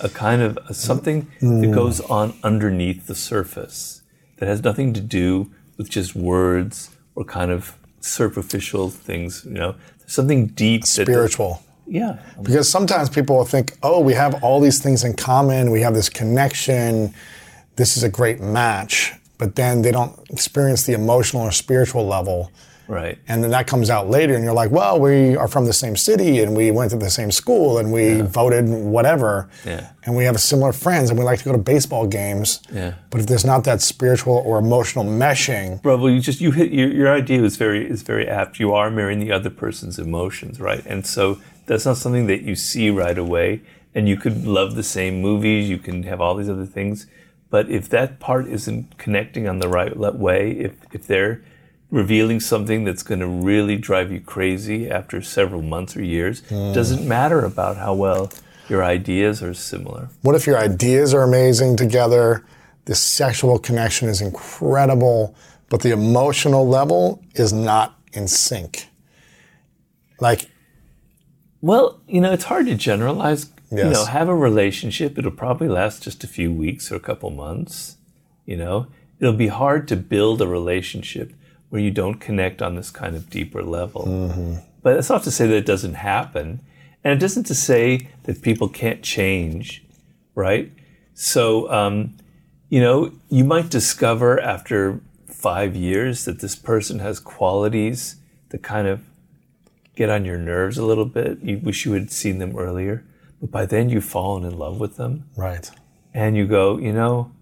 a 0.00 0.08
kind 0.08 0.40
of 0.40 0.56
a, 0.68 0.72
something 0.72 1.26
Mm. 1.42 1.60
that 1.60 1.74
goes 1.74 2.00
on 2.02 2.34
underneath 2.44 3.08
the 3.08 3.16
surface 3.16 4.02
that 4.36 4.46
has 4.48 4.62
nothing 4.62 4.92
to 4.94 5.00
do 5.00 5.50
with 5.76 5.88
just 5.90 6.14
words 6.14 6.90
or 7.16 7.24
kind 7.24 7.50
of 7.50 7.76
superficial 8.00 8.90
things. 8.90 9.44
You 9.44 9.54
know, 9.62 9.74
there's 9.98 10.12
something 10.14 10.46
deep, 10.46 10.82
that- 10.82 11.04
spiritual 11.04 11.62
yeah, 11.90 12.18
Because 12.42 12.68
sometimes 12.70 13.08
people 13.08 13.34
will 13.38 13.46
think, 13.46 13.72
oh, 13.82 14.00
we 14.00 14.12
have 14.12 14.42
all 14.44 14.60
these 14.60 14.78
things 14.78 15.04
in 15.04 15.14
common, 15.14 15.70
we 15.70 15.80
have 15.80 15.94
this 15.94 16.10
connection, 16.10 17.14
this 17.76 17.96
is 17.96 18.02
a 18.02 18.10
great 18.10 18.40
match, 18.40 19.14
but 19.38 19.56
then 19.56 19.80
they 19.80 19.90
don't 19.90 20.12
experience 20.28 20.82
the 20.84 20.92
emotional 20.92 21.42
or 21.42 21.50
spiritual 21.50 22.06
level. 22.06 22.52
Right. 22.88 23.18
And 23.28 23.42
then 23.42 23.50
that 23.50 23.66
comes 23.66 23.90
out 23.90 24.08
later, 24.10 24.34
and 24.34 24.42
you're 24.44 24.54
like, 24.54 24.70
well, 24.70 24.98
we 24.98 25.36
are 25.36 25.46
from 25.48 25.64
the 25.66 25.72
same 25.72 25.96
city, 25.96 26.40
and 26.42 26.56
we 26.56 26.70
went 26.70 26.90
to 26.90 26.96
the 26.96 27.10
same 27.10 27.30
school, 27.30 27.78
and 27.78 27.92
we 27.92 28.22
voted 28.22 28.64
whatever, 28.68 29.48
Yeah. 29.64 29.90
and 30.04 30.16
we 30.16 30.24
have 30.24 30.40
similar 30.40 30.72
friends, 30.72 31.10
and 31.10 31.18
we 31.18 31.24
like 31.24 31.38
to 31.40 31.44
go 31.44 31.52
to 31.52 31.58
baseball 31.58 32.06
games. 32.06 32.60
Yeah. 32.72 32.94
But 33.10 33.20
if 33.20 33.26
there's 33.26 33.44
not 33.44 33.64
that 33.64 33.80
spiritual 33.82 34.42
or 34.46 34.58
emotional 34.58 35.04
meshing, 35.04 35.80
Bro, 35.82 35.98
well, 35.98 36.10
you 36.10 36.20
just 36.20 36.40
you 36.40 36.50
hit 36.52 36.72
your, 36.72 36.88
your 36.88 37.12
idea 37.12 37.42
is 37.42 37.56
very 37.56 37.88
is 37.88 38.02
very 38.02 38.26
apt. 38.28 38.58
You 38.58 38.72
are 38.72 38.90
mirroring 38.90 39.20
the 39.20 39.32
other 39.32 39.50
person's 39.50 39.98
emotions, 39.98 40.58
right? 40.60 40.82
And 40.86 41.06
so 41.06 41.38
that's 41.66 41.84
not 41.84 41.96
something 41.98 42.26
that 42.28 42.42
you 42.42 42.54
see 42.56 42.88
right 42.90 43.18
away. 43.18 43.60
And 43.94 44.08
you 44.08 44.16
could 44.16 44.46
love 44.46 44.74
the 44.74 44.82
same 44.82 45.20
movies, 45.22 45.68
you 45.68 45.78
can 45.78 46.02
have 46.04 46.20
all 46.20 46.34
these 46.36 46.48
other 46.50 46.66
things, 46.66 47.06
but 47.50 47.68
if 47.70 47.88
that 47.88 48.20
part 48.20 48.46
isn't 48.46 48.96
connecting 48.98 49.48
on 49.48 49.58
the 49.58 49.68
right 49.68 49.96
way, 49.96 50.52
if 50.52 50.72
if 50.92 51.06
they're 51.06 51.40
revealing 51.90 52.40
something 52.40 52.84
that's 52.84 53.02
going 53.02 53.20
to 53.20 53.26
really 53.26 53.76
drive 53.76 54.12
you 54.12 54.20
crazy 54.20 54.90
after 54.90 55.22
several 55.22 55.62
months 55.62 55.96
or 55.96 56.02
years, 56.02 56.42
it 56.50 56.74
doesn't 56.74 57.06
matter 57.06 57.44
about 57.44 57.76
how 57.78 57.94
well 57.94 58.30
your 58.68 58.84
ideas 58.84 59.42
are 59.42 59.54
similar. 59.54 60.10
What 60.22 60.34
if 60.34 60.46
your 60.46 60.58
ideas 60.58 61.14
are 61.14 61.22
amazing 61.22 61.76
together? 61.76 62.44
The 62.84 62.94
sexual 62.94 63.58
connection 63.58 64.08
is 64.08 64.20
incredible, 64.20 65.34
but 65.70 65.80
the 65.80 65.90
emotional 65.90 66.66
level 66.68 67.22
is 67.34 67.52
not 67.52 67.98
in 68.12 68.28
sync. 68.28 68.88
Like, 70.20 70.50
Well, 71.60 72.00
you 72.06 72.20
know, 72.20 72.32
it's 72.32 72.44
hard 72.44 72.66
to 72.66 72.74
generalize. 72.74 73.50
You 73.70 73.84
know, 73.84 74.04
have 74.06 74.28
a 74.28 74.34
relationship. 74.34 75.18
It'll 75.18 75.30
probably 75.30 75.68
last 75.68 76.02
just 76.02 76.24
a 76.24 76.26
few 76.26 76.52
weeks 76.52 76.90
or 76.90 76.96
a 76.96 77.00
couple 77.00 77.30
months. 77.30 77.96
You 78.46 78.56
know, 78.56 78.86
it'll 79.20 79.34
be 79.34 79.48
hard 79.48 79.88
to 79.88 79.96
build 79.96 80.40
a 80.40 80.46
relationship 80.46 81.34
where 81.70 81.80
you 81.80 81.90
don't 81.90 82.14
connect 82.14 82.62
on 82.62 82.74
this 82.74 82.90
kind 82.90 83.14
of 83.14 83.28
deeper 83.30 83.62
level. 83.62 84.06
But 84.82 84.94
that's 84.94 85.10
not 85.10 85.22
to 85.24 85.30
say 85.30 85.46
that 85.46 85.56
it 85.56 85.66
doesn't 85.66 85.94
happen. 85.94 86.60
And 87.04 87.12
it 87.12 87.20
doesn't 87.20 87.44
to 87.44 87.54
say 87.54 88.08
that 88.24 88.42
people 88.42 88.68
can't 88.68 89.02
change, 89.02 89.84
right? 90.34 90.72
So, 91.14 91.70
um, 91.70 92.16
you 92.68 92.80
know, 92.80 93.12
you 93.28 93.44
might 93.44 93.70
discover 93.70 94.40
after 94.40 95.00
five 95.26 95.76
years 95.76 96.24
that 96.24 96.40
this 96.40 96.56
person 96.56 96.98
has 96.98 97.20
qualities 97.20 98.16
that 98.50 98.62
kind 98.62 98.88
of 98.88 99.02
get 99.94 100.10
on 100.10 100.24
your 100.24 100.38
nerves 100.38 100.78
a 100.78 100.84
little 100.84 101.04
bit. 101.04 101.38
You 101.42 101.58
wish 101.58 101.84
you 101.84 101.92
had 101.92 102.10
seen 102.10 102.38
them 102.38 102.56
earlier. 102.56 103.04
But 103.40 103.50
by 103.50 103.66
then 103.66 103.88
you've 103.88 104.04
fallen 104.04 104.44
in 104.44 104.58
love 104.58 104.80
with 104.80 104.96
them 104.96 105.28
right. 105.36 105.70
and 106.12 106.36
you 106.36 106.46
go, 106.46 106.78
you 106.78 106.92
know, 106.92 107.32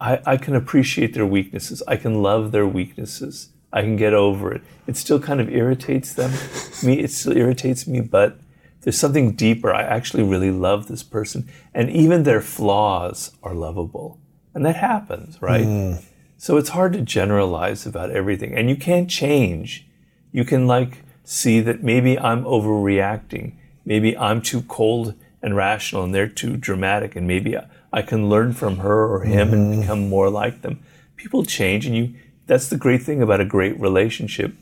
I, 0.00 0.20
I 0.26 0.36
can 0.36 0.54
appreciate 0.54 1.14
their 1.14 1.26
weaknesses. 1.26 1.82
I 1.88 1.96
can 1.96 2.22
love 2.22 2.52
their 2.52 2.66
weaknesses. 2.66 3.50
I 3.72 3.82
can 3.82 3.96
get 3.96 4.14
over 4.14 4.52
it. 4.52 4.62
It 4.86 4.96
still 4.96 5.20
kind 5.20 5.40
of 5.40 5.48
irritates 5.50 6.12
them. 6.12 6.30
me, 6.82 7.00
it 7.00 7.10
still 7.10 7.36
irritates 7.36 7.86
me, 7.86 8.00
but 8.00 8.38
there's 8.82 8.98
something 8.98 9.32
deeper. 9.32 9.74
I 9.74 9.82
actually 9.82 10.22
really 10.22 10.50
love 10.50 10.86
this 10.86 11.02
person. 11.02 11.48
And 11.74 11.90
even 11.90 12.22
their 12.22 12.40
flaws 12.40 13.32
are 13.42 13.54
lovable. 13.54 14.20
And 14.54 14.64
that 14.64 14.76
happens, 14.76 15.42
right? 15.42 15.64
Hmm. 15.64 15.94
So 16.38 16.56
it's 16.56 16.70
hard 16.70 16.92
to 16.92 17.00
generalize 17.00 17.86
about 17.86 18.10
everything. 18.10 18.54
And 18.54 18.70
you 18.70 18.76
can't 18.76 19.10
change. 19.10 19.86
You 20.32 20.44
can 20.44 20.66
like 20.66 21.02
see 21.24 21.60
that 21.60 21.82
maybe 21.82 22.18
I'm 22.18 22.44
overreacting. 22.44 23.54
Maybe 23.84 24.16
I'm 24.16 24.40
too 24.40 24.62
cold 24.62 25.14
and 25.42 25.56
rational 25.56 26.04
and 26.04 26.14
they're 26.14 26.28
too 26.28 26.56
dramatic. 26.56 27.16
And 27.16 27.26
maybe 27.26 27.56
I, 27.98 28.02
can 28.02 28.28
learn 28.28 28.52
from 28.52 28.78
her 28.78 29.06
or 29.06 29.24
him 29.24 29.52
and 29.52 29.80
become 29.80 30.08
more 30.08 30.30
like 30.30 30.62
them. 30.62 30.80
People 31.16 31.44
change 31.44 31.86
and 31.86 31.96
you, 31.96 32.14
that's 32.46 32.68
the 32.68 32.76
great 32.76 33.02
thing 33.02 33.22
about 33.22 33.40
a 33.40 33.44
great 33.44 33.78
relationship 33.80 34.54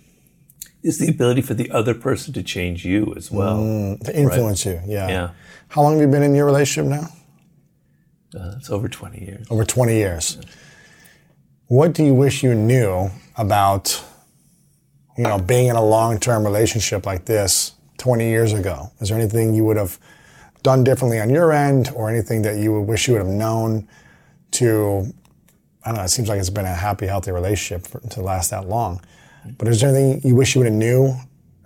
is 0.83 0.99
the 0.99 1.09
ability 1.09 1.43
for 1.43 1.55
the 1.55 1.71
other 1.71 1.95
person 1.95 2.33
to 2.35 2.43
change 2.43 2.85
you 2.85 3.13
as 3.17 3.31
well. 3.31 3.59
To 4.05 4.17
influence 4.17 4.67
you, 4.67 4.81
yeah. 4.87 5.09
Yeah. 5.09 5.31
How 5.69 5.83
long 5.83 5.95
have 5.95 6.03
you 6.03 6.09
been 6.09 6.23
in 6.23 6.35
your 6.35 6.47
relationship 6.47 6.91
now? 6.91 7.09
Uh, 8.39 8.55
it's 8.59 8.71
over 8.71 8.89
20 8.89 9.21
years. 9.21 9.47
Over 9.51 9.65
20 9.65 9.95
years. 9.95 10.39
What 11.67 11.95
do 11.95 12.05
you 12.05 12.15
wish 12.15 12.43
you 12.43 12.55
knew 12.55 13.11
about, 13.37 14.05
you 15.17 15.25
know, 15.25 15.39
being 15.39 15.69
in 15.69 15.77
a 15.77 15.85
long-term 15.85 16.45
relationship 16.45 17.07
like 17.07 17.25
this 17.25 17.73
20 17.99 18.29
years 18.29 18.53
ago? 18.53 18.91
Is 19.01 19.09
there 19.09 19.19
anything 19.19 19.55
you 19.55 19.65
would 19.65 19.77
have 19.77 19.99
done 20.65 20.83
differently 20.83 21.21
on 21.21 21.31
your 21.31 21.53
end 21.53 21.93
or 21.95 22.11
anything 22.11 22.43
that 22.43 22.57
you 22.57 22.73
would 22.73 22.89
wish 22.89 23.07
you 23.07 23.15
would 23.15 23.23
have 23.23 23.33
known 23.33 23.87
to, 24.51 25.13
I 25.85 25.91
don't 25.91 25.99
know, 25.99 26.03
it 26.03 26.09
seems 26.09 26.29
like 26.29 26.41
it's 26.41 26.51
been 26.51 26.65
a 26.65 26.75
happy, 26.75 27.07
healthy 27.07 27.31
relationship 27.31 27.87
for, 27.87 28.01
to 28.01 28.23
last 28.23 28.51
that 28.51 28.67
long. 28.67 29.01
But 29.59 29.69
is 29.69 29.81
there 29.81 29.95
anything 29.95 30.29
you 30.29 30.35
wish 30.35 30.55
you 30.55 30.61
would 30.61 30.67
have 30.67 30.75
knew 30.75 31.15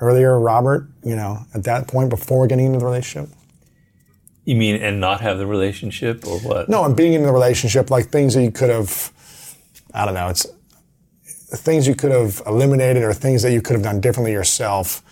earlier, 0.00 0.38
Robert, 0.38 0.88
you 1.04 1.16
know, 1.16 1.38
at 1.54 1.64
that 1.64 1.86
point 1.86 2.10
before 2.10 2.46
getting 2.48 2.66
into 2.66 2.80
the 2.80 2.84
relationship? 2.84 3.30
You 4.44 4.56
mean 4.56 4.82
and 4.82 5.00
not 5.00 5.20
have 5.20 5.38
the 5.38 5.46
relationship 5.46 6.26
or 6.26 6.40
what? 6.40 6.68
No, 6.68 6.84
and 6.84 6.96
being 6.96 7.12
in 7.12 7.22
the 7.22 7.32
relationship, 7.32 7.90
like 7.90 8.08
things 8.08 8.34
that 8.34 8.42
you 8.42 8.50
could 8.50 8.70
have, 8.70 9.12
I 9.94 10.04
don't 10.04 10.14
know, 10.14 10.28
it's 10.28 10.46
things 11.56 11.86
you 11.86 11.94
could 11.94 12.10
have 12.10 12.42
eliminated 12.46 13.04
or 13.04 13.12
things 13.12 13.42
that 13.42 13.52
you 13.52 13.62
could 13.62 13.74
have 13.74 13.82
done 13.82 14.00
differently 14.00 14.32
yourself 14.32 15.02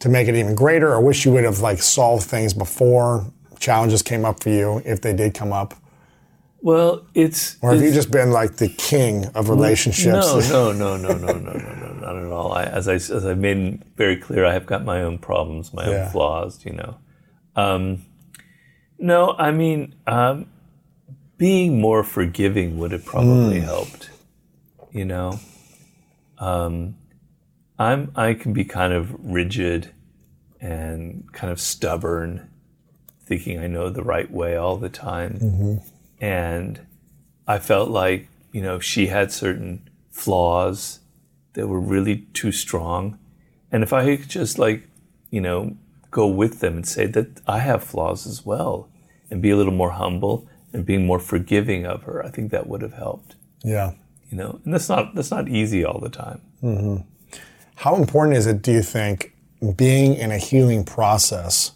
to 0.00 0.08
make 0.08 0.28
it 0.28 0.34
even 0.34 0.54
greater, 0.54 0.92
or 0.92 1.00
wish 1.00 1.24
you 1.24 1.32
would 1.32 1.44
have 1.44 1.60
like 1.60 1.80
solved 1.82 2.24
things 2.24 2.52
before 2.54 3.32
challenges 3.58 4.02
came 4.02 4.24
up 4.24 4.42
for 4.42 4.50
you, 4.50 4.82
if 4.84 5.00
they 5.00 5.12
did 5.14 5.34
come 5.34 5.52
up. 5.52 5.74
Well, 6.60 7.06
it's. 7.14 7.56
Or 7.60 7.72
have 7.74 7.82
you 7.82 7.92
just 7.92 8.10
been 8.10 8.30
like 8.30 8.56
the 8.56 8.68
king 8.68 9.26
of 9.34 9.50
relationships? 9.50 10.48
No, 10.48 10.72
no, 10.72 10.72
no, 10.72 10.96
no, 10.96 11.16
no, 11.18 11.38
no, 11.38 11.56
no, 11.58 11.74
no, 11.74 11.92
not 12.00 12.16
at 12.16 12.30
all. 12.32 12.52
I, 12.52 12.64
as 12.64 12.88
I 12.88 12.94
as 12.94 13.24
I 13.26 13.34
made 13.34 13.82
very 13.96 14.16
clear, 14.16 14.46
I 14.46 14.52
have 14.54 14.64
got 14.66 14.84
my 14.84 15.02
own 15.02 15.18
problems, 15.18 15.72
my 15.74 15.86
Yeah. 15.86 16.04
own 16.06 16.10
flaws. 16.10 16.64
You 16.64 16.72
know, 16.72 16.96
um, 17.54 18.04
no, 18.98 19.34
I 19.38 19.50
mean, 19.50 19.94
um, 20.06 20.46
being 21.36 21.80
more 21.80 22.02
forgiving 22.02 22.78
would 22.78 22.92
have 22.92 23.04
probably 23.04 23.60
Hmm. 23.60 23.66
helped. 23.66 24.10
You 24.90 25.04
know, 25.04 25.40
um, 26.38 26.94
I'm 27.78 28.12
I 28.14 28.34
can 28.34 28.52
be 28.52 28.64
kind 28.64 28.92
of 28.92 29.14
rigid 29.18 29.90
and 30.60 31.30
kind 31.32 31.52
of 31.52 31.60
stubborn, 31.60 32.48
thinking 33.24 33.58
I 33.58 33.66
know 33.66 33.90
the 33.90 34.02
right 34.02 34.30
way 34.30 34.56
all 34.56 34.76
the 34.76 34.88
time, 34.88 35.38
mm-hmm. 35.40 35.76
and 36.24 36.80
I 37.46 37.58
felt 37.58 37.90
like 37.90 38.28
you 38.52 38.62
know 38.62 38.78
she 38.78 39.08
had 39.08 39.32
certain 39.32 39.88
flaws 40.10 41.00
that 41.54 41.68
were 41.68 41.80
really 41.80 42.26
too 42.32 42.52
strong, 42.52 43.18
and 43.72 43.82
if 43.82 43.92
I 43.92 44.16
could 44.16 44.28
just 44.28 44.58
like 44.58 44.88
you 45.30 45.40
know 45.40 45.76
go 46.10 46.26
with 46.26 46.60
them 46.60 46.76
and 46.76 46.86
say 46.86 47.06
that 47.06 47.40
I 47.46 47.58
have 47.58 47.82
flaws 47.82 48.26
as 48.26 48.46
well, 48.46 48.88
and 49.30 49.42
be 49.42 49.50
a 49.50 49.56
little 49.56 49.72
more 49.72 49.90
humble 49.90 50.46
and 50.72 50.84
being 50.84 51.06
more 51.06 51.18
forgiving 51.18 51.86
of 51.86 52.02
her, 52.02 52.24
I 52.24 52.30
think 52.30 52.50
that 52.50 52.66
would 52.66 52.82
have 52.82 52.94
helped. 52.94 53.36
Yeah. 53.62 53.92
You 54.30 54.36
know, 54.36 54.60
and 54.64 54.74
that's 54.74 54.88
not 54.88 55.14
that's 55.14 55.30
not 55.30 55.48
easy 55.48 55.84
all 55.84 56.00
the 56.00 56.08
time. 56.08 56.40
Mm-hmm. 56.62 56.96
How 57.76 57.96
important 57.96 58.36
is 58.36 58.46
it, 58.46 58.62
do 58.62 58.72
you 58.72 58.82
think, 58.82 59.34
being 59.76 60.14
in 60.14 60.30
a 60.30 60.38
healing 60.38 60.84
process 60.84 61.72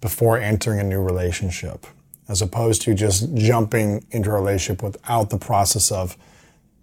before 0.00 0.38
entering 0.38 0.80
a 0.80 0.84
new 0.84 1.00
relationship, 1.00 1.86
as 2.28 2.42
opposed 2.42 2.82
to 2.82 2.94
just 2.94 3.34
jumping 3.34 4.04
into 4.10 4.30
a 4.30 4.34
relationship 4.34 4.82
without 4.82 5.30
the 5.30 5.38
process 5.38 5.90
of 5.90 6.16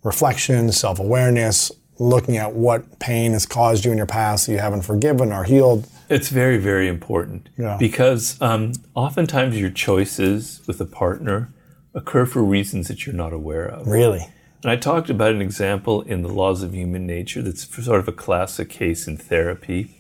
reflection, 0.04 0.72
self 0.72 1.00
awareness, 1.00 1.72
looking 2.00 2.38
at 2.38 2.54
what 2.54 3.00
pain 3.00 3.34
has 3.34 3.46
caused 3.46 3.86
you 3.86 3.92
in 3.92 3.98
your 3.98 4.08
past 4.08 4.48
that 4.48 4.54
you 4.54 4.58
haven't 4.58 4.82
forgiven 4.82 5.32
or 5.32 5.44
healed? 5.44 5.88
It's 6.10 6.30
very, 6.30 6.58
very 6.58 6.88
important 6.88 7.50
yeah. 7.58 7.78
because 7.78 8.42
um, 8.42 8.74
oftentimes 8.96 9.60
your 9.60 9.70
choices 9.70 10.62
with 10.66 10.82
a 10.82 10.86
partner 10.86 11.54
occur 11.94 12.26
for 12.26 12.44
reasons 12.44 12.88
that 12.88 13.06
you're 13.06 13.16
not 13.16 13.34
aware 13.34 13.68
of. 13.68 13.88
Really? 13.88 14.28
And 14.62 14.72
I 14.72 14.76
talked 14.76 15.10
about 15.10 15.32
an 15.32 15.42
example 15.42 16.02
in 16.02 16.22
the 16.22 16.28
laws 16.28 16.64
of 16.64 16.74
human 16.74 17.08
nature 17.08 17.42
that's 17.42 17.68
sort 17.84 18.00
of 18.00 18.08
a 18.08 18.14
classic 18.14 18.70
case 18.70 19.08
in 19.08 19.16
therapy, 19.16 19.96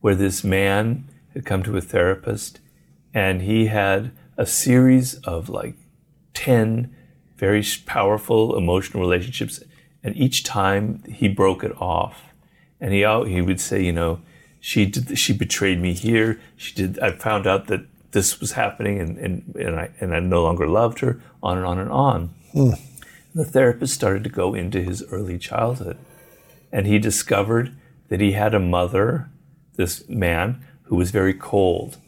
where 0.00 0.16
this 0.16 0.42
man 0.42 1.08
had 1.34 1.46
come 1.46 1.62
to 1.62 1.76
a 1.76 1.80
therapist 1.80 2.60
and 3.14 3.42
he 3.42 3.66
had 3.66 4.10
a 4.36 4.46
series 4.46 5.14
of 5.20 5.48
like 5.48 5.76
10 6.34 6.94
very 7.36 7.64
powerful 7.86 8.56
emotional 8.56 9.00
relationships. 9.00 9.62
And 10.02 10.16
each 10.16 10.42
time 10.42 11.04
he 11.04 11.28
broke 11.28 11.62
it 11.62 11.72
off. 11.80 12.32
And 12.80 12.92
he, 12.92 13.00
he 13.32 13.40
would 13.40 13.60
say, 13.60 13.82
you 13.82 13.92
know, 13.92 14.20
she 14.58 14.86
did, 14.86 15.16
she 15.16 15.32
betrayed 15.32 15.80
me 15.80 15.92
here. 15.92 16.40
She 16.56 16.74
did, 16.74 16.98
I 16.98 17.12
found 17.12 17.46
out 17.46 17.68
that 17.68 17.86
this 18.10 18.40
was 18.40 18.52
happening 18.52 18.98
and, 18.98 19.18
and, 19.18 19.54
and 19.54 19.78
I, 19.78 19.90
and 20.00 20.14
I 20.14 20.18
no 20.18 20.42
longer 20.42 20.66
loved 20.66 20.98
her, 21.00 21.20
on 21.42 21.58
and 21.58 21.66
on 21.66 21.78
and 21.78 21.90
on. 21.90 22.34
Hmm 22.52 22.87
the 23.34 23.44
therapist 23.44 23.94
started 23.94 24.24
to 24.24 24.30
go 24.30 24.54
into 24.54 24.82
his 24.82 25.02
early 25.10 25.38
childhood. 25.38 25.98
And 26.72 26.86
he 26.86 26.98
discovered 26.98 27.74
that 28.08 28.20
he 28.20 28.32
had 28.32 28.54
a 28.54 28.60
mother, 28.60 29.30
this 29.76 30.08
man, 30.08 30.64
who 30.84 30.96
was 30.96 31.10
very 31.10 31.34
cold, 31.34 31.98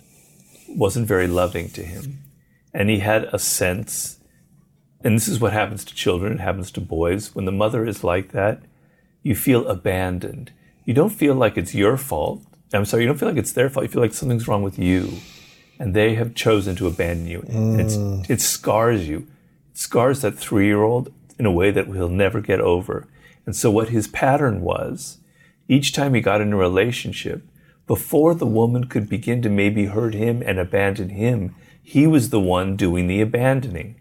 wasn't 0.68 1.06
very 1.06 1.26
loving 1.26 1.68
to 1.70 1.82
him. 1.82 2.18
And 2.72 2.88
he 2.88 3.00
had 3.00 3.24
a 3.32 3.38
sense, 3.38 4.18
and 5.02 5.16
this 5.16 5.28
is 5.28 5.40
what 5.40 5.52
happens 5.52 5.84
to 5.84 5.94
children, 5.94 6.32
it 6.34 6.40
happens 6.40 6.70
to 6.72 6.80
boys. 6.80 7.34
When 7.34 7.44
the 7.44 7.52
mother 7.52 7.84
is 7.84 8.04
like 8.04 8.32
that, 8.32 8.62
you 9.22 9.34
feel 9.34 9.66
abandoned. 9.66 10.52
You 10.84 10.94
don't 10.94 11.10
feel 11.10 11.34
like 11.34 11.58
it's 11.58 11.74
your 11.74 11.96
fault. 11.96 12.42
I'm 12.72 12.84
sorry, 12.84 13.02
you 13.02 13.08
don't 13.08 13.18
feel 13.18 13.28
like 13.28 13.38
it's 13.38 13.52
their 13.52 13.68
fault. 13.68 13.84
You 13.84 13.90
feel 13.90 14.02
like 14.02 14.14
something's 14.14 14.48
wrong 14.48 14.62
with 14.62 14.78
you. 14.78 15.18
And 15.78 15.94
they 15.94 16.14
have 16.14 16.34
chosen 16.34 16.76
to 16.76 16.86
abandon 16.86 17.26
you. 17.26 17.40
Mm. 17.40 18.28
it 18.28 18.40
scars 18.40 19.08
you. 19.08 19.26
Scars 19.80 20.20
that 20.20 20.36
three 20.36 20.66
year 20.66 20.82
old 20.82 21.10
in 21.38 21.46
a 21.46 21.50
way 21.50 21.70
that 21.70 21.86
he'll 21.86 22.10
never 22.10 22.42
get 22.42 22.60
over. 22.60 23.08
And 23.46 23.56
so, 23.56 23.70
what 23.70 23.88
his 23.88 24.08
pattern 24.08 24.60
was, 24.60 25.20
each 25.68 25.94
time 25.94 26.12
he 26.12 26.20
got 26.20 26.42
in 26.42 26.52
a 26.52 26.56
relationship, 26.56 27.48
before 27.86 28.34
the 28.34 28.44
woman 28.44 28.88
could 28.88 29.08
begin 29.08 29.40
to 29.40 29.48
maybe 29.48 29.86
hurt 29.86 30.12
him 30.12 30.42
and 30.44 30.58
abandon 30.58 31.08
him, 31.08 31.54
he 31.82 32.06
was 32.06 32.28
the 32.28 32.38
one 32.38 32.76
doing 32.76 33.06
the 33.06 33.22
abandoning. 33.22 33.98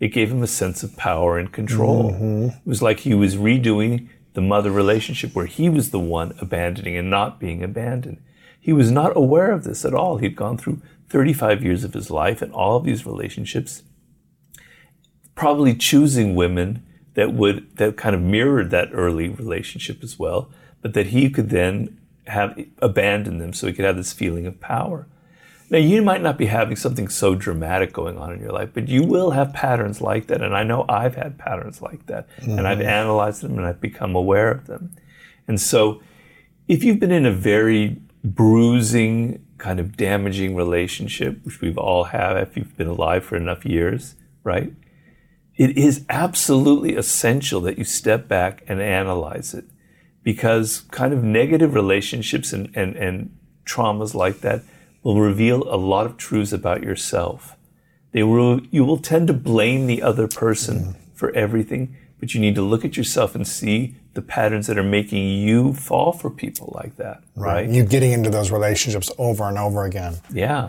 It 0.00 0.14
gave 0.14 0.32
him 0.32 0.42
a 0.42 0.46
sense 0.46 0.82
of 0.82 0.96
power 0.96 1.38
and 1.38 1.52
control. 1.52 2.12
Mm-hmm. 2.12 2.44
It 2.46 2.54
was 2.64 2.80
like 2.80 3.00
he 3.00 3.12
was 3.12 3.36
redoing 3.36 4.08
the 4.32 4.40
mother 4.40 4.70
relationship 4.70 5.34
where 5.34 5.44
he 5.44 5.68
was 5.68 5.90
the 5.90 6.00
one 6.00 6.34
abandoning 6.40 6.96
and 6.96 7.10
not 7.10 7.38
being 7.38 7.62
abandoned. 7.62 8.22
He 8.58 8.72
was 8.72 8.90
not 8.90 9.14
aware 9.14 9.52
of 9.52 9.64
this 9.64 9.84
at 9.84 9.92
all. 9.92 10.16
He'd 10.16 10.36
gone 10.36 10.56
through 10.56 10.80
35 11.10 11.62
years 11.62 11.84
of 11.84 11.92
his 11.92 12.10
life 12.10 12.40
and 12.40 12.50
all 12.54 12.78
of 12.78 12.84
these 12.84 13.04
relationships 13.04 13.82
probably 15.34 15.74
choosing 15.74 16.34
women 16.34 16.84
that 17.14 17.32
would 17.32 17.76
that 17.76 17.96
kind 17.96 18.14
of 18.14 18.22
mirrored 18.22 18.70
that 18.70 18.88
early 18.92 19.28
relationship 19.28 20.02
as 20.02 20.18
well, 20.18 20.50
but 20.80 20.94
that 20.94 21.08
he 21.08 21.30
could 21.30 21.50
then 21.50 21.98
have 22.26 22.58
abandoned 22.78 23.40
them 23.40 23.52
so 23.52 23.66
he 23.66 23.72
could 23.72 23.84
have 23.84 23.96
this 23.96 24.12
feeling 24.12 24.46
of 24.46 24.60
power. 24.60 25.06
Now 25.72 25.78
you 25.78 26.02
might 26.02 26.20
not 26.20 26.36
be 26.36 26.46
having 26.46 26.76
something 26.76 27.08
so 27.08 27.34
dramatic 27.34 27.94
going 27.94 28.18
on 28.18 28.32
in 28.32 28.40
your 28.40 28.52
life, 28.52 28.70
but 28.74 28.88
you 28.88 29.04
will 29.04 29.30
have 29.30 29.54
patterns 29.54 30.02
like 30.02 30.26
that. 30.26 30.42
And 30.42 30.54
I 30.54 30.64
know 30.64 30.84
I've 30.86 31.14
had 31.14 31.38
patterns 31.38 31.80
like 31.80 32.06
that. 32.06 32.28
Mm-hmm. 32.36 32.58
And 32.58 32.68
I've 32.68 32.78
mm-hmm. 32.78 32.88
analyzed 32.88 33.42
them 33.42 33.56
and 33.56 33.66
I've 33.66 33.80
become 33.80 34.14
aware 34.14 34.50
of 34.50 34.66
them. 34.66 34.94
And 35.48 35.58
so 35.58 36.02
if 36.68 36.84
you've 36.84 37.00
been 37.00 37.10
in 37.10 37.24
a 37.24 37.32
very 37.32 37.96
bruising, 38.22 39.44
kind 39.56 39.80
of 39.80 39.96
damaging 39.96 40.54
relationship, 40.54 41.42
which 41.42 41.62
we've 41.62 41.78
all 41.78 42.04
had 42.04 42.36
if 42.36 42.54
you've 42.56 42.76
been 42.76 42.86
alive 42.86 43.24
for 43.24 43.36
enough 43.36 43.64
years, 43.64 44.14
right? 44.44 44.74
It 45.56 45.76
is 45.76 46.04
absolutely 46.08 46.96
essential 46.96 47.60
that 47.62 47.78
you 47.78 47.84
step 47.84 48.28
back 48.28 48.62
and 48.66 48.80
analyze 48.80 49.54
it 49.54 49.64
because 50.22 50.80
kind 50.90 51.12
of 51.12 51.22
negative 51.22 51.74
relationships 51.74 52.52
and, 52.52 52.70
and, 52.74 52.96
and 52.96 53.36
traumas 53.66 54.14
like 54.14 54.40
that 54.40 54.62
will 55.02 55.20
reveal 55.20 55.62
a 55.72 55.76
lot 55.76 56.06
of 56.06 56.16
truths 56.16 56.52
about 56.52 56.82
yourself. 56.82 57.56
They 58.12 58.22
will, 58.22 58.60
you 58.70 58.84
will 58.84 58.98
tend 58.98 59.26
to 59.28 59.32
blame 59.32 59.86
the 59.86 60.02
other 60.02 60.28
person 60.28 60.78
mm. 60.78 60.96
for 61.14 61.32
everything, 61.32 61.96
but 62.20 62.34
you 62.34 62.40
need 62.40 62.54
to 62.54 62.62
look 62.62 62.84
at 62.84 62.96
yourself 62.96 63.34
and 63.34 63.46
see 63.46 63.96
the 64.14 64.22
patterns 64.22 64.66
that 64.66 64.78
are 64.78 64.82
making 64.82 65.26
you 65.26 65.72
fall 65.74 66.12
for 66.12 66.30
people 66.30 66.72
like 66.74 66.96
that. 66.96 67.22
Right. 67.34 67.66
right? 67.66 67.68
You 67.68 67.84
getting 67.84 68.12
into 68.12 68.30
those 68.30 68.50
relationships 68.50 69.10
over 69.18 69.44
and 69.44 69.58
over 69.58 69.84
again. 69.84 70.16
Yeah. 70.32 70.68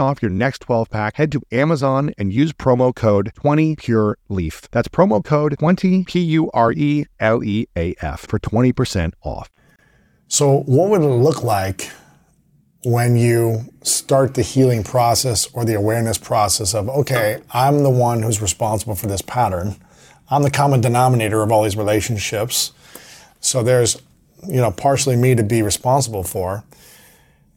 off 0.00 0.22
your 0.22 0.30
next 0.30 0.62
12 0.62 0.90
pack, 0.90 1.16
head 1.16 1.30
to 1.32 1.42
Amazon 1.52 2.12
and 2.18 2.32
use 2.32 2.52
promo 2.52 2.94
code 2.94 3.32
20PureLeaf. 3.36 4.68
That's 4.70 4.88
promo 4.88 5.24
code 5.24 5.56
20 5.58 6.04
P 6.04 6.20
U 6.20 6.50
R 6.52 6.72
E 6.72 7.06
L 7.20 7.44
E 7.44 7.66
A 7.76 7.94
F 8.00 8.20
for 8.20 8.38
20% 8.38 9.12
off. 9.22 9.50
So, 10.26 10.60
what 10.60 10.90
would 10.90 11.02
it 11.02 11.06
look 11.06 11.42
like 11.42 11.90
when 12.84 13.16
you 13.16 13.66
start 13.82 14.34
the 14.34 14.42
healing 14.42 14.82
process 14.82 15.52
or 15.52 15.64
the 15.64 15.74
awareness 15.74 16.16
process 16.16 16.74
of, 16.74 16.88
okay, 16.88 17.40
I'm 17.52 17.82
the 17.82 17.90
one 17.90 18.22
who's 18.22 18.40
responsible 18.40 18.94
for 18.94 19.06
this 19.06 19.22
pattern. 19.22 19.76
I'm 20.30 20.42
the 20.42 20.50
common 20.50 20.80
denominator 20.80 21.42
of 21.42 21.52
all 21.52 21.64
these 21.64 21.76
relationships. 21.76 22.72
So 23.40 23.62
there's, 23.62 24.00
you 24.46 24.60
know, 24.60 24.70
partially 24.70 25.16
me 25.16 25.34
to 25.34 25.42
be 25.42 25.62
responsible 25.62 26.22
for. 26.22 26.64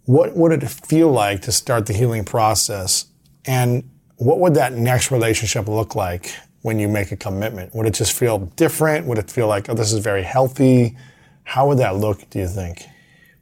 What 0.05 0.35
would 0.35 0.51
it 0.51 0.67
feel 0.69 1.11
like 1.11 1.41
to 1.43 1.51
start 1.51 1.85
the 1.85 1.93
healing 1.93 2.25
process? 2.25 3.05
And 3.45 3.89
what 4.17 4.39
would 4.39 4.55
that 4.55 4.73
next 4.73 5.11
relationship 5.11 5.67
look 5.67 5.95
like 5.95 6.35
when 6.61 6.79
you 6.79 6.87
make 6.87 7.11
a 7.11 7.15
commitment? 7.15 7.73
Would 7.73 7.87
it 7.87 7.93
just 7.93 8.13
feel 8.13 8.39
different? 8.39 9.05
Would 9.07 9.17
it 9.17 9.31
feel 9.31 9.47
like, 9.47 9.69
oh, 9.69 9.73
this 9.73 9.93
is 9.93 9.99
very 9.99 10.23
healthy? 10.23 10.97
How 11.43 11.67
would 11.67 11.77
that 11.79 11.95
look, 11.95 12.29
do 12.29 12.39
you 12.39 12.47
think? 12.47 12.85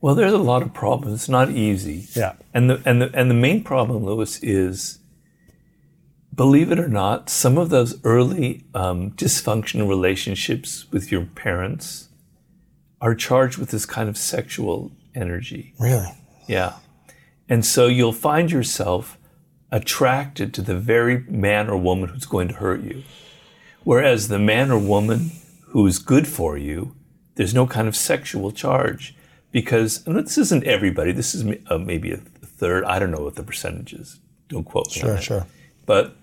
Well, 0.01 0.15
there's 0.15 0.33
a 0.33 0.39
lot 0.39 0.63
of 0.63 0.73
problems. 0.73 1.13
It's 1.13 1.29
not 1.29 1.51
easy. 1.51 2.07
Yeah. 2.15 2.33
And 2.53 2.69
the 2.69 2.81
and 2.85 3.01
the 3.01 3.11
and 3.13 3.29
the 3.29 3.35
main 3.35 3.63
problem, 3.63 4.03
Lewis, 4.03 4.39
is 4.41 4.97
believe 6.33 6.71
it 6.71 6.79
or 6.79 6.87
not, 6.87 7.29
some 7.29 7.57
of 7.57 7.69
those 7.69 8.03
early 8.03 8.65
um, 8.73 9.11
dysfunctional 9.11 9.87
relationships 9.87 10.91
with 10.91 11.11
your 11.11 11.25
parents 11.25 12.09
are 12.99 13.13
charged 13.13 13.59
with 13.59 13.69
this 13.69 13.85
kind 13.85 14.09
of 14.09 14.17
sexual 14.17 14.91
energy. 15.13 15.75
Really? 15.79 16.07
Yeah. 16.51 16.73
And 17.49 17.65
so 17.65 17.87
you'll 17.87 18.13
find 18.13 18.51
yourself 18.51 19.17
attracted 19.71 20.53
to 20.53 20.61
the 20.61 20.75
very 20.75 21.19
man 21.27 21.69
or 21.69 21.77
woman 21.77 22.09
who's 22.09 22.25
going 22.25 22.49
to 22.49 22.55
hurt 22.55 22.81
you. 22.81 23.03
Whereas 23.83 24.27
the 24.27 24.39
man 24.39 24.69
or 24.69 24.77
woman 24.77 25.31
who 25.67 25.87
is 25.87 25.97
good 25.97 26.27
for 26.27 26.57
you, 26.57 26.95
there's 27.35 27.53
no 27.53 27.65
kind 27.65 27.87
of 27.87 27.95
sexual 27.95 28.51
charge 28.51 29.15
because 29.51 30.05
and 30.05 30.15
this 30.15 30.37
isn't 30.37 30.63
everybody. 30.65 31.11
This 31.11 31.33
is 31.33 31.45
uh, 31.69 31.77
maybe 31.77 32.11
a 32.11 32.17
third. 32.17 32.83
I 32.83 32.99
don't 32.99 33.11
know 33.11 33.23
what 33.23 33.35
the 33.35 33.43
percentage 33.43 33.93
is. 33.93 34.19
Don't 34.49 34.65
quote 34.65 34.87
me. 34.87 35.01
Sure, 35.01 35.17
sure. 35.17 35.47
But 35.85 36.15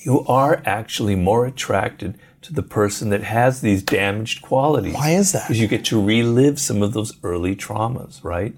you 0.00 0.24
are 0.26 0.62
actually 0.66 1.14
more 1.14 1.46
attracted 1.46 2.18
to 2.42 2.52
the 2.52 2.62
person 2.62 3.10
that 3.10 3.22
has 3.22 3.60
these 3.60 3.82
damaged 3.82 4.42
qualities. 4.42 4.94
Why 4.94 5.10
is 5.10 5.32
that? 5.32 5.44
Because 5.44 5.60
you 5.60 5.68
get 5.68 5.84
to 5.86 6.02
relive 6.02 6.58
some 6.58 6.82
of 6.82 6.92
those 6.92 7.12
early 7.22 7.54
traumas, 7.54 8.24
right? 8.24 8.54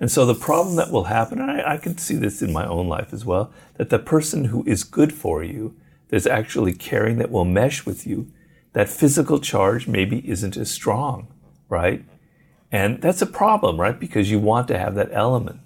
And 0.00 0.10
so 0.10 0.24
the 0.24 0.34
problem 0.34 0.76
that 0.76 0.90
will 0.90 1.04
happen, 1.04 1.40
and 1.40 1.50
I, 1.50 1.74
I 1.74 1.76
can 1.76 1.98
see 1.98 2.16
this 2.16 2.40
in 2.40 2.52
my 2.52 2.66
own 2.66 2.88
life 2.88 3.12
as 3.12 3.26
well, 3.26 3.52
that 3.76 3.90
the 3.90 3.98
person 3.98 4.46
who 4.46 4.64
is 4.66 4.82
good 4.82 5.12
for 5.12 5.44
you, 5.44 5.76
that's 6.08 6.26
actually 6.26 6.72
caring, 6.72 7.18
that 7.18 7.30
will 7.30 7.44
mesh 7.44 7.86
with 7.86 8.06
you, 8.06 8.32
that 8.72 8.88
physical 8.88 9.38
charge 9.38 9.86
maybe 9.86 10.28
isn't 10.28 10.56
as 10.56 10.70
strong, 10.70 11.28
right? 11.68 12.04
And 12.72 13.00
that's 13.02 13.20
a 13.20 13.26
problem, 13.26 13.80
right? 13.80 13.98
Because 13.98 14.30
you 14.30 14.38
want 14.38 14.68
to 14.68 14.78
have 14.78 14.94
that 14.94 15.10
element. 15.12 15.60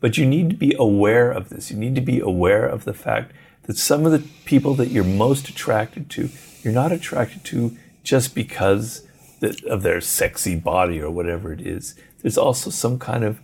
But 0.00 0.16
you 0.16 0.26
need 0.26 0.50
to 0.50 0.56
be 0.56 0.74
aware 0.78 1.30
of 1.30 1.48
this. 1.48 1.70
You 1.70 1.76
need 1.76 1.94
to 1.96 2.00
be 2.00 2.20
aware 2.20 2.66
of 2.66 2.84
the 2.84 2.94
fact 2.94 3.32
that 3.64 3.76
some 3.76 4.06
of 4.06 4.12
the 4.12 4.26
people 4.44 4.74
that 4.74 4.88
you're 4.88 5.04
most 5.04 5.48
attracted 5.48 6.08
to, 6.10 6.28
you're 6.62 6.72
not 6.72 6.92
attracted 6.92 7.44
to 7.44 7.76
just 8.02 8.34
because 8.34 9.06
of 9.66 9.82
their 9.82 10.00
sexy 10.00 10.56
body 10.56 11.00
or 11.00 11.10
whatever 11.10 11.52
it 11.52 11.60
is. 11.60 11.94
There's 12.20 12.38
also 12.38 12.70
some 12.70 12.98
kind 12.98 13.24
of 13.24 13.40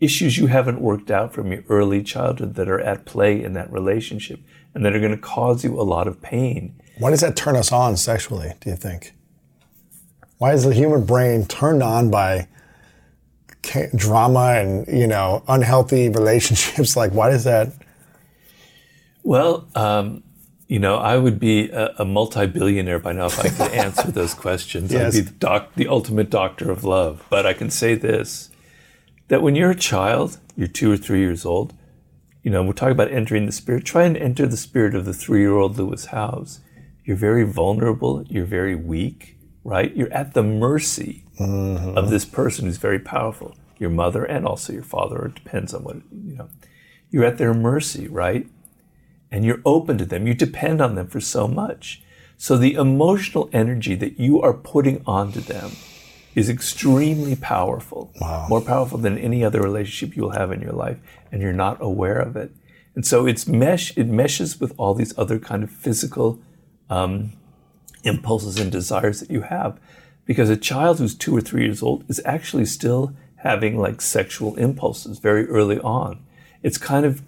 issues 0.00 0.36
you 0.36 0.46
haven't 0.46 0.80
worked 0.80 1.10
out 1.10 1.32
from 1.32 1.52
your 1.52 1.62
early 1.68 2.02
childhood 2.02 2.54
that 2.54 2.68
are 2.68 2.80
at 2.80 3.04
play 3.04 3.42
in 3.42 3.54
that 3.54 3.72
relationship 3.72 4.40
and 4.74 4.84
that 4.84 4.94
are 4.94 5.00
going 5.00 5.12
to 5.12 5.18
cause 5.18 5.64
you 5.64 5.80
a 5.80 5.82
lot 5.82 6.06
of 6.06 6.20
pain. 6.20 6.74
Why 6.98 7.10
does 7.10 7.20
that 7.20 7.36
turn 7.36 7.56
us 7.56 7.72
on 7.72 7.96
sexually, 7.96 8.52
do 8.60 8.70
you 8.70 8.76
think? 8.76 9.14
Why 10.38 10.52
is 10.52 10.64
the 10.64 10.74
human 10.74 11.04
brain 11.04 11.46
turned 11.46 11.82
on 11.82 12.10
by 12.10 12.48
drama 13.96 14.54
and 14.58 14.86
you 14.86 15.06
know 15.06 15.42
unhealthy 15.48 16.08
relationships? 16.08 16.96
Like, 16.96 17.12
why 17.12 17.30
does 17.30 17.44
that? 17.44 17.72
Well, 19.22 19.66
um, 19.74 20.22
you 20.68 20.78
know, 20.78 20.96
I 20.96 21.16
would 21.16 21.38
be 21.38 21.70
a, 21.70 21.94
a, 21.98 22.04
multi-billionaire 22.04 22.98
by 22.98 23.12
now 23.12 23.26
if 23.26 23.38
I 23.38 23.48
could 23.48 23.72
answer 23.74 24.10
those 24.10 24.34
questions. 24.34 24.92
yes. 24.92 25.14
I'd 25.14 25.18
be 25.18 25.30
the, 25.30 25.38
doc, 25.38 25.74
the 25.74 25.88
ultimate 25.88 26.30
doctor 26.30 26.70
of 26.70 26.84
love. 26.84 27.24
But 27.30 27.46
I 27.46 27.52
can 27.52 27.70
say 27.70 27.94
this: 27.94 28.50
that 29.28 29.42
when 29.42 29.56
you're 29.56 29.70
a 29.70 29.76
child, 29.76 30.38
you're 30.56 30.68
two 30.68 30.90
or 30.90 30.96
three 30.96 31.20
years 31.20 31.44
old. 31.44 31.74
You 32.42 32.50
know, 32.50 32.62
we're 32.62 32.72
talking 32.72 32.92
about 32.92 33.10
entering 33.10 33.46
the 33.46 33.52
spirit. 33.52 33.84
Try 33.84 34.04
and 34.04 34.16
enter 34.16 34.46
the 34.46 34.56
spirit 34.56 34.94
of 34.94 35.04
the 35.04 35.12
three-year-old 35.12 35.76
Lewis 35.76 36.06
Howes. 36.06 36.60
You're 37.04 37.16
very 37.16 37.44
vulnerable. 37.44 38.24
You're 38.28 38.44
very 38.44 38.76
weak 38.76 39.36
right? 39.66 39.96
You're 39.96 40.12
at 40.12 40.32
the 40.32 40.44
mercy 40.44 41.24
mm-hmm. 41.40 41.98
of 41.98 42.08
this 42.08 42.24
person 42.24 42.66
who's 42.66 42.76
very 42.76 43.00
powerful, 43.00 43.56
your 43.78 43.90
mother 43.90 44.24
and 44.24 44.46
also 44.46 44.72
your 44.72 44.84
father. 44.84 45.26
It 45.26 45.34
depends 45.34 45.74
on 45.74 45.82
what, 45.82 45.96
you 46.12 46.36
know. 46.36 46.48
You're 47.10 47.24
at 47.24 47.38
their 47.38 47.52
mercy, 47.52 48.06
right? 48.06 48.46
And 49.30 49.44
you're 49.44 49.60
open 49.64 49.98
to 49.98 50.04
them. 50.04 50.28
You 50.28 50.34
depend 50.34 50.80
on 50.80 50.94
them 50.94 51.08
for 51.08 51.20
so 51.20 51.48
much. 51.48 52.02
So 52.36 52.56
the 52.56 52.74
emotional 52.74 53.50
energy 53.52 53.96
that 53.96 54.20
you 54.20 54.40
are 54.40 54.54
putting 54.54 55.02
onto 55.04 55.40
them 55.40 55.72
is 56.36 56.50
extremely 56.50 57.34
powerful. 57.34 58.12
Wow. 58.20 58.46
More 58.48 58.60
powerful 58.60 58.98
than 58.98 59.16
any 59.18 59.42
other 59.42 59.60
relationship 59.60 60.14
you'll 60.14 60.38
have 60.38 60.52
in 60.52 60.60
your 60.60 60.74
life, 60.74 60.98
and 61.32 61.42
you're 61.42 61.52
not 61.52 61.78
aware 61.80 62.18
of 62.18 62.36
it. 62.36 62.52
And 62.94 63.04
so 63.04 63.26
it's 63.26 63.46
mesh. 63.46 63.96
It 63.96 64.06
meshes 64.06 64.60
with 64.60 64.74
all 64.76 64.94
these 64.94 65.16
other 65.18 65.38
kind 65.38 65.64
of 65.64 65.70
physical 65.70 66.38
um, 66.90 67.32
impulses 68.04 68.58
and 68.58 68.70
desires 68.70 69.20
that 69.20 69.30
you 69.30 69.40
have. 69.42 69.80
Because 70.26 70.50
a 70.50 70.56
child 70.56 70.98
who's 70.98 71.14
two 71.14 71.34
or 71.34 71.40
three 71.40 71.64
years 71.64 71.82
old 71.82 72.04
is 72.08 72.20
actually 72.24 72.66
still 72.66 73.14
having 73.36 73.78
like 73.78 74.00
sexual 74.00 74.56
impulses 74.56 75.18
very 75.18 75.46
early 75.46 75.78
on. 75.80 76.22
It's 76.62 76.78
kind 76.78 77.06
of 77.06 77.22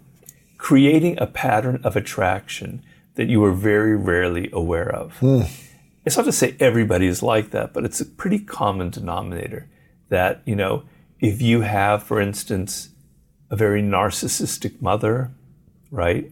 creating 0.59 1.19
a 1.19 1.27
pattern 1.27 1.81
of 1.83 1.97
attraction 1.97 2.83
that 3.15 3.29
you 3.29 3.43
are 3.45 3.53
very 3.53 3.97
rarely 3.97 4.51
aware 4.53 4.95
of. 4.95 5.15
Mm. 5.21 5.49
It's 6.05 6.17
not 6.17 6.25
to 6.25 6.33
say 6.33 6.57
everybody 6.59 7.07
is 7.07 7.23
like 7.23 7.51
that, 7.51 7.73
but 7.73 7.85
it's 7.85 8.01
a 8.01 8.07
pretty 8.07 8.39
common 8.39 8.91
denominator 8.91 9.69
that, 10.09 10.41
you 10.45 10.57
know, 10.57 10.85
if 11.21 11.43
you 11.43 11.63
have, 11.63 12.03
for 12.03 12.21
instance, 12.21 12.91
a 13.51 13.57
very 13.57 13.83
narcissistic 13.83 14.81
mother, 14.81 15.31
right, 15.91 16.31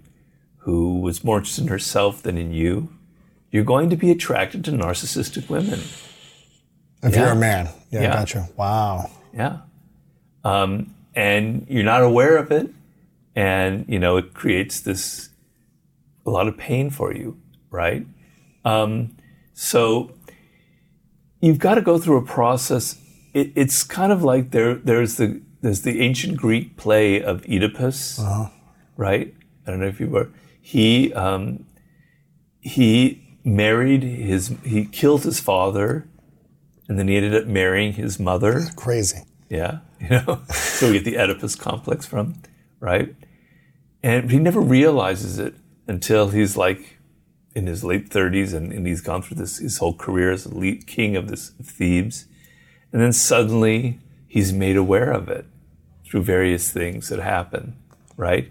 who 0.59 1.01
was 1.01 1.25
more 1.25 1.39
interested 1.39 1.63
in 1.63 1.69
herself 1.69 2.23
than 2.23 2.39
in 2.39 2.53
you, 2.53 2.89
you're 3.51 3.65
going 3.65 3.91
to 3.91 3.97
be 3.97 4.11
attracted 4.11 4.65
to 4.65 4.71
narcissistic 4.71 5.49
women. 5.49 5.81
If 7.03 7.15
yeah. 7.15 7.21
you're 7.21 7.33
a 7.33 7.37
man. 7.37 7.69
Yeah, 7.91 8.03
yeah. 8.03 8.13
gotcha. 8.13 8.49
Wow. 8.57 9.11
Yeah. 9.35 9.59
Um, 10.45 10.95
and 11.15 11.67
you're 11.69 11.85
not 11.85 12.03
aware 12.03 12.37
of 12.37 12.51
it. 12.51 12.71
And, 13.35 13.85
you 13.89 13.99
know, 13.99 14.17
it 14.17 14.35
creates 14.35 14.81
this, 14.81 15.29
a 16.25 16.31
lot 16.31 16.49
of 16.49 16.57
pain 16.57 16.91
for 16.91 17.13
you, 17.15 17.39
right? 17.71 18.07
Um, 18.65 19.17
so 19.59 20.15
you've 21.41 21.59
got 21.59 21.77
to 21.77 21.81
go 21.81 21.99
through 21.99 22.19
a 22.19 22.23
process. 22.23 23.01
It, 23.33 23.53
it's 23.57 23.83
kind 23.83 24.13
of 24.13 24.23
like 24.23 24.51
there, 24.51 24.75
there's 24.75 25.17
the, 25.17 25.41
there's 25.63 25.81
the 25.81 26.03
ancient 26.03 26.37
Greek 26.37 26.77
play 26.77 27.23
of 27.23 27.43
Oedipus, 27.49 28.19
uh-huh. 28.19 28.51
right? 28.99 29.35
I 29.67 29.71
don't 29.71 29.81
know 29.81 29.87
if 29.87 29.99
you 29.99 30.09
were. 30.09 30.29
He, 30.61 31.13
um, 31.15 31.65
he 32.61 33.39
married 33.45 34.03
his, 34.03 34.55
he 34.63 34.85
killed 34.85 35.25
his 35.25 35.41
father, 35.41 36.07
and 36.87 36.99
then 36.99 37.09
he 37.09 37.17
ended 37.17 37.35
up 37.35 37.47
marrying 37.47 37.95
his 37.95 38.21
mother. 38.21 38.67
Crazy. 38.77 39.23
Yeah, 39.49 39.79
you 40.01 40.11
know, 40.11 40.43
so 40.51 40.89
we 40.89 41.01
get 41.01 41.05
the 41.05 41.17
Oedipus 41.17 41.57
complex 41.57 42.05
from, 42.05 42.43
right? 42.79 43.17
And 44.03 44.31
he 44.31 44.39
never 44.39 44.61
realizes 44.61 45.39
it 45.39 45.55
until 45.89 46.29
he's 46.29 46.59
like 46.59 46.96
in 47.57 47.67
his 47.67 47.83
late 47.83 48.11
30s 48.11 48.53
and, 48.53 48.71
and 48.71 48.87
he's 48.87 49.01
gone 49.01 49.23
through 49.23 49.39
this 49.39 49.57
his 49.57 49.79
whole 49.79 49.95
career 49.95 50.31
as 50.31 50.45
a 50.45 50.55
lead 50.55 50.87
king 50.87 51.17
of 51.17 51.29
this 51.29 51.53
of 51.59 51.67
Thebes. 51.67 52.27
And 52.93 53.01
then 53.01 53.15
suddenly 53.15 53.99
he's 54.29 54.53
made 54.53 54.77
aware 54.77 55.11
of 55.11 55.31
it 55.31 55.47
through 56.05 56.23
various 56.23 56.71
things 56.71 57.09
that 57.09 57.19
happen, 57.19 57.75
right? 58.15 58.51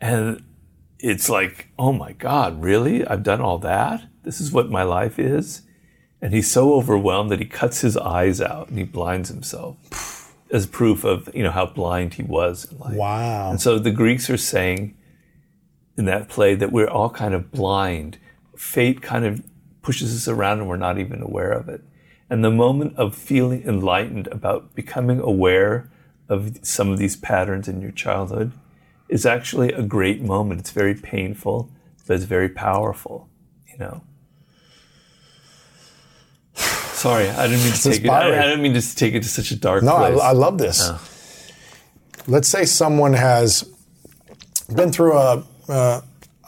And 0.00 0.42
it's 0.98 1.28
like, 1.28 1.68
oh 1.78 1.92
my 1.92 2.12
God, 2.12 2.60
really? 2.60 3.06
I've 3.06 3.22
done 3.22 3.40
all 3.40 3.58
that? 3.58 4.02
This 4.24 4.40
is 4.40 4.50
what 4.50 4.70
my 4.70 4.82
life 4.82 5.20
is? 5.20 5.62
And 6.20 6.34
he's 6.34 6.50
so 6.50 6.74
overwhelmed 6.74 7.30
that 7.30 7.38
he 7.38 7.46
cuts 7.46 7.82
his 7.82 7.96
eyes 7.96 8.40
out 8.40 8.68
and 8.68 8.76
he 8.76 8.84
blinds 8.84 9.28
himself 9.28 10.34
as 10.50 10.66
proof 10.66 11.04
of, 11.04 11.28
you 11.32 11.44
know, 11.44 11.52
how 11.52 11.66
blind 11.66 12.14
he 12.14 12.24
was 12.24 12.64
in 12.64 12.78
life. 12.78 12.96
Wow. 12.96 13.50
And 13.50 13.60
so 13.60 13.78
the 13.78 13.92
Greeks 13.92 14.28
are 14.28 14.36
saying 14.36 14.96
in 15.96 16.04
that 16.04 16.28
play 16.28 16.54
that 16.54 16.72
we're 16.72 16.88
all 16.88 17.10
kind 17.10 17.34
of 17.34 17.50
blind. 17.50 18.18
Fate 18.56 19.02
kind 19.02 19.24
of 19.24 19.42
pushes 19.82 20.14
us 20.14 20.28
around 20.28 20.58
and 20.58 20.68
we're 20.68 20.76
not 20.76 20.98
even 20.98 21.22
aware 21.22 21.52
of 21.52 21.68
it. 21.68 21.82
And 22.28 22.44
the 22.44 22.50
moment 22.50 22.96
of 22.96 23.14
feeling 23.14 23.62
enlightened 23.62 24.26
about 24.28 24.74
becoming 24.74 25.20
aware 25.20 25.90
of 26.28 26.58
some 26.62 26.90
of 26.90 26.98
these 26.98 27.16
patterns 27.16 27.68
in 27.68 27.80
your 27.80 27.92
childhood 27.92 28.52
is 29.08 29.24
actually 29.24 29.72
a 29.72 29.82
great 29.82 30.20
moment. 30.20 30.60
It's 30.60 30.72
very 30.72 30.94
painful, 30.94 31.70
but 32.06 32.14
it's 32.14 32.24
very 32.24 32.48
powerful, 32.48 33.28
you 33.70 33.78
know. 33.78 34.02
Sorry, 36.54 37.28
I 37.28 37.46
didn't 37.46 37.62
mean 37.62 37.72
to 37.72 37.82
take 37.82 38.04
it. 38.04 38.10
I, 38.10 38.26
I, 38.26 38.42
didn't 38.46 38.62
mean 38.62 38.74
to 38.74 38.96
take 38.96 39.14
it 39.14 39.22
to 39.22 39.28
such 39.28 39.52
a 39.52 39.56
dark 39.56 39.84
no, 39.84 39.96
place. 39.96 40.14
No, 40.14 40.20
I, 40.20 40.30
I, 40.30 40.32
love 40.32 40.58
this. 40.58 40.80
Oh. 40.82 41.00
let's 42.26 42.48
say 42.48 42.64
someone 42.64 43.12
has 43.12 43.70
been 44.74 44.90
through 44.90 45.16
a, 45.16 45.44
uh, 45.68 46.00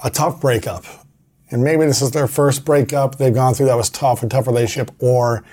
a 0.04 0.10
tough 0.10 0.40
breakup, 0.40 0.84
and 1.50 1.62
maybe 1.64 1.84
this 1.84 2.02
is 2.02 2.10
their 2.10 2.28
first 2.28 2.64
breakup 2.64 3.16
they've 3.16 3.34
gone 3.34 3.54
through 3.54 3.66
that 3.66 3.76
was 3.76 3.90
tough, 3.90 4.22
a 4.22 4.28
tough 4.28 4.46
relationship, 4.46 4.94
or 4.98 5.44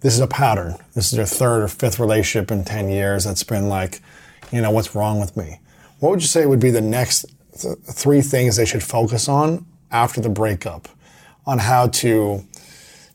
this 0.00 0.14
is 0.14 0.20
a 0.20 0.26
pattern. 0.26 0.76
This 0.94 1.06
is 1.06 1.16
their 1.16 1.26
third 1.26 1.62
or 1.62 1.68
fifth 1.68 1.98
relationship 1.98 2.50
in 2.50 2.64
10 2.64 2.88
years 2.88 3.24
that's 3.24 3.42
been 3.42 3.68
like, 3.68 4.00
you 4.52 4.60
know, 4.60 4.70
what's 4.70 4.94
wrong 4.94 5.20
with 5.20 5.36
me? 5.36 5.60
What 6.00 6.10
would 6.10 6.20
you 6.20 6.28
say 6.28 6.44
would 6.44 6.60
be 6.60 6.70
the 6.70 6.80
next 6.80 7.26
th- 7.58 7.78
three 7.84 8.20
things 8.20 8.56
they 8.56 8.66
should 8.66 8.82
focus 8.82 9.28
on 9.28 9.64
after 9.90 10.20
the 10.20 10.28
breakup 10.28 10.88
on 11.46 11.58
how 11.58 11.88
to 11.88 12.44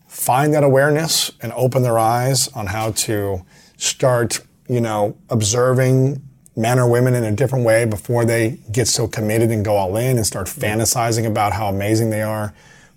find 0.07 0.53
that 0.53 0.63
awareness 0.63 1.31
and 1.41 1.53
open 1.53 1.83
their 1.83 1.99
eyes 1.99 2.47
on 2.49 2.67
how 2.67 2.91
to 2.91 3.45
start, 3.77 4.41
you 4.67 4.81
know, 4.81 5.15
observing 5.29 6.21
men 6.59 6.77
or 6.77 6.89
women 6.89 7.13
in 7.13 7.23
a 7.23 7.31
different 7.31 7.63
way 7.63 7.85
before 7.85 8.25
they 8.25 8.59
get 8.71 8.87
so 8.87 9.07
committed 9.07 9.49
and 9.49 9.63
go 9.63 9.75
all 9.75 9.95
in 9.95 10.17
and 10.17 10.27
start 10.27 10.47
fantasizing 10.47 11.25
about 11.25 11.53
how 11.53 11.69
amazing 11.69 12.09
they 12.09 12.21
are? 12.21 12.53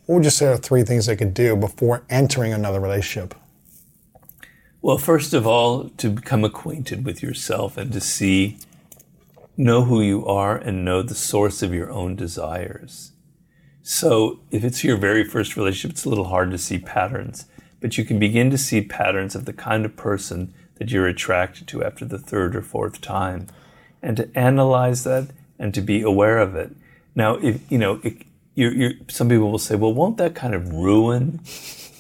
What 0.07 0.17
would 0.17 0.25
you 0.25 0.31
say 0.31 0.47
are 0.47 0.57
three 0.57 0.83
things 0.83 1.07
they 1.07 1.15
could 1.15 1.33
do 1.33 1.55
before 1.55 2.03
entering 2.11 2.53
another 2.53 2.81
relationship? 2.81 3.37
Well, 4.83 4.99
first 4.99 5.33
of 5.33 5.47
all, 5.47 5.91
to 5.91 6.11
become 6.11 6.43
acquainted 6.43 7.05
with 7.05 7.23
yourself 7.23 7.77
and 7.77 7.93
to 7.93 8.01
see, 8.01 8.59
know 9.57 9.85
who 9.85 10.03
you 10.03 10.27
are 10.27 10.57
and 10.57 10.85
know 10.85 11.03
the 11.03 11.15
source 11.15 11.63
of 11.63 11.73
your 11.73 11.89
own 11.89 12.17
desires. 12.17 13.13
So, 13.85 14.41
if 14.51 14.65
it's 14.65 14.83
your 14.83 14.97
very 14.97 15.23
first 15.23 15.57
relationship, 15.57 15.93
it's 15.93 16.05
a 16.05 16.09
little 16.09 16.25
hard 16.25 16.51
to 16.51 16.59
see 16.59 16.79
patterns, 16.79 17.47
but 17.81 17.97
you 17.97 18.05
can 18.05 18.19
begin 18.19 18.51
to 18.51 18.59
see 18.59 18.81
patterns 18.81 19.37
of 19.37 19.45
the 19.45 19.53
kind 19.53 19.85
of 19.85 19.95
person 19.95 20.53
that 20.77 20.91
you're 20.91 21.07
attracted 21.07 21.67
to 21.69 21.85
after 21.85 22.05
the 22.05 22.19
third 22.19 22.57
or 22.57 22.63
fourth 22.63 23.01
time, 23.01 23.49
and 24.03 24.17
to 24.17 24.31
analyze 24.35 25.05
that 25.05 25.29
and 25.59 25.73
to 25.75 25.81
be 25.81 26.03
aware 26.03 26.39
of 26.39 26.55
it. 26.57 26.73
Now, 27.15 27.35
if 27.37 27.61
you 27.71 27.79
know, 27.79 28.01
it, 28.03 28.23
you're, 28.55 28.73
you're, 28.73 28.93
some 29.09 29.29
people 29.29 29.51
will 29.51 29.59
say, 29.59 29.77
"Well, 29.77 29.95
won't 29.95 30.17
that 30.19 30.35
kind 30.35 30.55
of 30.55 30.73
ruin 30.73 31.41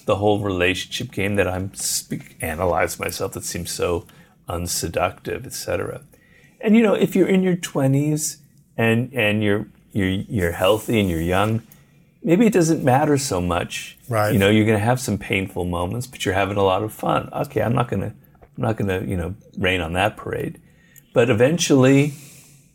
the 0.04 0.16
whole 0.16 0.40
relationship 0.40 1.12
game 1.12 1.36
that 1.36 1.48
I'm 1.48 1.72
speak, 1.74 2.36
analyze 2.40 2.98
myself 2.98 3.32
that 3.32 3.44
seems 3.44 3.70
so 3.70 4.06
unseductive, 4.48 5.46
etc. 5.46 6.02
And 6.60 6.76
you 6.76 6.82
know, 6.82 6.94
if 6.94 7.14
you're 7.14 7.28
in 7.28 7.42
your 7.42 7.56
20s 7.56 8.38
and 8.76 9.12
and 9.12 9.42
you're 9.42 9.66
you're 9.92 10.08
you're 10.08 10.52
healthy 10.52 11.00
and 11.00 11.08
you're 11.08 11.20
young, 11.20 11.62
maybe 12.22 12.46
it 12.46 12.52
doesn't 12.52 12.84
matter 12.84 13.18
so 13.18 13.40
much. 13.40 13.98
Right. 14.08 14.32
You 14.32 14.38
know, 14.38 14.48
you're 14.48 14.66
going 14.66 14.78
to 14.78 14.84
have 14.84 15.00
some 15.00 15.18
painful 15.18 15.64
moments, 15.64 16.06
but 16.06 16.24
you're 16.24 16.34
having 16.34 16.56
a 16.56 16.62
lot 16.62 16.82
of 16.82 16.92
fun. 16.92 17.28
Okay, 17.32 17.62
I'm 17.62 17.74
not 17.74 17.88
going 17.88 18.02
to 18.02 18.12
I'm 18.56 18.62
not 18.62 18.76
going 18.76 18.88
to, 18.88 19.08
you 19.08 19.16
know, 19.16 19.34
rain 19.56 19.80
on 19.80 19.92
that 19.94 20.16
parade. 20.16 20.60
But 21.12 21.30
eventually 21.30 22.14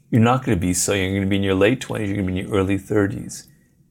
you're 0.09 0.21
not 0.21 0.43
going 0.43 0.57
to 0.57 0.61
be 0.61 0.73
so. 0.73 0.93
You're 0.93 1.09
going 1.09 1.21
to 1.21 1.27
be 1.27 1.37
in 1.37 1.43
your 1.43 1.55
late 1.55 1.81
20s, 1.81 2.07
you're 2.07 2.15
going 2.15 2.27
to 2.27 2.33
be 2.33 2.39
in 2.39 2.47
your 2.47 2.57
early 2.57 2.77
30s. 2.77 3.47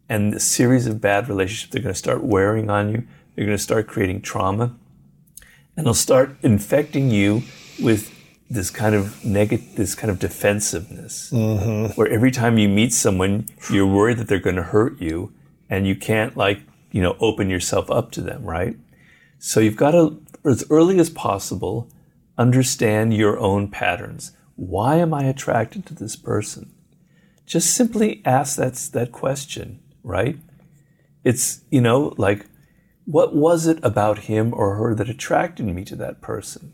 And 0.09 0.33
the 0.33 0.41
series 0.41 0.87
of 0.87 1.01
bad 1.01 1.29
relationships, 1.29 1.73
they're 1.73 1.83
going 1.83 1.95
to 1.95 1.99
start 1.99 2.23
wearing 2.23 2.71
on 2.71 2.91
you 2.91 3.07
they're 3.37 3.45
going 3.45 3.57
to 3.57 3.63
start 3.63 3.87
creating 3.87 4.23
trauma 4.23 4.75
and 5.77 5.87
they'll 5.87 5.95
start 5.95 6.37
infecting 6.43 7.11
you 7.11 7.43
with 7.81 8.13
this 8.49 8.71
kind 8.71 8.95
of 8.95 9.23
negative, 9.25 9.77
this 9.77 9.95
kind 9.95 10.11
of 10.11 10.19
defensiveness, 10.19 11.31
mm-hmm. 11.31 11.93
where 12.01 12.09
every 12.09 12.31
time 12.31 12.57
you 12.57 12.69
meet 12.69 12.93
someone, 12.93 13.47
you're 13.71 13.87
worried 13.87 14.17
that 14.17 14.29
they're 14.29 14.39
going 14.39 14.57
to 14.57 14.63
hurt 14.63 15.01
you, 15.01 15.33
and 15.69 15.87
you 15.87 15.97
can't 15.97 16.37
like 16.37 16.61
you 16.93 17.03
know 17.03 17.17
open 17.21 17.51
yourself 17.51 17.91
up 17.91 18.13
to 18.13 18.23
them, 18.23 18.45
right? 18.45 18.77
So 19.47 19.61
you've 19.61 19.77
got 19.77 19.93
to, 19.93 20.21
as 20.45 20.65
early 20.71 20.99
as 20.99 21.09
possible, 21.09 21.89
understand 22.37 23.15
your 23.15 23.39
own 23.39 23.69
patterns. 23.69 24.33
Why 24.57 24.97
am 24.97 25.15
I 25.15 25.23
attracted 25.23 25.87
to 25.87 25.95
this 25.95 26.17
person? 26.17 26.73
Just 27.47 27.73
simply 27.73 28.23
ask 28.25 28.57
that 28.57 28.75
that 28.93 29.13
question, 29.13 29.79
right? 30.03 30.37
It's 31.23 31.61
you 31.71 31.81
know 31.81 32.13
like 32.19 32.47
what 33.05 33.37
was 33.37 33.69
it 33.69 33.79
about 33.85 34.27
him 34.27 34.53
or 34.53 34.75
her 34.75 34.97
that 34.97 35.09
attracted 35.09 35.67
me 35.67 35.85
to 35.85 35.95
that 35.95 36.21
person? 36.21 36.73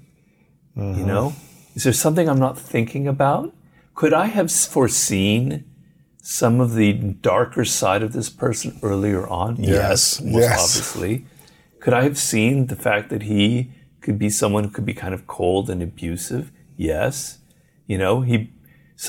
Mm-hmm. 0.74 0.98
You 0.98 1.04
know, 1.04 1.34
is 1.74 1.84
there 1.84 1.92
something 1.92 2.26
I'm 2.26 2.40
not 2.40 2.58
thinking 2.58 3.06
about? 3.06 3.54
Could 3.94 4.14
I 4.14 4.28
have 4.28 4.50
foreseen 4.50 5.64
some 6.22 6.58
of 6.58 6.72
the 6.74 6.94
darker 6.94 7.66
side 7.66 8.02
of 8.02 8.14
this 8.14 8.30
person 8.30 8.80
earlier 8.82 9.28
on? 9.28 9.56
Yes, 9.56 9.68
yes, 9.68 10.20
most 10.22 10.40
yes. 10.40 10.64
obviously. 10.64 11.26
Could 11.82 11.94
I 11.94 12.04
have 12.04 12.16
seen 12.16 12.68
the 12.68 12.76
fact 12.76 13.10
that 13.10 13.24
he 13.24 13.72
could 14.02 14.16
be 14.16 14.30
someone 14.30 14.62
who 14.62 14.70
could 14.70 14.86
be 14.86 14.94
kind 14.94 15.12
of 15.12 15.26
cold 15.26 15.68
and 15.68 15.82
abusive? 15.82 16.52
Yes. 16.76 17.38
You 17.88 17.98
know, 17.98 18.20
he 18.20 18.52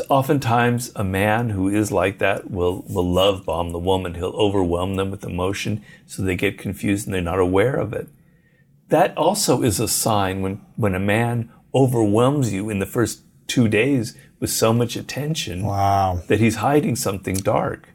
oftentimes, 0.10 0.92
a 0.96 1.04
man 1.04 1.52
who 1.52 1.70
is 1.70 1.92
like 1.92 2.18
that 2.18 2.50
will, 2.50 2.84
will 2.90 3.08
love 3.08 3.46
bomb 3.46 3.74
the 3.74 3.78
woman. 3.78 4.16
He'll 4.16 4.30
overwhelm 4.30 4.96
them 4.96 5.12
with 5.12 5.24
emotion 5.24 5.86
so 6.08 6.24
they 6.24 6.36
get 6.36 6.58
confused 6.58 7.06
and 7.06 7.14
they're 7.14 7.22
not 7.22 7.38
aware 7.38 7.76
of 7.76 7.94
it. 7.94 8.08
That 8.90 9.16
also 9.16 9.62
is 9.62 9.80
a 9.80 9.88
sign 9.88 10.42
when, 10.42 10.60
when 10.76 10.96
a 10.96 11.00
man 11.00 11.52
overwhelms 11.76 12.52
you 12.52 12.72
in 12.72 12.80
the 12.80 12.88
first 12.88 13.22
two 13.46 13.68
days 13.68 14.18
with 14.40 14.50
so 14.50 14.74
much 14.74 14.96
attention 14.96 15.62
wow. 15.62 16.24
that 16.28 16.40
he's 16.40 16.56
hiding 16.56 16.96
something 16.96 17.36
dark. 17.36 17.90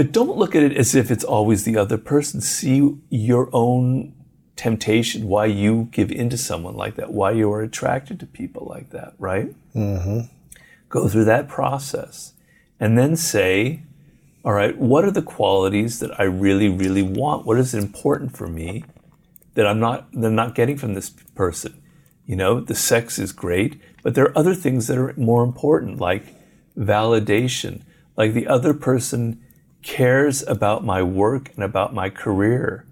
But 0.00 0.12
don't 0.12 0.38
look 0.38 0.56
at 0.56 0.62
it 0.62 0.74
as 0.76 0.94
if 0.94 1.10
it's 1.10 1.24
always 1.24 1.64
the 1.64 1.76
other 1.76 1.98
person. 1.98 2.40
See 2.40 2.96
your 3.10 3.50
own 3.52 4.14
temptation, 4.56 5.28
why 5.28 5.44
you 5.46 5.88
give 5.90 6.10
into 6.10 6.38
someone 6.38 6.74
like 6.74 6.94
that, 6.96 7.12
why 7.12 7.32
you 7.32 7.52
are 7.52 7.60
attracted 7.60 8.18
to 8.20 8.26
people 8.26 8.66
like 8.70 8.90
that, 8.90 9.12
right? 9.18 9.54
Mm-hmm 9.74 10.20
go 10.90 11.08
through 11.08 11.24
that 11.24 11.48
process, 11.48 12.34
and 12.78 12.98
then 12.98 13.16
say, 13.16 13.82
all 14.44 14.52
right, 14.52 14.76
what 14.76 15.04
are 15.04 15.10
the 15.10 15.22
qualities 15.22 16.00
that 16.00 16.18
I 16.20 16.24
really, 16.24 16.68
really 16.68 17.02
want? 17.02 17.46
What 17.46 17.58
is 17.58 17.72
important 17.72 18.36
for 18.36 18.46
me 18.46 18.84
that 19.54 19.66
I'm 19.66 19.80
not 19.80 20.12
that 20.12 20.26
I'm 20.26 20.34
not 20.34 20.54
getting 20.54 20.76
from 20.76 20.94
this 20.94 21.10
person? 21.10 21.80
You 22.26 22.36
know, 22.36 22.60
the 22.60 22.74
sex 22.74 23.18
is 23.18 23.32
great, 23.32 23.80
but 24.02 24.14
there 24.14 24.24
are 24.24 24.38
other 24.38 24.54
things 24.54 24.86
that 24.86 24.98
are 24.98 25.14
more 25.16 25.42
important, 25.42 25.98
like 25.98 26.34
validation, 26.76 27.82
like 28.16 28.34
the 28.34 28.46
other 28.46 28.74
person 28.74 29.40
cares 29.82 30.42
about 30.46 30.84
my 30.84 31.02
work 31.02 31.50
and 31.54 31.64
about 31.64 31.94
my 31.94 32.10
career. 32.10 32.84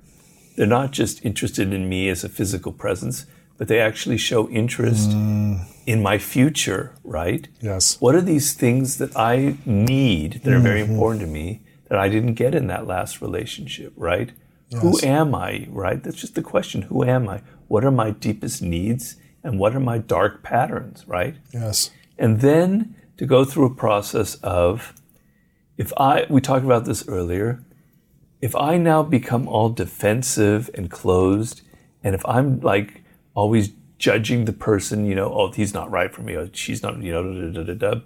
They're 0.56 0.66
not 0.66 0.90
just 0.90 1.24
interested 1.24 1.72
in 1.72 1.88
me 1.88 2.08
as 2.08 2.24
a 2.24 2.28
physical 2.28 2.72
presence, 2.72 3.26
but 3.58 3.68
they 3.68 3.80
actually 3.80 4.18
show 4.18 4.48
interest 4.48 5.10
mm. 5.10 5.64
in 5.86 6.02
my 6.02 6.18
future, 6.18 6.94
right? 7.04 7.48
Yes. 7.60 8.00
What 8.00 8.14
are 8.14 8.20
these 8.20 8.54
things 8.54 8.98
that 8.98 9.16
I 9.16 9.56
need 9.66 10.40
that 10.44 10.52
are 10.52 10.60
very 10.60 10.80
mm-hmm. 10.80 10.92
important 10.92 11.20
to 11.22 11.26
me 11.26 11.62
that 11.88 11.98
I 11.98 12.08
didn't 12.08 12.34
get 12.34 12.54
in 12.54 12.68
that 12.68 12.86
last 12.86 13.20
relationship, 13.20 13.92
right? 13.96 14.32
Yes. 14.68 14.82
Who 14.82 15.00
am 15.06 15.34
I, 15.34 15.66
right? 15.70 16.02
That's 16.02 16.16
just 16.16 16.34
the 16.34 16.42
question. 16.42 16.82
Who 16.82 17.04
am 17.04 17.28
I? 17.28 17.42
What 17.66 17.84
are 17.84 17.90
my 17.90 18.10
deepest 18.10 18.62
needs? 18.62 19.16
And 19.42 19.58
what 19.58 19.74
are 19.74 19.80
my 19.80 19.98
dark 19.98 20.42
patterns, 20.42 21.04
right? 21.06 21.36
Yes. 21.52 21.90
And 22.18 22.40
then 22.40 22.94
to 23.16 23.26
go 23.26 23.44
through 23.44 23.66
a 23.66 23.74
process 23.74 24.34
of, 24.36 24.94
if 25.78 25.92
I, 25.96 26.26
we 26.28 26.42
talked 26.42 26.64
about 26.64 26.84
this 26.84 27.08
earlier, 27.08 27.64
if 28.42 28.54
I 28.54 28.76
now 28.76 29.02
become 29.02 29.48
all 29.48 29.70
defensive 29.70 30.68
and 30.74 30.90
closed, 30.90 31.62
and 32.04 32.14
if 32.14 32.26
I'm 32.26 32.60
like 32.60 33.02
always 33.34 33.70
judging 33.98 34.44
the 34.44 34.52
person, 34.52 35.06
you 35.06 35.14
know, 35.14 35.32
oh, 35.32 35.50
he's 35.50 35.72
not 35.72 35.90
right 35.90 36.12
for 36.12 36.22
me, 36.22 36.34
or 36.34 36.50
she's 36.52 36.82
not, 36.82 37.00
you 37.00 37.12
know, 37.12 37.52
da, 37.52 37.62
da, 37.62 37.74
da, 37.74 38.00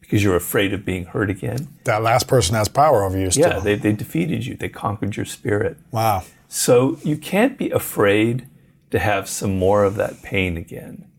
because 0.00 0.22
you're 0.22 0.36
afraid 0.36 0.72
of 0.72 0.84
being 0.84 1.04
hurt 1.04 1.30
again. 1.30 1.68
That 1.84 2.02
last 2.02 2.26
person 2.26 2.54
has 2.54 2.68
power 2.68 3.04
over 3.04 3.18
you 3.18 3.30
still. 3.30 3.48
Yeah, 3.48 3.60
they, 3.60 3.74
they 3.74 3.92
defeated 3.92 4.46
you, 4.46 4.56
they 4.56 4.68
conquered 4.68 5.16
your 5.16 5.26
spirit. 5.26 5.76
Wow. 5.90 6.24
So 6.48 6.98
you 7.02 7.16
can't 7.16 7.58
be 7.58 7.70
afraid 7.70 8.48
to 8.90 8.98
have 8.98 9.28
some 9.28 9.58
more 9.58 9.84
of 9.84 9.96
that 9.96 10.22
pain 10.22 10.56
again, 10.56 11.10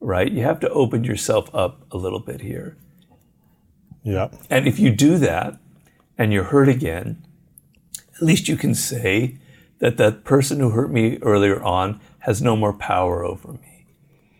right? 0.00 0.30
You 0.30 0.42
have 0.42 0.60
to 0.60 0.70
open 0.70 1.04
yourself 1.04 1.54
up 1.54 1.80
a 1.90 1.96
little 1.96 2.20
bit 2.20 2.42
here. 2.42 2.76
Yeah. 4.06 4.28
And 4.48 4.68
if 4.68 4.78
you 4.78 4.90
do 4.90 5.18
that 5.18 5.58
and 6.16 6.32
you're 6.32 6.44
hurt 6.44 6.68
again, 6.68 7.22
at 8.14 8.22
least 8.22 8.48
you 8.48 8.56
can 8.56 8.74
say 8.74 9.36
that 9.80 9.96
that 9.96 10.24
person 10.24 10.60
who 10.60 10.70
hurt 10.70 10.90
me 10.90 11.18
earlier 11.22 11.62
on 11.62 12.00
has 12.20 12.40
no 12.40 12.56
more 12.56 12.72
power 12.72 13.24
over 13.24 13.52
me. 13.54 13.86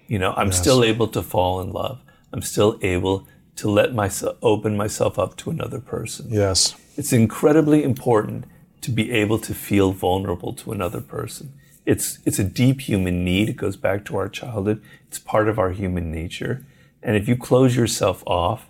You 0.06 0.20
know, 0.20 0.32
I'm 0.36 0.48
yes. 0.48 0.60
still 0.60 0.84
able 0.84 1.08
to 1.08 1.20
fall 1.20 1.60
in 1.60 1.72
love. 1.72 2.00
I'm 2.32 2.42
still 2.42 2.78
able 2.80 3.26
to 3.56 3.68
let 3.68 3.92
myself 3.92 4.36
open 4.40 4.76
myself 4.76 5.18
up 5.18 5.36
to 5.38 5.50
another 5.50 5.80
person. 5.80 6.26
Yes. 6.30 6.76
It's 6.96 7.12
incredibly 7.12 7.82
important 7.82 8.44
to 8.82 8.92
be 8.92 9.10
able 9.10 9.38
to 9.40 9.52
feel 9.52 9.90
vulnerable 9.90 10.52
to 10.52 10.70
another 10.70 11.00
person. 11.00 11.52
It's 11.84 12.18
it's 12.24 12.38
a 12.38 12.44
deep 12.44 12.82
human 12.82 13.24
need. 13.24 13.48
It 13.48 13.56
goes 13.56 13.76
back 13.76 14.04
to 14.06 14.16
our 14.16 14.28
childhood. 14.28 14.80
It's 15.08 15.18
part 15.18 15.48
of 15.48 15.58
our 15.58 15.70
human 15.70 16.12
nature. 16.12 16.64
And 17.02 17.16
if 17.16 17.26
you 17.28 17.36
close 17.36 17.76
yourself 17.76 18.22
off, 18.26 18.68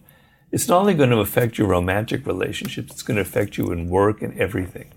it's 0.53 0.68
not 0.68 0.80
only 0.80 0.94
going 0.94 1.11
to 1.11 1.18
affect 1.18 1.59
your 1.59 1.68
romantic 1.68 2.26
relationships, 2.26 2.92
it's 2.92 3.03
going 3.03 3.16
to 3.16 3.22
affect 3.22 3.57
you 3.59 3.72
in 3.72 3.88
work 3.88 4.22
and 4.22 4.38
everything. 4.38 4.92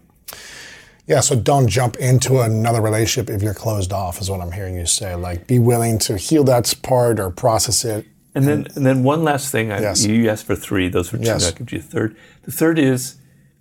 Yeah, 1.08 1.22
so 1.22 1.36
don't 1.36 1.68
jump 1.68 1.95
into 1.95 2.39
another 2.41 2.82
relationship 2.82 3.34
if 3.34 3.41
you're 3.41 3.56
closed 3.56 3.91
off, 3.91 4.22
is 4.22 4.30
what 4.30 4.41
I'm 4.41 4.52
hearing 4.52 4.76
you 4.76 4.86
say. 4.86 5.16
Like, 5.16 5.47
be 5.47 5.58
willing 5.58 5.97
to 6.00 6.18
heal 6.18 6.43
that 6.43 6.74
part 6.84 7.20
or 7.20 7.32
process 7.32 7.84
it 7.84 8.06
And 8.36 8.47
then, 8.47 8.68
and 8.76 8.86
then 8.86 9.04
one 9.04 9.24
last 9.24 9.52
thing. 9.52 9.72
I, 9.72 9.82
Yes. 9.82 10.06
You 10.06 10.30
asked 10.30 10.45
for 10.45 10.56
three. 10.56 10.88
Those 10.88 11.12
were 11.12 11.18
two. 11.18 11.26
Yes. 11.26 11.47
I'll 11.47 11.54
give 11.54 11.72
you 11.72 11.80
a 11.80 11.82
third. 11.82 12.16
The 12.43 12.52
third 12.52 12.78
is 12.78 13.16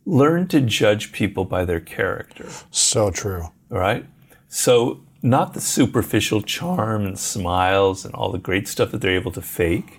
learn 0.04 0.46
to 0.48 0.60
judge 0.60 1.10
people 1.10 1.46
by 1.46 1.64
their 1.64 1.80
character. 1.80 2.48
So 2.70 3.10
true. 3.10 3.44
All 3.70 3.78
right. 3.78 4.04
So 4.48 5.00
not 5.22 5.54
the 5.54 5.60
superficial 5.60 6.42
charm 6.42 7.06
and 7.06 7.18
smiles 7.18 8.04
and 8.04 8.14
all 8.14 8.30
the 8.30 8.38
great 8.38 8.68
stuff 8.68 8.90
that 8.92 9.00
they're 9.00 9.16
able 9.16 9.32
to 9.32 9.42
fake, 9.42 9.97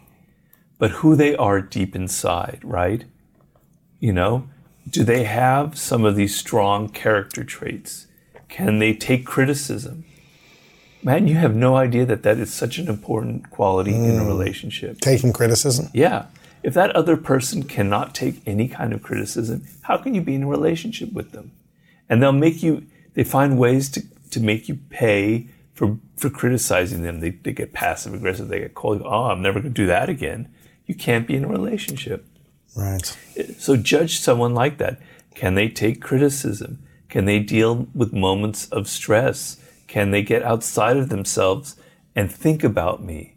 but 0.80 0.92
who 0.92 1.16
they 1.16 1.36
are 1.36 1.62
deep 1.62 1.96
inside. 1.96 2.62
Right. 2.64 3.06
You 4.00 4.14
know, 4.14 4.50
do 4.90 5.04
they 5.04 5.26
have 5.26 5.78
some 5.78 6.04
of 6.04 6.16
these 6.16 6.36
strong 6.36 6.90
character 6.90 7.44
traits? 7.44 8.08
Can 8.48 8.80
they 8.80 8.94
take 8.96 9.26
criticism? 9.26 10.06
Man, 11.04 11.28
you 11.28 11.36
have 11.36 11.56
no 11.56 11.76
idea 11.76 12.06
that 12.06 12.24
that 12.24 12.40
is 12.40 12.52
such 12.52 12.78
an 12.78 12.88
important 12.88 13.52
quality 13.52 13.94
in 13.94 14.18
a 14.18 14.24
hmm. 14.24 14.28
relationship. 14.28 15.00
Taking 15.00 15.32
criticism. 15.32 15.90
Yeah. 15.94 16.26
If 16.62 16.74
that 16.74 16.94
other 16.96 17.16
person 17.16 17.64
cannot 17.64 18.14
take 18.14 18.42
any 18.46 18.68
kind 18.68 18.92
of 18.92 19.02
criticism, 19.02 19.64
how 19.84 19.98
can 19.98 20.14
you 20.14 20.22
be 20.22 20.36
in 20.36 20.44
a 20.44 20.48
relationship 20.48 21.14
with 21.14 21.32
them? 21.32 21.52
And 22.10 22.22
they'll 22.22 22.32
make 22.34 22.62
you, 22.62 22.86
they 23.14 23.24
find 23.24 23.58
ways 23.58 23.90
to, 23.92 24.02
to 24.32 24.42
make 24.42 24.68
you 24.68 24.76
pay 24.90 25.48
for, 25.74 25.98
for 26.18 26.30
criticizing 26.30 27.04
them. 27.04 27.22
They, 27.22 27.30
they 27.30 27.54
get 27.54 27.72
passive 27.72 28.14
aggressive. 28.14 28.50
They 28.50 28.60
get 28.60 28.76
cold. 28.76 29.02
Oh, 29.06 29.26
I'm 29.26 29.42
never 29.42 29.62
going 29.62 29.74
to 29.74 29.82
do 29.82 29.88
that 29.88 30.10
again. 30.10 30.54
You 30.90 30.96
can't 30.96 31.28
be 31.28 31.36
in 31.36 31.44
a 31.44 31.48
relationship. 31.48 32.26
Right. 32.76 33.16
So 33.60 33.76
judge 33.78 34.20
someone 34.20 34.56
like 34.56 34.80
that. 34.80 35.00
Can 35.36 35.54
they 35.54 35.70
take 35.70 36.02
criticism? 36.02 36.80
Can 37.10 37.26
they 37.26 37.38
deal 37.38 37.88
with 37.94 38.12
moments 38.12 38.68
of 38.70 38.88
stress? 38.88 39.58
Can 39.86 40.10
they 40.10 40.24
get 40.24 40.42
outside 40.42 40.98
of 40.98 41.10
themselves 41.10 41.76
and 42.16 42.32
think 42.32 42.64
about 42.64 43.04
me? 43.04 43.36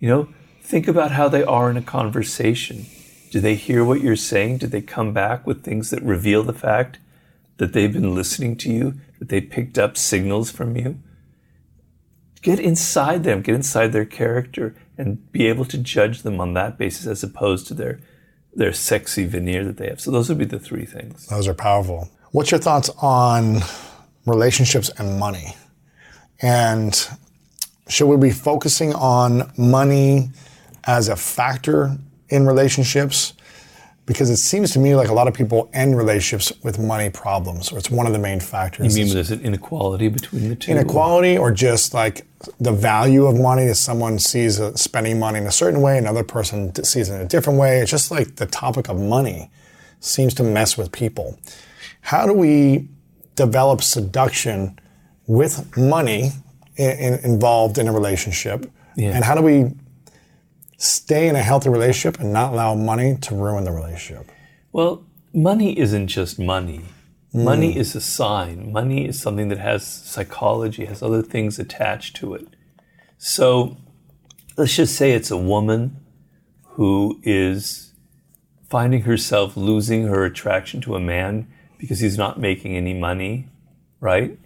You 0.00 0.08
know, 0.08 0.28
think 0.62 0.88
about 0.88 1.10
how 1.10 1.28
they 1.28 1.44
are 1.44 1.68
in 1.70 1.76
a 1.76 1.82
conversation. 1.82 2.86
Do 3.30 3.38
they 3.38 3.54
hear 3.54 3.84
what 3.84 4.00
you're 4.00 4.16
saying? 4.16 4.56
Do 4.56 4.66
they 4.66 4.80
come 4.80 5.12
back 5.12 5.46
with 5.46 5.62
things 5.62 5.90
that 5.90 6.02
reveal 6.02 6.42
the 6.42 6.54
fact 6.54 6.98
that 7.58 7.74
they've 7.74 7.92
been 7.92 8.14
listening 8.14 8.56
to 8.56 8.72
you, 8.72 8.94
that 9.18 9.28
they 9.28 9.42
picked 9.42 9.76
up 9.76 9.98
signals 9.98 10.50
from 10.50 10.74
you? 10.74 11.00
Get 12.40 12.58
inside 12.58 13.24
them, 13.24 13.42
get 13.42 13.56
inside 13.56 13.92
their 13.92 14.06
character, 14.06 14.74
and 14.98 15.32
be 15.32 15.46
able 15.46 15.64
to 15.64 15.78
judge 15.78 16.22
them 16.22 16.40
on 16.40 16.54
that 16.54 16.76
basis 16.76 17.06
as 17.06 17.22
opposed 17.22 17.66
to 17.68 17.74
their 17.74 18.00
their 18.54 18.72
sexy 18.72 19.24
veneer 19.24 19.64
that 19.64 19.76
they 19.76 19.88
have. 19.88 20.00
So 20.00 20.10
those 20.10 20.28
would 20.28 20.38
be 20.38 20.44
the 20.44 20.58
three 20.58 20.84
things. 20.84 21.26
Those 21.28 21.46
are 21.46 21.54
powerful. 21.54 22.08
What's 22.32 22.50
your 22.50 22.60
thoughts 22.60 22.90
on 23.00 23.60
relationships 24.26 24.90
and 24.98 25.18
money? 25.18 25.54
And 26.40 27.08
should 27.88 28.06
we 28.06 28.16
be 28.16 28.30
focusing 28.30 28.94
on 28.94 29.52
money 29.56 30.30
as 30.84 31.08
a 31.08 31.16
factor 31.16 31.96
in 32.28 32.46
relationships? 32.46 33.34
Because 34.06 34.30
it 34.30 34.38
seems 34.38 34.72
to 34.72 34.78
me 34.78 34.94
like 34.94 35.08
a 35.08 35.12
lot 35.14 35.28
of 35.28 35.34
people 35.34 35.68
end 35.72 35.96
relationships 35.96 36.52
with 36.62 36.78
money 36.78 37.10
problems, 37.10 37.70
or 37.70 37.78
it's 37.78 37.90
one 37.90 38.06
of 38.06 38.12
the 38.12 38.18
main 38.18 38.40
factors. 38.40 38.96
You 38.96 39.04
mean 39.04 39.14
there's 39.14 39.30
an 39.30 39.40
inequality 39.42 40.08
between 40.08 40.48
the 40.48 40.56
two? 40.56 40.72
inequality 40.72 41.36
or 41.36 41.52
just 41.52 41.94
like 41.94 42.26
the 42.60 42.72
value 42.72 43.26
of 43.26 43.36
money 43.38 43.66
that 43.66 43.74
someone 43.74 44.18
sees 44.18 44.60
spending 44.80 45.18
money 45.18 45.38
in 45.38 45.46
a 45.46 45.50
certain 45.52 45.80
way 45.80 45.98
another 45.98 46.22
person 46.22 46.72
sees 46.84 47.08
it 47.08 47.14
in 47.16 47.20
a 47.20 47.26
different 47.26 47.58
way 47.58 47.80
it's 47.80 47.90
just 47.90 48.10
like 48.10 48.36
the 48.36 48.46
topic 48.46 48.88
of 48.88 48.98
money 49.00 49.50
seems 50.00 50.34
to 50.34 50.42
mess 50.44 50.76
with 50.78 50.92
people 50.92 51.38
how 52.02 52.26
do 52.26 52.32
we 52.32 52.88
develop 53.34 53.82
seduction 53.82 54.78
with 55.26 55.76
money 55.76 56.30
in, 56.76 56.90
in, 56.98 57.14
involved 57.24 57.76
in 57.78 57.88
a 57.88 57.92
relationship 57.92 58.70
Yeah. 58.96 59.10
and 59.14 59.24
how 59.24 59.34
do 59.34 59.42
we 59.42 59.72
stay 60.76 61.28
in 61.28 61.34
a 61.36 61.42
healthy 61.42 61.70
relationship 61.70 62.20
and 62.20 62.32
not 62.32 62.52
allow 62.52 62.74
money 62.74 63.16
to 63.22 63.34
ruin 63.34 63.64
the 63.64 63.72
relationship 63.72 64.30
Well, 64.72 65.02
money 65.34 65.76
isn't 65.78 66.06
just 66.06 66.38
money. 66.38 66.82
Money 67.32 67.72
hmm. 67.72 67.78
is 67.78 67.94
a 67.94 68.00
sign. 68.00 68.72
Money 68.72 69.06
is 69.06 69.20
something 69.20 69.48
that 69.48 69.58
has 69.58 69.86
psychology, 69.86 70.86
has 70.86 71.02
other 71.02 71.22
things 71.22 71.58
attached 71.58 72.16
to 72.16 72.34
it. 72.34 72.46
So 73.18 73.76
let's 74.56 74.76
just 74.76 74.96
say 74.96 75.12
it's 75.12 75.30
a 75.30 75.36
woman 75.36 75.96
who 76.62 77.20
is 77.22 77.92
finding 78.68 79.02
herself 79.02 79.56
losing 79.56 80.06
her 80.06 80.24
attraction 80.24 80.80
to 80.82 80.94
a 80.94 81.00
man 81.00 81.48
because 81.78 82.00
he's 82.00 82.18
not 82.18 82.38
making 82.38 82.76
any 82.76 82.94
money, 82.94 83.48
right? 84.00 84.38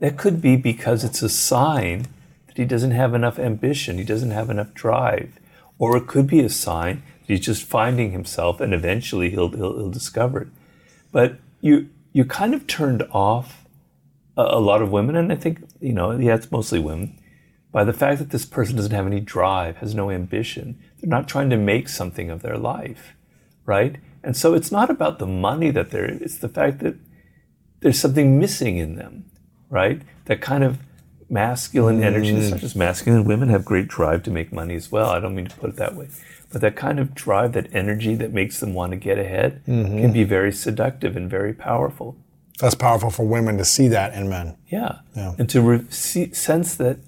That 0.00 0.16
could 0.16 0.40
be 0.40 0.56
because 0.56 1.04
it's 1.04 1.22
a 1.22 1.28
sign 1.28 2.06
that 2.46 2.56
he 2.56 2.64
doesn't 2.64 2.90
have 2.90 3.14
enough 3.14 3.38
ambition, 3.38 3.98
he 3.98 4.04
doesn't 4.04 4.30
have 4.30 4.50
enough 4.50 4.74
drive. 4.74 5.38
Or 5.78 5.96
it 5.96 6.06
could 6.06 6.26
be 6.26 6.40
a 6.40 6.48
sign 6.48 7.02
that 7.20 7.34
he's 7.34 7.44
just 7.44 7.64
finding 7.64 8.12
himself 8.12 8.60
and 8.60 8.72
eventually 8.72 9.30
he'll, 9.30 9.50
he'll, 9.50 9.76
he'll 9.76 9.90
discover 9.90 10.42
it. 10.42 10.48
But 11.10 11.38
you, 11.60 11.88
you're 12.14 12.24
kind 12.24 12.54
of 12.54 12.66
turned 12.66 13.02
off 13.10 13.66
a, 14.38 14.42
a 14.42 14.60
lot 14.60 14.80
of 14.80 14.90
women, 14.90 15.16
and 15.16 15.30
I 15.30 15.36
think, 15.36 15.60
you 15.80 15.92
know, 15.92 16.12
yeah, 16.12 16.34
it's 16.34 16.50
mostly 16.50 16.78
women, 16.78 17.20
by 17.72 17.84
the 17.84 17.92
fact 17.92 18.20
that 18.20 18.30
this 18.30 18.46
person 18.46 18.76
doesn't 18.76 18.92
have 18.92 19.06
any 19.06 19.20
drive, 19.20 19.78
has 19.78 19.94
no 19.94 20.10
ambition. 20.10 20.78
They're 21.00 21.10
not 21.10 21.28
trying 21.28 21.50
to 21.50 21.58
make 21.58 21.90
something 21.90 22.30
of 22.30 22.40
their 22.40 22.56
life, 22.56 23.14
right? 23.66 23.96
And 24.22 24.34
so 24.36 24.54
it's 24.54 24.72
not 24.72 24.88
about 24.88 25.18
the 25.18 25.26
money 25.26 25.70
that 25.72 25.90
they're, 25.90 26.06
it's 26.06 26.38
the 26.38 26.48
fact 26.48 26.78
that 26.78 26.94
there's 27.80 27.98
something 27.98 28.38
missing 28.38 28.78
in 28.78 28.94
them, 28.94 29.30
right? 29.68 30.00
That 30.26 30.40
kind 30.40 30.64
of 30.64 30.78
masculine 31.28 32.02
energy. 32.02 32.30
It's 32.30 32.50
not 32.50 32.60
just 32.60 32.76
masculine. 32.76 33.24
Women 33.24 33.48
have 33.48 33.64
great 33.64 33.88
drive 33.88 34.22
to 34.22 34.30
make 34.30 34.52
money 34.52 34.76
as 34.76 34.92
well. 34.92 35.10
I 35.10 35.18
don't 35.18 35.34
mean 35.34 35.46
to 35.46 35.56
put 35.56 35.70
it 35.70 35.76
that 35.76 35.94
way. 35.96 36.08
But 36.54 36.60
that 36.60 36.76
kind 36.76 37.00
of 37.00 37.16
drive, 37.16 37.52
that 37.54 37.66
energy 37.74 38.14
that 38.14 38.32
makes 38.32 38.60
them 38.60 38.74
want 38.74 38.92
to 38.92 38.96
get 38.96 39.18
ahead 39.18 39.64
mm-hmm. 39.66 39.98
can 39.98 40.12
be 40.12 40.22
very 40.22 40.52
seductive 40.52 41.16
and 41.16 41.28
very 41.28 41.52
powerful. 41.52 42.16
that's 42.60 42.76
powerful 42.76 43.10
for 43.10 43.26
women 43.26 43.58
to 43.58 43.64
see 43.64 43.88
that 43.88 44.14
in 44.14 44.28
men 44.28 44.56
Yeah. 44.68 45.00
Yeah. 45.16 45.34
And 45.36 45.50
to 45.50 45.60
re- 45.60 45.90
see, 45.90 46.32
sense 46.32 46.76
that 46.76 46.98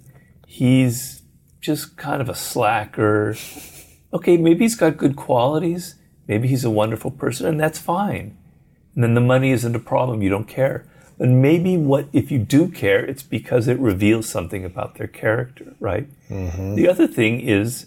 he's 0.49 1.23
just 1.61 1.97
kind 1.97 2.21
of 2.21 2.29
a 2.29 2.35
slacker. 2.35 3.37
Okay, 4.13 4.37
maybe 4.37 4.65
he's 4.65 4.75
got 4.75 4.97
good 4.97 5.15
qualities. 5.15 5.95
Maybe 6.27 6.49
he's 6.49 6.65
a 6.65 6.71
wonderful 6.71 7.13
person, 7.13 7.47
and 7.47 7.61
that's 7.61 7.79
fine. 7.79 8.37
And 8.97 9.05
then 9.05 9.15
the 9.15 9.21
money 9.21 9.53
isn't 9.53 9.77
a 9.77 9.79
problem. 9.79 10.23
You 10.23 10.29
don't 10.29 10.49
care. 10.49 10.89
But 11.19 11.29
maybe 11.29 11.77
what 11.77 12.09
if 12.13 12.33
you 12.33 12.41
do 12.41 12.67
care, 12.67 13.05
it's 13.05 13.23
because 13.23 13.69
it 13.69 13.79
reveals 13.79 14.29
something 14.29 14.65
about 14.65 14.97
their 14.97 15.07
character, 15.07 15.77
right? 15.79 16.09
Mm-hmm. 16.29 16.75
The 16.75 16.89
other 16.89 17.07
thing 17.07 17.41
is 17.41 17.87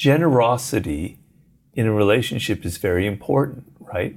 generosity 0.00 1.18
in 1.74 1.86
a 1.86 1.92
relationship 1.92 2.64
is 2.64 2.78
very 2.78 3.06
important, 3.06 3.64
right? 3.80 4.16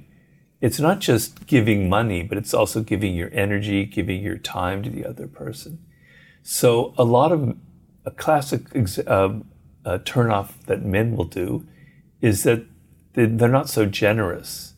It's 0.62 0.80
not 0.80 0.98
just 1.00 1.46
giving 1.46 1.90
money, 1.90 2.22
but 2.22 2.38
it's 2.38 2.54
also 2.54 2.80
giving 2.82 3.14
your 3.14 3.28
energy, 3.34 3.84
giving 3.84 4.22
your 4.22 4.38
time 4.38 4.82
to 4.84 4.88
the 4.88 5.04
other 5.04 5.26
person. 5.26 5.78
So 6.42 6.94
a 6.96 7.04
lot 7.04 7.32
of 7.32 7.54
a 8.06 8.10
classic 8.10 8.62
ex- 8.74 8.98
uh, 8.98 9.40
uh, 9.84 9.98
turnoff 10.10 10.48
that 10.66 10.82
men 10.96 11.16
will 11.16 11.26
do 11.42 11.66
is 12.22 12.44
that 12.44 12.62
they- 13.12 13.26
they're 13.26 13.58
not 13.60 13.68
so 13.68 13.84
generous 13.84 14.72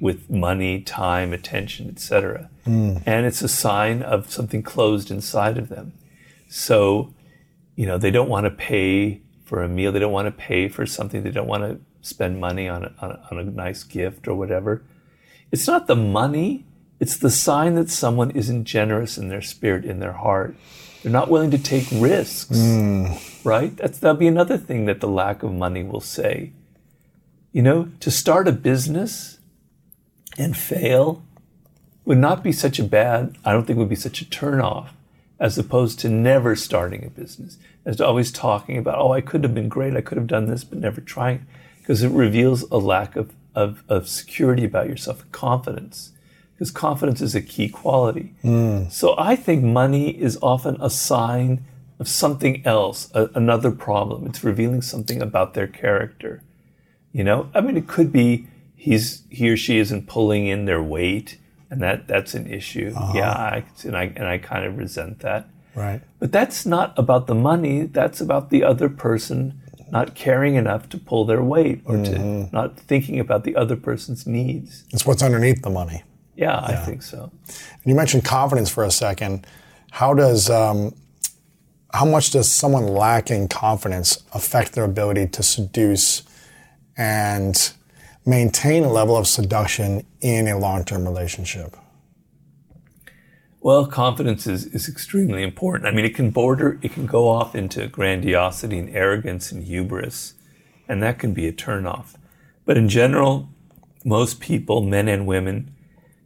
with 0.00 0.28
money, 0.30 0.80
time, 0.80 1.32
attention, 1.32 1.88
etc. 1.88 2.50
And 2.66 3.20
it's 3.28 3.42
a 3.42 3.48
sign 3.66 4.02
of 4.02 4.30
something 4.32 4.62
closed 4.62 5.10
inside 5.12 5.56
of 5.58 5.68
them. 5.68 5.92
So, 6.48 7.14
you 7.76 7.86
know, 7.86 7.98
they 7.98 8.10
don't 8.10 8.28
want 8.28 8.46
to 8.46 8.50
pay 8.50 9.20
for 9.50 9.64
a 9.64 9.68
meal. 9.68 9.90
They 9.90 9.98
don't 9.98 10.12
want 10.12 10.26
to 10.26 10.30
pay 10.30 10.68
for 10.68 10.86
something. 10.86 11.24
They 11.24 11.32
don't 11.32 11.48
want 11.48 11.64
to 11.64 11.80
spend 12.08 12.40
money 12.40 12.68
on 12.68 12.84
a, 12.84 12.94
on 13.00 13.10
a, 13.10 13.28
on 13.32 13.38
a 13.38 13.42
nice 13.42 13.82
gift 13.82 14.28
or 14.28 14.34
whatever. 14.36 14.84
It's 15.50 15.66
not 15.66 15.88
the 15.88 15.96
money. 15.96 16.64
It's 17.00 17.16
the 17.16 17.30
sign 17.30 17.74
that 17.74 17.90
someone 17.90 18.30
isn't 18.30 18.64
generous 18.64 19.18
in 19.18 19.28
their 19.28 19.42
spirit, 19.42 19.84
in 19.84 19.98
their 19.98 20.12
heart. 20.12 20.54
They're 21.02 21.10
not 21.10 21.30
willing 21.30 21.50
to 21.50 21.58
take 21.58 21.88
risks, 21.90 22.56
hmm. 22.56 23.06
right? 23.42 23.76
That's, 23.76 23.98
that'll 23.98 24.16
be 24.16 24.28
another 24.28 24.56
thing 24.56 24.84
that 24.84 25.00
the 25.00 25.08
lack 25.08 25.42
of 25.42 25.52
money 25.52 25.82
will 25.82 26.00
say. 26.00 26.52
You 27.50 27.62
know, 27.62 27.90
to 27.98 28.10
start 28.12 28.46
a 28.46 28.52
business 28.52 29.40
and 30.38 30.56
fail 30.56 31.24
would 32.04 32.18
not 32.18 32.44
be 32.44 32.52
such 32.52 32.78
a 32.78 32.84
bad, 32.84 33.36
I 33.44 33.50
don't 33.50 33.66
think 33.66 33.80
would 33.80 33.88
be 33.88 33.96
such 33.96 34.22
a 34.22 34.26
turnoff 34.26 34.90
as 35.40 35.56
opposed 35.56 35.98
to 35.98 36.08
never 36.08 36.54
starting 36.54 37.04
a 37.04 37.10
business, 37.10 37.56
as 37.86 37.96
to 37.96 38.06
always 38.06 38.30
talking 38.30 38.76
about, 38.76 38.98
oh, 38.98 39.12
I 39.12 39.22
could 39.22 39.42
have 39.42 39.54
been 39.54 39.70
great, 39.70 39.96
I 39.96 40.02
could 40.02 40.18
have 40.18 40.26
done 40.26 40.46
this, 40.46 40.62
but 40.62 40.78
never 40.78 41.00
trying, 41.00 41.46
because 41.78 42.02
it 42.02 42.10
reveals 42.10 42.62
a 42.70 42.76
lack 42.76 43.16
of, 43.16 43.32
of, 43.54 43.82
of 43.88 44.06
security 44.06 44.64
about 44.64 44.88
yourself, 44.88 45.24
confidence, 45.32 46.12
because 46.52 46.70
confidence 46.70 47.22
is 47.22 47.34
a 47.34 47.40
key 47.40 47.70
quality. 47.70 48.34
Mm. 48.44 48.92
So 48.92 49.14
I 49.16 49.34
think 49.34 49.64
money 49.64 50.10
is 50.10 50.38
often 50.42 50.76
a 50.78 50.90
sign 50.90 51.64
of 51.98 52.06
something 52.06 52.62
else, 52.66 53.10
a, 53.14 53.30
another 53.34 53.70
problem. 53.70 54.26
It's 54.26 54.44
revealing 54.44 54.82
something 54.82 55.22
about 55.22 55.54
their 55.54 55.66
character. 55.66 56.42
You 57.12 57.24
know, 57.24 57.50
I 57.54 57.62
mean, 57.62 57.78
it 57.78 57.88
could 57.88 58.12
be 58.12 58.46
he's 58.76 59.22
he 59.30 59.48
or 59.50 59.56
she 59.56 59.78
isn't 59.78 60.06
pulling 60.06 60.46
in 60.46 60.66
their 60.66 60.82
weight, 60.82 61.38
and 61.70 61.80
that 61.80 62.06
that's 62.08 62.34
an 62.34 62.46
issue. 62.46 62.92
Yeah, 63.14 63.30
I, 63.30 63.64
and 63.84 63.96
I 63.96 64.12
and 64.16 64.26
I 64.26 64.38
kind 64.38 64.64
of 64.64 64.76
resent 64.76 65.20
that. 65.20 65.48
right 65.74 66.02
But 66.18 66.32
that's 66.32 66.66
not 66.66 66.98
about 66.98 67.26
the 67.26 67.34
money. 67.34 67.82
That's 67.82 68.20
about 68.20 68.50
the 68.50 68.64
other 68.64 68.88
person 68.88 69.60
not 69.90 70.14
caring 70.14 70.54
enough 70.54 70.88
to 70.88 70.98
pull 70.98 71.24
their 71.24 71.42
weight 71.42 71.82
or 71.84 71.96
to 71.96 72.48
not 72.52 72.78
thinking 72.78 73.18
about 73.18 73.44
the 73.44 73.56
other 73.56 73.76
person's 73.76 74.26
needs. 74.26 74.84
It's 74.90 75.04
what's 75.04 75.22
underneath 75.22 75.62
the 75.62 75.70
money. 75.70 76.04
Yeah, 76.36 76.58
I 76.58 76.76
think 76.76 77.02
so. 77.02 77.30
And 77.48 77.84
you 77.84 77.94
mentioned 77.94 78.24
confidence 78.24 78.70
for 78.70 78.84
a 78.84 78.90
second. 78.90 79.46
How 79.90 80.14
does 80.14 80.48
um, 80.48 80.94
how 81.92 82.04
much 82.04 82.30
does 82.30 82.50
someone 82.50 82.86
lacking 82.86 83.48
confidence 83.48 84.22
affect 84.32 84.72
their 84.72 84.84
ability 84.84 85.26
to 85.28 85.42
seduce 85.42 86.22
and 86.96 87.72
maintain 88.26 88.84
a 88.84 88.90
level 88.90 89.16
of 89.16 89.26
seduction 89.26 90.06
in 90.20 90.48
a 90.48 90.58
long-term 90.58 91.04
relationship? 91.04 91.76
Well, 93.62 93.86
confidence 93.86 94.46
is, 94.46 94.66
is 94.66 94.88
extremely 94.88 95.42
important. 95.42 95.86
I 95.86 95.92
mean, 95.94 96.04
it 96.04 96.14
can 96.14 96.30
border, 96.30 96.78
it 96.80 96.92
can 96.92 97.06
go 97.06 97.28
off 97.28 97.54
into 97.54 97.86
grandiosity 97.88 98.78
and 98.78 98.88
arrogance 98.90 99.52
and 99.52 99.64
hubris, 99.64 100.34
and 100.88 101.02
that 101.02 101.18
can 101.18 101.34
be 101.34 101.46
a 101.46 101.52
turnoff. 101.52 102.14
But 102.64 102.78
in 102.78 102.88
general, 102.88 103.50
most 104.04 104.40
people, 104.40 104.82
men 104.82 105.08
and 105.08 105.26
women, 105.26 105.74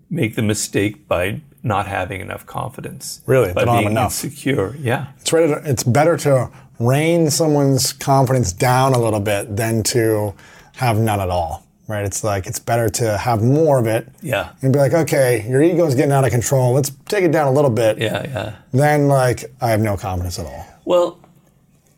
make 0.09 0.37
the 0.37 0.43
mistake 0.43 1.09
by 1.09 1.41
not 1.65 1.89
having 1.89 2.21
enough 2.21 2.47
confidence. 2.47 3.23
Really? 3.27 3.53
by 3.53 3.65
being 3.65 3.91
enough. 3.91 4.25
insecure. 4.25 4.77
Yeah, 4.79 5.09
It's, 5.17 5.31
to, 5.31 5.63
it's 5.65 5.83
better 5.83 6.17
to 6.19 6.51
rein 6.79 7.31
someone's 7.31 7.93
confidence 7.93 8.53
down 8.53 8.93
a 8.93 8.99
little 8.99 9.21
bit 9.21 9.57
than 9.57 9.83
to 9.85 10.35
have 10.77 10.99
none 10.99 11.21
at 11.21 11.31
all, 11.31 11.64
right? 11.87 12.05
It's 12.05 12.25
like 12.25 12.47
it's 12.47 12.59
better 12.59 12.89
to 12.89 13.19
have 13.19 13.43
more 13.43 13.79
of 13.79 13.87
it 13.87 14.09
yeah, 14.23 14.53
and 14.63 14.73
be 14.73 14.79
like, 14.79 14.93
okay, 14.93 15.47
your 15.49 15.63
ego's 15.63 15.95
getting 15.95 16.13
out 16.13 16.25
of 16.25 16.31
control. 16.31 16.73
Let's 16.73 16.91
take 17.07 17.25
it 17.25 17.33
down 17.33 17.47
a 17.47 17.53
little 17.53 17.71
bit. 17.71 17.99
yeah, 17.99 18.23
yeah. 18.27 18.57
Then, 18.73 19.09
like, 19.09 19.45
I 19.61 19.71
have 19.71 19.81
no 19.81 19.97
confidence 19.97 20.39
at 20.39 20.47
all. 20.47 20.67
Well, 20.85 21.21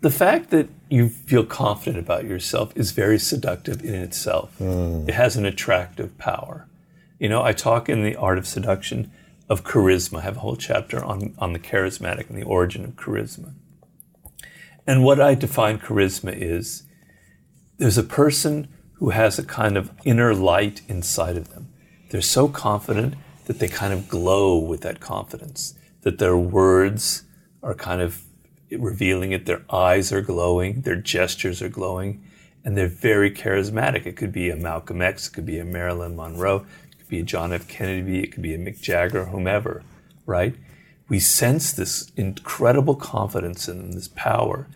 the 0.00 0.10
fact 0.10 0.50
that 0.50 0.68
you 0.88 1.08
feel 1.08 1.44
confident 1.44 1.98
about 1.98 2.24
yourself 2.24 2.72
is 2.76 2.92
very 2.92 3.18
seductive 3.18 3.84
in 3.84 3.94
itself. 3.94 4.56
Hmm. 4.58 5.08
It 5.08 5.14
has 5.14 5.36
an 5.36 5.44
attractive 5.44 6.16
power. 6.18 6.68
You 7.18 7.28
know, 7.28 7.42
I 7.42 7.52
talk 7.52 7.88
in 7.88 8.04
the 8.04 8.14
art 8.16 8.38
of 8.38 8.46
seduction 8.46 9.10
of 9.48 9.64
charisma. 9.64 10.18
I 10.18 10.22
have 10.22 10.36
a 10.36 10.40
whole 10.40 10.56
chapter 10.56 11.04
on, 11.04 11.34
on 11.38 11.52
the 11.52 11.58
charismatic 11.58 12.28
and 12.28 12.38
the 12.38 12.44
origin 12.44 12.84
of 12.84 12.92
charisma. 12.92 13.54
And 14.86 15.02
what 15.02 15.20
I 15.20 15.34
define 15.34 15.78
charisma 15.78 16.32
is 16.36 16.84
there's 17.78 17.98
a 17.98 18.04
person 18.04 18.68
who 18.98 19.10
has 19.10 19.38
a 19.38 19.44
kind 19.44 19.76
of 19.76 19.90
inner 20.04 20.34
light 20.34 20.82
inside 20.88 21.36
of 21.36 21.50
them. 21.50 21.68
They're 22.10 22.22
so 22.22 22.48
confident 22.48 23.14
that 23.46 23.58
they 23.58 23.68
kind 23.68 23.92
of 23.92 24.08
glow 24.08 24.58
with 24.58 24.80
that 24.82 25.00
confidence, 25.00 25.74
that 26.02 26.18
their 26.18 26.36
words 26.36 27.24
are 27.62 27.74
kind 27.74 28.00
of 28.00 28.22
revealing 28.70 29.32
it, 29.32 29.46
their 29.46 29.62
eyes 29.70 30.12
are 30.12 30.22
glowing, 30.22 30.82
their 30.82 30.96
gestures 30.96 31.62
are 31.62 31.68
glowing, 31.68 32.22
and 32.64 32.76
they're 32.76 32.88
very 32.88 33.30
charismatic. 33.30 34.06
It 34.06 34.16
could 34.16 34.32
be 34.32 34.50
a 34.50 34.56
Malcolm 34.56 35.00
X, 35.00 35.28
it 35.28 35.32
could 35.32 35.46
be 35.46 35.58
a 35.58 35.64
Marilyn 35.64 36.16
Monroe, 36.16 36.66
it 36.90 36.98
could 36.98 37.08
be 37.08 37.20
a 37.20 37.24
John 37.24 37.52
F. 37.52 37.68
Kennedy, 37.68 38.22
it 38.22 38.32
could 38.32 38.42
be 38.42 38.54
a 38.54 38.58
Mick 38.58 38.80
Jagger, 38.80 39.26
whomever, 39.26 39.82
right? 40.24 40.54
We 41.08 41.20
sense 41.20 41.72
this 41.72 42.10
incredible 42.16 42.96
confidence 42.96 43.68
in 43.68 43.78
them, 43.78 43.92
this 43.92 44.08
power, 44.08 44.66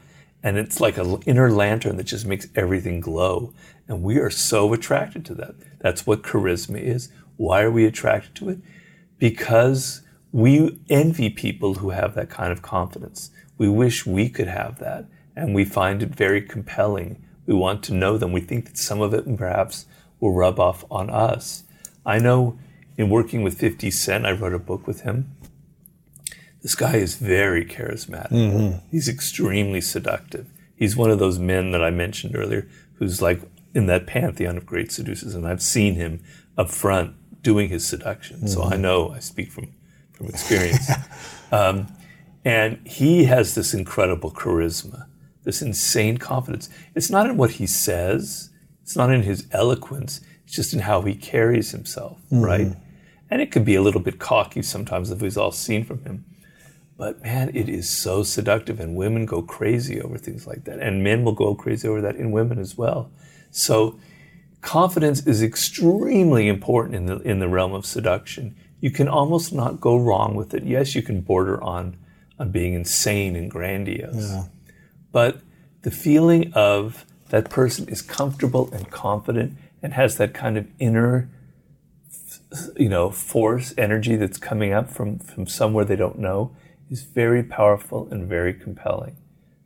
and 0.42 0.56
it's 0.56 0.80
like 0.80 0.96
an 0.96 1.20
inner 1.26 1.50
lantern 1.50 1.96
that 1.96 2.04
just 2.04 2.26
makes 2.26 2.46
everything 2.54 3.00
glow. 3.00 3.52
And 3.90 4.04
we 4.04 4.18
are 4.18 4.30
so 4.30 4.72
attracted 4.72 5.24
to 5.24 5.34
that. 5.34 5.56
That's 5.80 6.06
what 6.06 6.22
charisma 6.22 6.80
is. 6.80 7.10
Why 7.36 7.62
are 7.62 7.72
we 7.72 7.84
attracted 7.84 8.36
to 8.36 8.48
it? 8.50 8.58
Because 9.18 10.02
we 10.30 10.78
envy 10.88 11.28
people 11.28 11.74
who 11.74 11.90
have 11.90 12.14
that 12.14 12.30
kind 12.30 12.52
of 12.52 12.62
confidence. 12.62 13.32
We 13.58 13.68
wish 13.68 14.06
we 14.06 14.28
could 14.28 14.46
have 14.46 14.78
that, 14.78 15.06
and 15.34 15.56
we 15.56 15.64
find 15.64 16.04
it 16.04 16.10
very 16.10 16.40
compelling. 16.40 17.20
We 17.46 17.54
want 17.54 17.82
to 17.84 17.92
know 17.92 18.16
them. 18.16 18.30
We 18.30 18.40
think 18.40 18.66
that 18.66 18.78
some 18.78 19.00
of 19.00 19.12
it 19.12 19.24
perhaps 19.36 19.86
will 20.20 20.34
rub 20.34 20.60
off 20.60 20.84
on 20.88 21.10
us. 21.10 21.64
I 22.06 22.20
know 22.20 22.56
in 22.96 23.10
working 23.10 23.42
with 23.42 23.58
50 23.58 23.90
Cent, 23.90 24.24
I 24.24 24.30
wrote 24.30 24.54
a 24.54 24.60
book 24.60 24.86
with 24.86 25.00
him. 25.00 25.34
This 26.62 26.76
guy 26.76 26.94
is 26.94 27.16
very 27.16 27.64
charismatic. 27.64 28.30
Mm-hmm. 28.30 28.86
He's 28.92 29.08
extremely 29.08 29.80
seductive. 29.80 30.46
He's 30.76 30.94
one 30.94 31.10
of 31.10 31.18
those 31.18 31.40
men 31.40 31.72
that 31.72 31.82
I 31.82 31.90
mentioned 31.90 32.36
earlier 32.36 32.68
who's 33.00 33.20
like 33.20 33.40
in 33.74 33.86
that 33.86 34.06
pantheon 34.06 34.56
of 34.56 34.66
great 34.66 34.90
seducers, 34.92 35.34
and 35.34 35.46
I've 35.46 35.62
seen 35.62 35.94
him 35.94 36.22
up 36.56 36.70
front 36.70 37.14
doing 37.42 37.68
his 37.68 37.86
seduction. 37.86 38.46
So 38.48 38.62
I 38.64 38.76
know 38.76 39.10
I 39.10 39.20
speak 39.20 39.50
from, 39.50 39.72
from 40.12 40.26
experience. 40.26 40.90
um, 41.52 41.86
and 42.44 42.86
he 42.86 43.24
has 43.24 43.54
this 43.54 43.74
incredible 43.74 44.30
charisma, 44.30 45.06
this 45.44 45.62
insane 45.62 46.18
confidence. 46.18 46.68
It's 46.94 47.10
not 47.10 47.26
in 47.26 47.36
what 47.36 47.52
he 47.52 47.66
says, 47.66 48.50
it's 48.82 48.96
not 48.96 49.12
in 49.12 49.22
his 49.22 49.46
eloquence, 49.52 50.20
it's 50.44 50.54
just 50.54 50.72
in 50.72 50.80
how 50.80 51.02
he 51.02 51.14
carries 51.14 51.70
himself, 51.70 52.18
right? 52.30 52.76
And 53.30 53.40
it 53.40 53.52
could 53.52 53.64
be 53.64 53.76
a 53.76 53.82
little 53.82 54.00
bit 54.00 54.18
cocky 54.18 54.62
sometimes 54.62 55.10
if 55.10 55.22
we've 55.22 55.38
all 55.38 55.52
seen 55.52 55.84
from 55.84 56.02
him. 56.02 56.24
But 56.96 57.22
man, 57.22 57.50
it 57.54 57.68
is 57.68 57.88
so 57.88 58.22
seductive, 58.22 58.78
and 58.80 58.94
women 58.94 59.24
go 59.24 59.40
crazy 59.40 60.02
over 60.02 60.18
things 60.18 60.46
like 60.46 60.64
that. 60.64 60.80
And 60.80 61.02
men 61.02 61.24
will 61.24 61.32
go 61.32 61.54
crazy 61.54 61.88
over 61.88 62.02
that 62.02 62.16
in 62.16 62.30
women 62.30 62.58
as 62.58 62.76
well. 62.76 63.10
So, 63.50 63.98
confidence 64.60 65.26
is 65.26 65.42
extremely 65.42 66.48
important 66.48 66.94
in 66.94 67.06
the, 67.06 67.16
in 67.18 67.38
the 67.38 67.48
realm 67.48 67.72
of 67.72 67.86
seduction. 67.86 68.56
You 68.80 68.90
can 68.90 69.08
almost 69.08 69.52
not 69.52 69.80
go 69.80 69.96
wrong 69.96 70.34
with 70.34 70.54
it. 70.54 70.64
Yes, 70.64 70.94
you 70.94 71.02
can 71.02 71.20
border 71.20 71.62
on, 71.62 71.96
on 72.38 72.50
being 72.50 72.74
insane 72.74 73.36
and 73.36 73.50
grandiose. 73.50 74.30
Yeah. 74.30 74.44
But 75.12 75.40
the 75.82 75.90
feeling 75.90 76.52
of 76.54 77.04
that 77.30 77.50
person 77.50 77.88
is 77.88 78.02
comfortable 78.02 78.70
and 78.72 78.90
confident 78.90 79.56
and 79.82 79.94
has 79.94 80.16
that 80.16 80.34
kind 80.34 80.56
of 80.56 80.66
inner 80.78 81.28
you 82.76 82.88
know 82.88 83.10
force 83.10 83.72
energy 83.78 84.16
that's 84.16 84.36
coming 84.36 84.72
up 84.72 84.90
from 84.90 85.18
from 85.18 85.46
somewhere 85.46 85.84
they 85.84 85.96
don't 85.96 86.18
know 86.18 86.54
is 86.90 87.02
very 87.02 87.42
powerful 87.42 88.08
and 88.10 88.28
very 88.28 88.52
compelling 88.52 89.16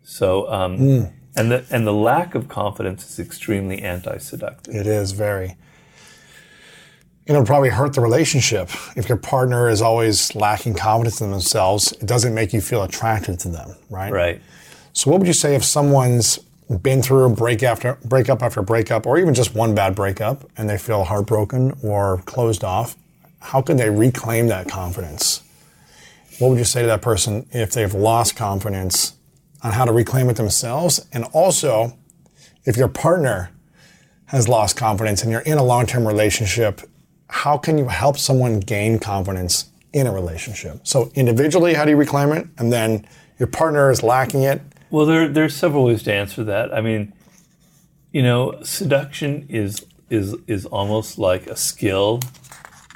so 0.03 0.51
um, 0.53 1.11
and 1.37 1.51
the 1.51 1.65
and 1.71 1.87
the 1.87 1.93
lack 1.93 2.35
of 2.35 2.49
confidence 2.49 3.09
is 3.11 3.19
extremely 3.19 3.83
anti-seductive 3.83 4.75
It 4.75 4.87
is 4.87 5.13
very. 5.13 5.57
It'll 7.27 7.45
probably 7.45 7.71
hurt 7.71 7.95
the 7.95 8.03
relationship 8.03 8.69
if 8.97 9.09
your 9.09 9.17
partner 9.17 9.71
is 9.71 9.81
always 9.81 10.35
lacking 10.35 10.75
confidence 10.75 11.23
in 11.23 11.31
themselves. 11.31 11.93
It 11.93 12.05
doesn't 12.07 12.35
make 12.35 12.53
you 12.53 12.61
feel 12.61 12.83
attracted 12.83 13.41
to 13.41 13.49
them, 13.49 13.77
right? 13.89 14.13
right 14.13 14.43
So, 14.93 15.11
what 15.11 15.21
would 15.21 15.27
you 15.27 15.33
say 15.33 15.55
if 15.55 15.65
someone's 15.65 16.39
been 16.83 17.03
through 17.03 17.25
a 17.25 17.31
break 17.31 17.63
after 17.63 17.99
breakup 18.05 18.43
after 18.43 18.63
breakup, 18.63 19.07
or 19.07 19.19
even 19.19 19.35
just 19.35 19.55
one 19.55 19.75
bad 19.75 19.95
breakup, 19.95 20.49
and 20.57 20.69
they 20.69 20.79
feel 20.79 21.05
heartbroken 21.05 21.77
or 21.83 22.19
closed 22.27 22.63
off? 22.63 22.97
How 23.41 23.61
can 23.61 23.77
they 23.77 23.91
reclaim 23.91 24.49
that 24.49 24.69
confidence? 24.69 25.43
What 26.39 26.49
would 26.49 26.59
you 26.59 26.65
say 26.65 26.83
to 26.83 26.87
that 26.89 27.03
person 27.03 27.47
if 27.53 27.73
they've 27.73 27.93
lost 27.93 28.37
confidence 28.37 29.15
on 29.65 29.73
how 29.73 29.85
to 29.85 29.93
reclaim 29.93 30.29
it 30.29 30.37
themselves? 30.37 31.05
And 31.13 31.25
also, 31.33 31.99
if 32.65 32.77
your 32.77 32.89
partner 32.89 33.51
has 34.27 34.49
lost 34.49 34.77
confidence 34.77 35.23
and 35.23 35.33
you're 35.33 35.41
in 35.41 35.59
a 35.59 35.65
long-term 35.65 36.07
relationship, 36.07 36.81
how 37.29 37.59
can 37.59 37.77
you 37.79 37.89
help 37.89 38.17
someone 38.19 38.61
gain 38.61 38.99
confidence 39.01 39.71
in 39.93 40.07
a 40.07 40.13
relationship? 40.13 40.81
So 40.87 41.11
individually, 41.15 41.75
how 41.75 41.85
do 41.85 41.91
you 41.91 41.97
reclaim 41.97 42.31
it? 42.33 42.47
And 42.59 42.73
then 42.73 43.07
your 43.39 43.49
partner 43.49 43.91
is 43.91 44.03
lacking 44.03 44.43
it. 44.43 44.61
well 44.91 45.07
there 45.07 45.29
there's 45.29 45.57
several 45.57 45.85
ways 45.85 46.05
to 46.05 46.13
answer 46.13 46.45
that 46.45 46.73
i 46.73 46.81
mean 46.81 47.13
you 48.13 48.23
know 48.23 48.55
seduction 48.63 49.45
is 49.49 49.85
is 50.09 50.37
is 50.47 50.67
almost 50.67 51.19
like 51.19 51.49
a 51.49 51.57
skill 51.57 52.21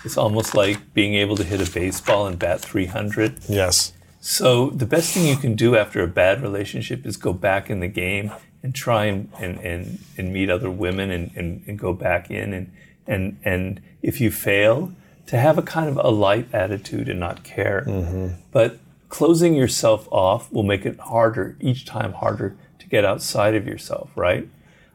it's 0.05 0.17
almost 0.17 0.55
like 0.55 0.79
being 0.95 1.15
able 1.15 1.35
to 1.37 1.43
hit 1.43 1.61
a 1.61 1.69
baseball 1.73 2.27
and 2.29 2.39
bat 2.39 2.61
300 2.61 3.41
Yes. 3.49 3.93
So 4.29 4.69
the 4.69 4.85
best 4.85 5.15
thing 5.15 5.27
you 5.27 5.39
can 5.39 5.55
do 5.55 5.75
after 5.75 6.03
a 6.03 6.07
bad 6.07 6.43
relationship 6.43 7.07
is 7.07 7.17
go 7.17 7.33
back 7.33 7.71
in 7.71 7.81
the 7.81 7.89
game 7.89 8.31
and 8.63 8.75
try 8.75 9.07
and, 9.07 9.33
and, 9.39 9.59
and, 9.61 10.01
and 10.19 10.35
meet 10.35 10.51
other 10.51 10.71
women 10.71 11.11
and, 11.11 11.31
and, 11.35 11.65
and 11.67 11.79
go 11.79 11.95
back 11.95 12.31
in 12.31 12.53
and, 12.53 12.71
and 13.07 13.41
and 13.43 13.81
if 14.03 14.21
you 14.21 14.31
fail, 14.31 14.93
to 15.29 15.39
have 15.39 15.57
a 15.57 15.63
kind 15.63 15.89
of 15.89 15.97
a 15.97 16.11
light 16.11 16.47
attitude 16.53 17.09
and 17.09 17.19
not 17.19 17.43
care. 17.43 17.87
Mm-hmm. 17.89 18.43
But 18.53 18.79
closing 19.09 19.55
yourself 19.55 20.07
off 20.13 20.53
will 20.53 20.63
make 20.63 20.85
it 20.85 21.01
harder, 21.01 21.57
each 21.59 21.87
time 21.87 22.13
harder 22.13 22.55
to 22.81 22.87
get 22.87 23.07
outside 23.07 23.55
of 23.55 23.67
yourself, 23.67 24.11
right? 24.15 24.47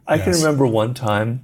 I 0.05 0.19
can 0.19 0.33
remember 0.33 0.67
one 0.67 0.93
time 0.93 1.41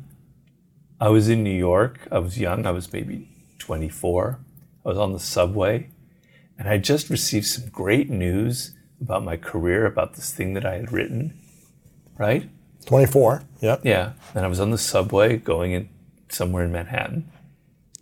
I 1.01 1.09
was 1.09 1.27
in 1.27 1.43
New 1.43 1.57
York. 1.57 2.07
I 2.11 2.19
was 2.19 2.37
young. 2.37 2.67
I 2.67 2.71
was 2.71 2.93
maybe 2.93 3.29
24. 3.57 4.37
I 4.85 4.89
was 4.89 4.97
on 4.99 5.11
the 5.11 5.19
subway 5.19 5.89
and 6.59 6.67
I 6.67 6.77
just 6.77 7.09
received 7.09 7.47
some 7.47 7.69
great 7.69 8.09
news 8.09 8.75
about 9.01 9.23
my 9.23 9.37
career, 9.37 9.85
about 9.85 10.13
this 10.13 10.31
thing 10.31 10.53
that 10.53 10.65
I 10.65 10.75
had 10.75 10.91
written, 10.91 11.39
right? 12.17 12.49
24. 12.85 13.43
Yep. 13.61 13.81
Yeah. 13.85 14.13
And 14.35 14.45
I 14.45 14.49
was 14.49 14.59
on 14.59 14.71
the 14.71 14.77
subway 14.77 15.37
going 15.37 15.71
in 15.71 15.89
somewhere 16.27 16.65
in 16.65 16.71
Manhattan. 16.71 17.31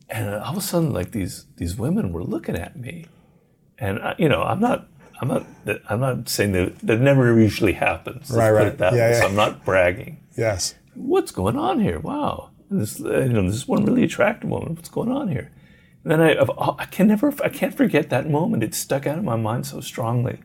And 0.09 0.33
all 0.35 0.51
of 0.51 0.57
a 0.57 0.61
sudden, 0.61 0.91
like 0.91 1.11
these, 1.11 1.45
these 1.57 1.77
women 1.77 2.11
were 2.11 2.23
looking 2.23 2.55
at 2.55 2.75
me. 2.75 3.05
And, 3.77 3.99
I, 3.99 4.15
you 4.17 4.27
know, 4.27 4.41
I'm 4.41 4.59
not, 4.59 4.87
I'm 5.21 5.27
not. 5.27 5.45
I'm 5.89 5.99
not 5.99 6.29
saying 6.29 6.51
that 6.53 6.79
that 6.79 6.99
never 6.99 7.39
usually 7.39 7.73
happens. 7.73 8.29
Right, 8.29 8.51
right. 8.51 8.75
Yeah, 8.79 8.93
yeah. 8.93 9.19
So 9.19 9.27
I'm 9.27 9.35
not 9.35 9.65
bragging. 9.65 10.23
Yes. 10.35 10.75
What's 10.93 11.31
going 11.31 11.57
on 11.57 11.79
here? 11.79 11.99
Wow. 11.99 12.51
And 12.69 12.81
this, 12.81 12.99
you 12.99 13.29
know, 13.29 13.49
this 13.49 13.67
one 13.67 13.85
really 13.85 14.03
attractive 14.03 14.49
woman. 14.49 14.75
What's 14.75 14.89
going 14.89 15.11
on 15.11 15.27
here? 15.27 15.51
And 16.07 16.21
then 16.21 16.21
I, 16.21 16.41
I've- 16.41 16.89
can 16.89 17.07
never, 17.07 17.33
I 17.43 17.49
can't 17.49 17.75
forget 17.75 18.09
that 18.09 18.29
moment. 18.29 18.63
It 18.63 18.73
stuck 18.73 19.05
out 19.05 19.17
in 19.17 19.25
my 19.25 19.35
mind 19.35 19.65
so 19.65 19.81
strongly. 19.81 20.39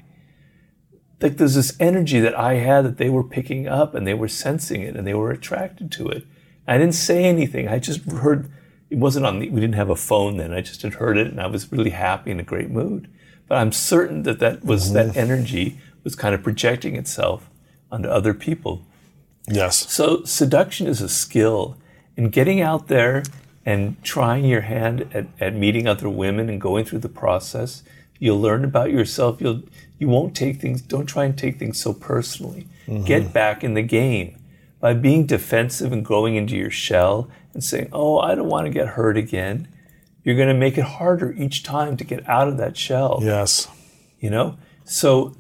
Like 1.21 1.37
there's 1.37 1.55
this 1.55 1.77
energy 1.79 2.19
that 2.19 2.37
I 2.37 2.55
had 2.55 2.85
that 2.85 2.97
they 2.97 3.09
were 3.09 3.23
picking 3.23 3.69
up 3.69 3.95
and 3.95 4.05
they 4.05 4.13
were 4.13 4.27
sensing 4.27 4.83
it 4.83 4.97
and 4.97 5.07
they 5.07 5.15
were 5.15 5.31
attracted 5.31 5.93
to 5.93 6.09
it. 6.09 6.27
I 6.67 6.79
didn't 6.79 6.97
say 6.97 7.27
anything. 7.27 7.69
I 7.69 7.79
just 7.79 8.01
heard. 8.11 8.51
It 8.91 8.99
wasn't 8.99 9.25
on 9.25 9.39
the. 9.39 9.51
We 9.51 9.61
didn't 9.61 9.77
have 9.77 9.89
a 9.89 9.95
phone 9.95 10.37
then. 10.37 10.53
I 10.53 10.63
just 10.63 10.83
had 10.83 10.95
heard 10.95 11.17
it 11.17 11.29
and 11.29 11.41
I 11.41 11.47
was 11.47 11.71
really 11.71 11.91
happy 11.91 12.33
in 12.33 12.41
a 12.41 12.43
great 12.43 12.71
mood. 12.71 13.09
But 13.47 13.59
I'm 13.59 13.71
certain 13.71 14.25
that 14.25 14.41
that 14.41 14.65
was 14.65 14.93
that 14.95 15.11
mm-hmm. 15.11 15.19
energy 15.21 15.81
was 16.03 16.17
kind 16.17 16.35
of 16.35 16.43
projecting 16.43 16.97
itself 16.97 17.49
onto 17.89 18.09
other 18.09 18.35
people. 18.35 18.85
Yes. 19.47 19.93
So 19.93 20.25
seduction 20.25 20.89
is 20.89 21.01
a 21.01 21.09
skill, 21.09 21.77
and 22.17 22.33
getting 22.33 22.61
out 22.61 22.89
there 22.89 23.23
and 23.65 24.03
trying 24.03 24.45
your 24.45 24.63
hand 24.63 25.09
at, 25.15 25.27
at 25.41 25.55
meeting 25.55 25.87
other 25.87 26.09
women 26.09 26.49
and 26.49 26.61
going 26.61 26.85
through 26.85 26.99
the 27.01 27.09
process, 27.09 27.83
you'll 28.19 28.41
learn 28.41 28.65
about 28.65 28.91
yourself. 28.91 29.41
You'll 29.41 29.63
you 29.99 30.09
won't 30.09 30.35
take 30.35 30.61
things. 30.61 30.83
Don't 30.83 31.07
try 31.07 31.25
and 31.25 31.37
take 31.39 31.59
things 31.59 31.81
so 31.81 31.93
personally. 31.93 32.67
Get 33.05 33.33
back 33.33 33.63
in 33.65 33.75
the 33.75 33.83
game 33.83 34.37
by 34.81 34.93
being 34.95 35.25
defensive 35.27 35.93
and 35.93 36.05
going 36.05 36.35
into 36.35 36.57
your 36.57 36.71
shell 36.71 37.29
and 37.55 37.63
saying, 37.63 37.89
"Oh, 37.93 38.19
I 38.19 38.35
don't 38.35 38.49
want 38.49 38.67
to 38.67 38.71
get 38.71 38.89
hurt 38.89 39.17
again." 39.17 39.69
You're 40.25 40.37
going 40.37 40.49
to 40.49 40.55
make 40.55 40.77
it 40.79 40.85
harder 40.85 41.33
each 41.33 41.63
time 41.63 41.97
to 41.97 42.05
get 42.05 42.29
out 42.29 42.47
of 42.49 42.57
that 42.59 42.77
shell 42.77 43.19
Yes. 43.23 43.67
you 44.21 44.31
know 44.31 44.57
so 44.85 45.35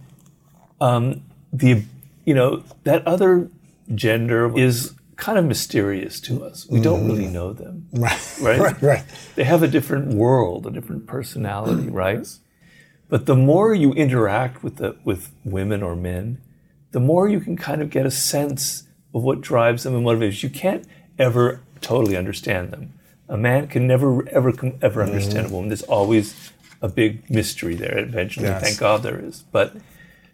um, 0.80 1.22
the 1.52 1.84
you 2.24 2.34
know 2.34 2.64
that 2.84 3.06
other 3.06 3.48
gender 3.94 4.56
is 4.58 4.92
kind 5.22 5.38
of 5.38 5.44
mysterious 5.44 6.18
to 6.18 6.44
us 6.44 6.66
we 6.68 6.80
don't 6.80 7.04
mm. 7.04 7.10
really 7.10 7.28
know 7.28 7.52
them 7.52 7.86
Right. 7.92 8.20
Right. 8.40 8.58
right. 8.60 8.82
Right. 8.82 9.04
they 9.36 9.44
have 9.44 9.62
a 9.62 9.68
different 9.68 10.14
world 10.14 10.66
a 10.66 10.70
different 10.72 11.06
personality 11.06 11.88
right 12.02 12.26
but 13.08 13.26
the 13.26 13.36
more 13.36 13.72
you 13.72 13.92
interact 13.92 14.64
with 14.64 14.76
the 14.78 14.96
with 15.04 15.30
women 15.44 15.80
or 15.80 15.94
men 15.94 16.40
the 16.90 16.98
more 16.98 17.28
you 17.28 17.38
can 17.38 17.56
kind 17.56 17.80
of 17.80 17.88
get 17.88 18.04
a 18.04 18.10
sense 18.10 18.88
of 19.14 19.22
what 19.22 19.40
drives 19.40 19.84
them 19.84 19.94
and 19.94 20.04
motivates 20.04 20.42
you 20.42 20.50
can't 20.50 20.84
ever 21.20 21.60
totally 21.80 22.16
understand 22.16 22.72
them 22.72 22.92
a 23.28 23.36
man 23.36 23.68
can 23.68 23.86
never 23.86 24.28
ever 24.30 24.48
ever 24.48 24.58
mm-hmm. 24.58 25.00
understand 25.00 25.46
a 25.46 25.50
woman 25.50 25.68
there's 25.68 25.82
always 25.98 26.50
a 26.80 26.88
big 26.88 27.30
mystery 27.30 27.76
there 27.76 27.96
eventually 27.96 28.46
Yes. 28.46 28.60
thank 28.60 28.78
god 28.80 29.04
there 29.04 29.20
is 29.24 29.44
but 29.52 29.76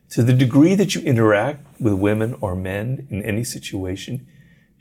to 0.09 0.23
the 0.23 0.33
degree 0.33 0.75
that 0.75 0.95
you 0.95 1.03
interact 1.03 1.61
with 1.79 1.93
women 1.93 2.39
or 2.41 2.57
men 2.57 3.07
in 3.11 3.23
any 3.23 3.45
situation 3.45 4.27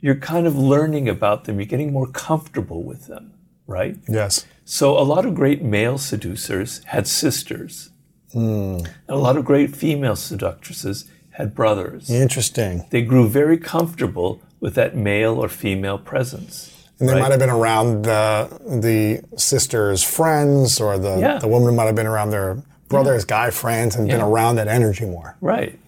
you're 0.00 0.14
kind 0.14 0.46
of 0.46 0.56
learning 0.56 1.08
about 1.08 1.44
them 1.44 1.58
you're 1.58 1.66
getting 1.66 1.92
more 1.92 2.06
comfortable 2.06 2.82
with 2.82 3.06
them 3.06 3.32
right 3.66 3.96
Yes. 4.08 4.46
so 4.64 4.98
a 4.98 5.02
lot 5.02 5.24
of 5.26 5.34
great 5.34 5.62
male 5.62 5.98
seducers 5.98 6.82
had 6.84 7.06
sisters. 7.06 7.90
And 8.34 8.88
a 9.08 9.16
lot 9.16 9.36
of 9.38 9.44
great 9.46 9.74
female 9.74 10.14
seductresses 10.16 11.06
had 11.30 11.54
brothers. 11.54 12.10
Interesting. 12.10 12.84
They 12.90 13.00
grew 13.00 13.26
very 13.26 13.56
comfortable 13.56 14.42
with 14.60 14.74
that 14.74 14.94
male 14.94 15.34
or 15.42 15.48
female 15.48 15.98
presence. 15.98 16.88
And 17.00 17.08
they 17.08 17.14
right? 17.14 17.22
might 17.22 17.30
have 17.30 17.40
been 17.40 17.48
around 17.48 18.02
the 18.02 18.48
the 18.86 19.22
sister's 19.38 20.02
friends, 20.04 20.78
or 20.80 20.98
the 20.98 21.16
Yeah. 21.18 21.38
the 21.38 21.48
woman 21.48 21.74
might 21.74 21.84
have 21.86 21.94
been 21.94 22.06
around 22.14 22.30
their 22.30 22.62
brother's 22.88 23.24
guy 23.24 23.48
friends 23.50 23.96
and 23.96 24.08
been 24.08 24.20
around 24.20 24.56
that 24.56 24.68
energy 24.68 25.06
more. 25.06 25.36
Right. 25.40 25.78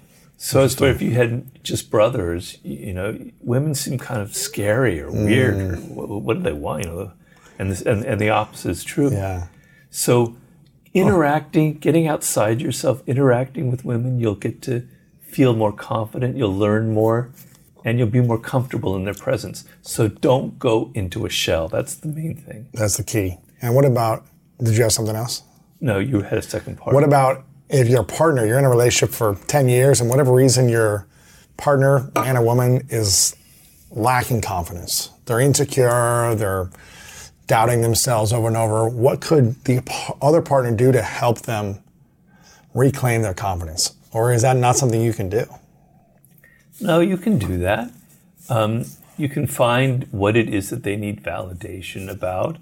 So 0.43 0.63
as 0.63 0.75
for 0.75 0.89
if 0.89 1.03
you 1.03 1.11
had 1.11 1.63
just 1.63 1.91
brothers, 1.91 2.57
you 2.63 2.95
know, 2.95 3.31
women 3.43 3.75
seem 3.75 3.99
kind 3.99 4.23
of 4.23 4.35
scary 4.35 4.99
or 4.99 5.11
weird. 5.11 5.55
Mm. 5.55 5.95
Or 5.95 6.07
what, 6.07 6.23
what 6.23 6.37
do 6.39 6.43
they 6.43 6.55
want? 6.55 6.85
You 6.85 6.91
know, 6.91 7.13
and, 7.59 7.71
this, 7.71 7.83
and 7.83 8.07
and 8.07 8.19
the 8.19 8.31
opposite 8.31 8.71
is 8.71 8.83
true. 8.83 9.11
Yeah. 9.11 9.49
So, 9.91 10.35
interacting, 10.95 11.75
getting 11.75 12.09
outside 12.09 12.63
yourself, 12.63 13.03
interacting 13.07 13.71
with 13.71 13.85
women, 13.85 14.19
you'll 14.19 14.35
get 14.35 14.63
to 14.63 14.89
feel 15.21 15.55
more 15.55 15.73
confident, 15.73 16.39
you'll 16.39 16.57
learn 16.57 16.95
more, 16.95 17.31
and 17.85 17.99
you'll 17.99 18.09
be 18.09 18.23
more 18.23 18.41
comfortable 18.41 18.97
in 18.97 19.05
their 19.05 19.13
presence. 19.13 19.67
So, 19.83 20.09
don't 20.09 20.59
go 20.59 20.91
into 20.95 21.27
a 21.27 21.29
shell. 21.29 21.69
That's 21.69 21.95
the 21.97 22.09
main 22.09 22.35
thing. 22.35 22.67
That's 22.73 22.97
the 22.97 23.05
key. 23.05 23.37
And 23.61 23.75
what 23.75 23.85
about? 23.85 24.25
Did 24.59 24.75
you 24.75 24.85
have 24.85 24.93
something 24.93 25.17
else? 25.17 25.43
No, 25.83 25.99
you 25.99 26.23
had 26.23 26.39
a 26.39 26.43
second 26.43 26.79
part. 26.79 26.95
What 26.95 27.05
about 27.05 27.45
if 27.71 27.89
your 27.89 28.03
partner, 28.03 28.45
you're 28.45 28.59
in 28.59 28.65
a 28.65 28.71
relationship 28.71 29.15
for 29.15 29.37
10 29.47 29.69
years, 29.69 30.01
and 30.01 30.11
whatever 30.11 30.33
reason 30.33 30.69
your 30.69 31.07
partner, 31.57 32.11
man 32.15 32.37
or 32.37 32.45
woman, 32.45 32.87
is 32.89 33.37
lacking 33.91 34.41
confidence? 34.41 35.11
They're 35.27 35.41
insecure, 35.41 36.35
they're 36.35 36.71
doubting 37.47 37.83
themselves 37.83 38.33
over 38.33 38.49
and 38.49 38.57
over. 38.57 38.89
What 38.89 39.21
could 39.21 39.65
the 39.65 39.83
other 40.21 40.43
partner 40.43 40.75
do 40.75 40.93
to 40.93 41.03
help 41.03 41.43
them 41.43 41.83
reclaim 42.75 43.23
their 43.23 43.35
confidence? 43.35 43.95
Or 44.13 44.33
is 44.33 44.43
that 44.43 44.57
not 44.57 44.77
something 44.77 45.01
you 45.01 45.13
can 45.13 45.29
do? 45.29 45.47
No, 46.81 47.01
you 47.01 47.17
can 47.17 47.39
do 47.39 47.59
that. 47.59 47.91
Um, 48.49 48.87
you 49.17 49.29
can 49.29 49.47
find 49.47 50.07
what 50.11 50.37
it 50.37 50.49
is 50.53 50.71
that 50.71 50.83
they 50.83 50.97
need 50.97 51.23
validation 51.23 52.09
about, 52.11 52.57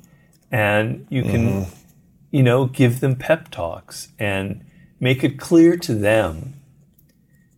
and 0.51 1.07
you 1.09 1.23
can, 1.23 1.67
you 2.31 2.43
know, 2.43 2.67
give 2.67 3.01
them 3.01 3.15
pep 3.15 3.51
talks 3.51 4.09
and 4.19 4.65
make 5.01 5.25
it 5.25 5.39
clear 5.39 5.77
to 5.77 5.95
them. 5.95 6.61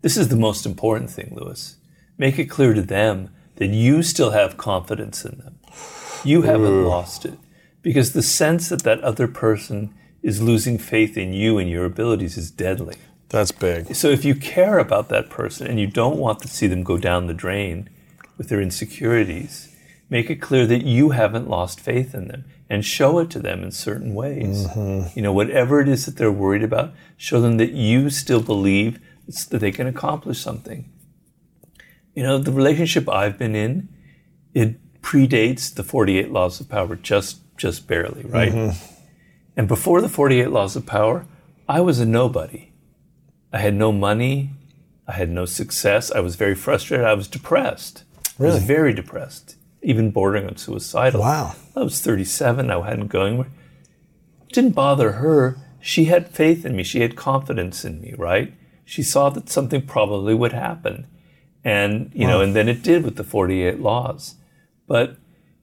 This 0.03 0.17
is 0.17 0.29
the 0.29 0.37
most 0.37 0.65
important 0.67 1.11
thing, 1.11 1.35
Lewis. 1.35 1.77
Make 2.17 2.39
it 2.39 2.47
clear 2.47 2.75
to 2.75 2.83
them 2.83 3.31
that 3.57 3.69
you 3.69 4.03
still 4.03 4.31
have 4.31 4.57
confidence 4.57 5.25
in 5.25 5.39
them. 5.39 5.59
You 6.25 6.43
haven't 6.43 6.85
lost 6.85 7.25
it. 7.25 7.39
Because 7.83 8.13
the 8.13 8.23
sense 8.23 8.69
that 8.69 8.83
that 8.83 9.01
other 9.01 9.27
person 9.27 9.95
is 10.23 10.43
losing 10.43 10.79
faith 10.79 11.17
in 11.17 11.33
you 11.33 11.59
and 11.59 11.69
your 11.69 11.87
abilities 11.87 12.37
is 12.37 12.51
deadly. 12.51 12.97
That's 13.31 13.53
big. 13.53 13.95
So 13.95 14.09
if 14.09 14.25
you 14.25 14.35
care 14.35 14.79
about 14.79 15.09
that 15.09 15.31
person 15.31 15.67
and 15.67 15.81
you 15.81 15.87
don't 15.87 16.19
want 16.19 16.41
to 16.41 16.49
see 16.49 16.67
them 16.67 16.83
go 16.83 16.99
down 16.99 17.27
the 17.27 17.35
drain 17.35 17.89
with 18.37 18.49
their 18.49 18.61
insecurities, 18.61 19.75
make 20.11 20.29
it 20.29 20.37
clear 20.37 20.67
that 20.67 20.85
you 20.85 21.11
haven't 21.11 21.49
lost 21.49 21.81
faith 21.81 22.15
in 22.15 22.29
them 22.29 22.45
and 22.71 22.85
show 22.85 23.19
it 23.19 23.29
to 23.31 23.41
them 23.41 23.63
in 23.65 23.73
certain 23.73 24.15
ways. 24.15 24.67
Mm-hmm. 24.69 25.09
You 25.19 25.23
know, 25.23 25.33
whatever 25.33 25.81
it 25.81 25.89
is 25.89 26.07
that 26.07 26.17
they're 26.17 26.31
worried 26.33 26.63
about, 26.63 26.93
show 27.17 27.41
them 27.41 27.57
that 27.59 27.73
you 27.73 28.09
still 28.11 28.41
believe 28.41 28.99
that 29.51 29.59
they 29.59 29.73
can 29.73 29.87
accomplish 29.87 30.41
something. 30.41 30.89
You 32.15 32.23
know, 32.23 32.39
the 32.39 32.53
relationship 32.53 33.09
I've 33.09 33.37
been 33.39 33.55
in, 33.55 33.89
it 34.55 34.77
predates 35.03 35.75
the 35.75 35.83
48 35.83 36.31
laws 36.31 36.61
of 36.61 36.69
power 36.69 36.95
just 36.97 37.39
just 37.57 37.87
barely, 37.87 38.23
right? 38.25 38.53
Mm-hmm. 38.53 38.95
And 39.57 39.69
before 39.69 40.01
the 40.01 40.09
48 40.09 40.49
laws 40.51 40.77
of 40.77 40.87
power, 40.87 41.27
I 41.69 41.81
was 41.81 42.01
a 42.01 42.07
nobody. 42.07 42.73
I 43.53 43.59
had 43.59 43.75
no 43.75 43.93
money. 43.93 44.53
I 45.07 45.13
had 45.13 45.29
no 45.29 45.45
success. 45.45 46.11
I 46.11 46.21
was 46.21 46.37
very 46.37 46.55
frustrated. 46.55 47.05
I 47.05 47.15
was 47.15 47.29
depressed. 47.29 48.05
I 48.39 48.45
Really? 48.45 48.55
was 48.55 48.65
very 48.65 48.95
depressed, 48.95 49.57
even 49.83 50.11
bordering 50.11 50.47
on 50.47 50.57
suicidal. 50.57 51.21
Wow. 51.21 51.55
I 51.77 51.83
was 51.83 52.01
37. 52.01 52.71
I 52.71 52.89
hadn't 52.89 53.09
going 53.09 53.29
anywhere. 53.29 53.51
It 54.49 54.53
didn't 54.53 54.75
bother 54.75 55.13
her. 55.13 55.57
She 55.81 56.07
had 56.07 56.29
faith 56.29 56.67
in 56.67 56.77
me. 56.77 56.83
She 56.83 57.01
had 57.01 57.17
confidence 57.17 57.85
in 57.85 58.01
me, 58.01 58.15
right? 58.19 58.53
She 58.85 59.03
saw 59.03 59.31
that 59.31 59.49
something 59.49 59.87
probably 59.87 60.35
would 60.35 60.53
happen. 60.53 61.07
And, 61.65 62.11
you 62.15 62.27
know, 62.27 62.41
and 62.41 62.57
then 62.57 62.69
it 62.69 62.83
did 62.83 63.05
with 63.05 63.17
the 63.17 63.25
48 63.25 63.81
laws. 63.81 64.35
But, 64.87 65.17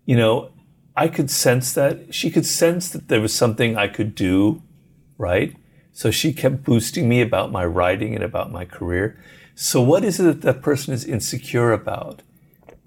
you 0.05 0.15
know, 0.15 0.51
I 0.95 1.07
could 1.07 1.29
sense 1.29 1.73
that. 1.73 2.13
She 2.13 2.31
could 2.31 2.45
sense 2.45 2.89
that 2.89 3.07
there 3.07 3.21
was 3.21 3.33
something 3.33 3.75
I 3.75 3.87
could 3.87 4.15
do, 4.15 4.63
right? 5.17 5.55
So 5.91 6.11
she 6.11 6.33
kept 6.33 6.63
boosting 6.63 7.09
me 7.09 7.21
about 7.21 7.51
my 7.51 7.65
writing 7.65 8.15
and 8.15 8.23
about 8.23 8.51
my 8.51 8.65
career. 8.65 9.19
So 9.55 9.81
what 9.81 10.03
is 10.03 10.19
it 10.19 10.23
that 10.23 10.41
that 10.41 10.61
person 10.61 10.93
is 10.93 11.03
insecure 11.03 11.71
about? 11.71 12.21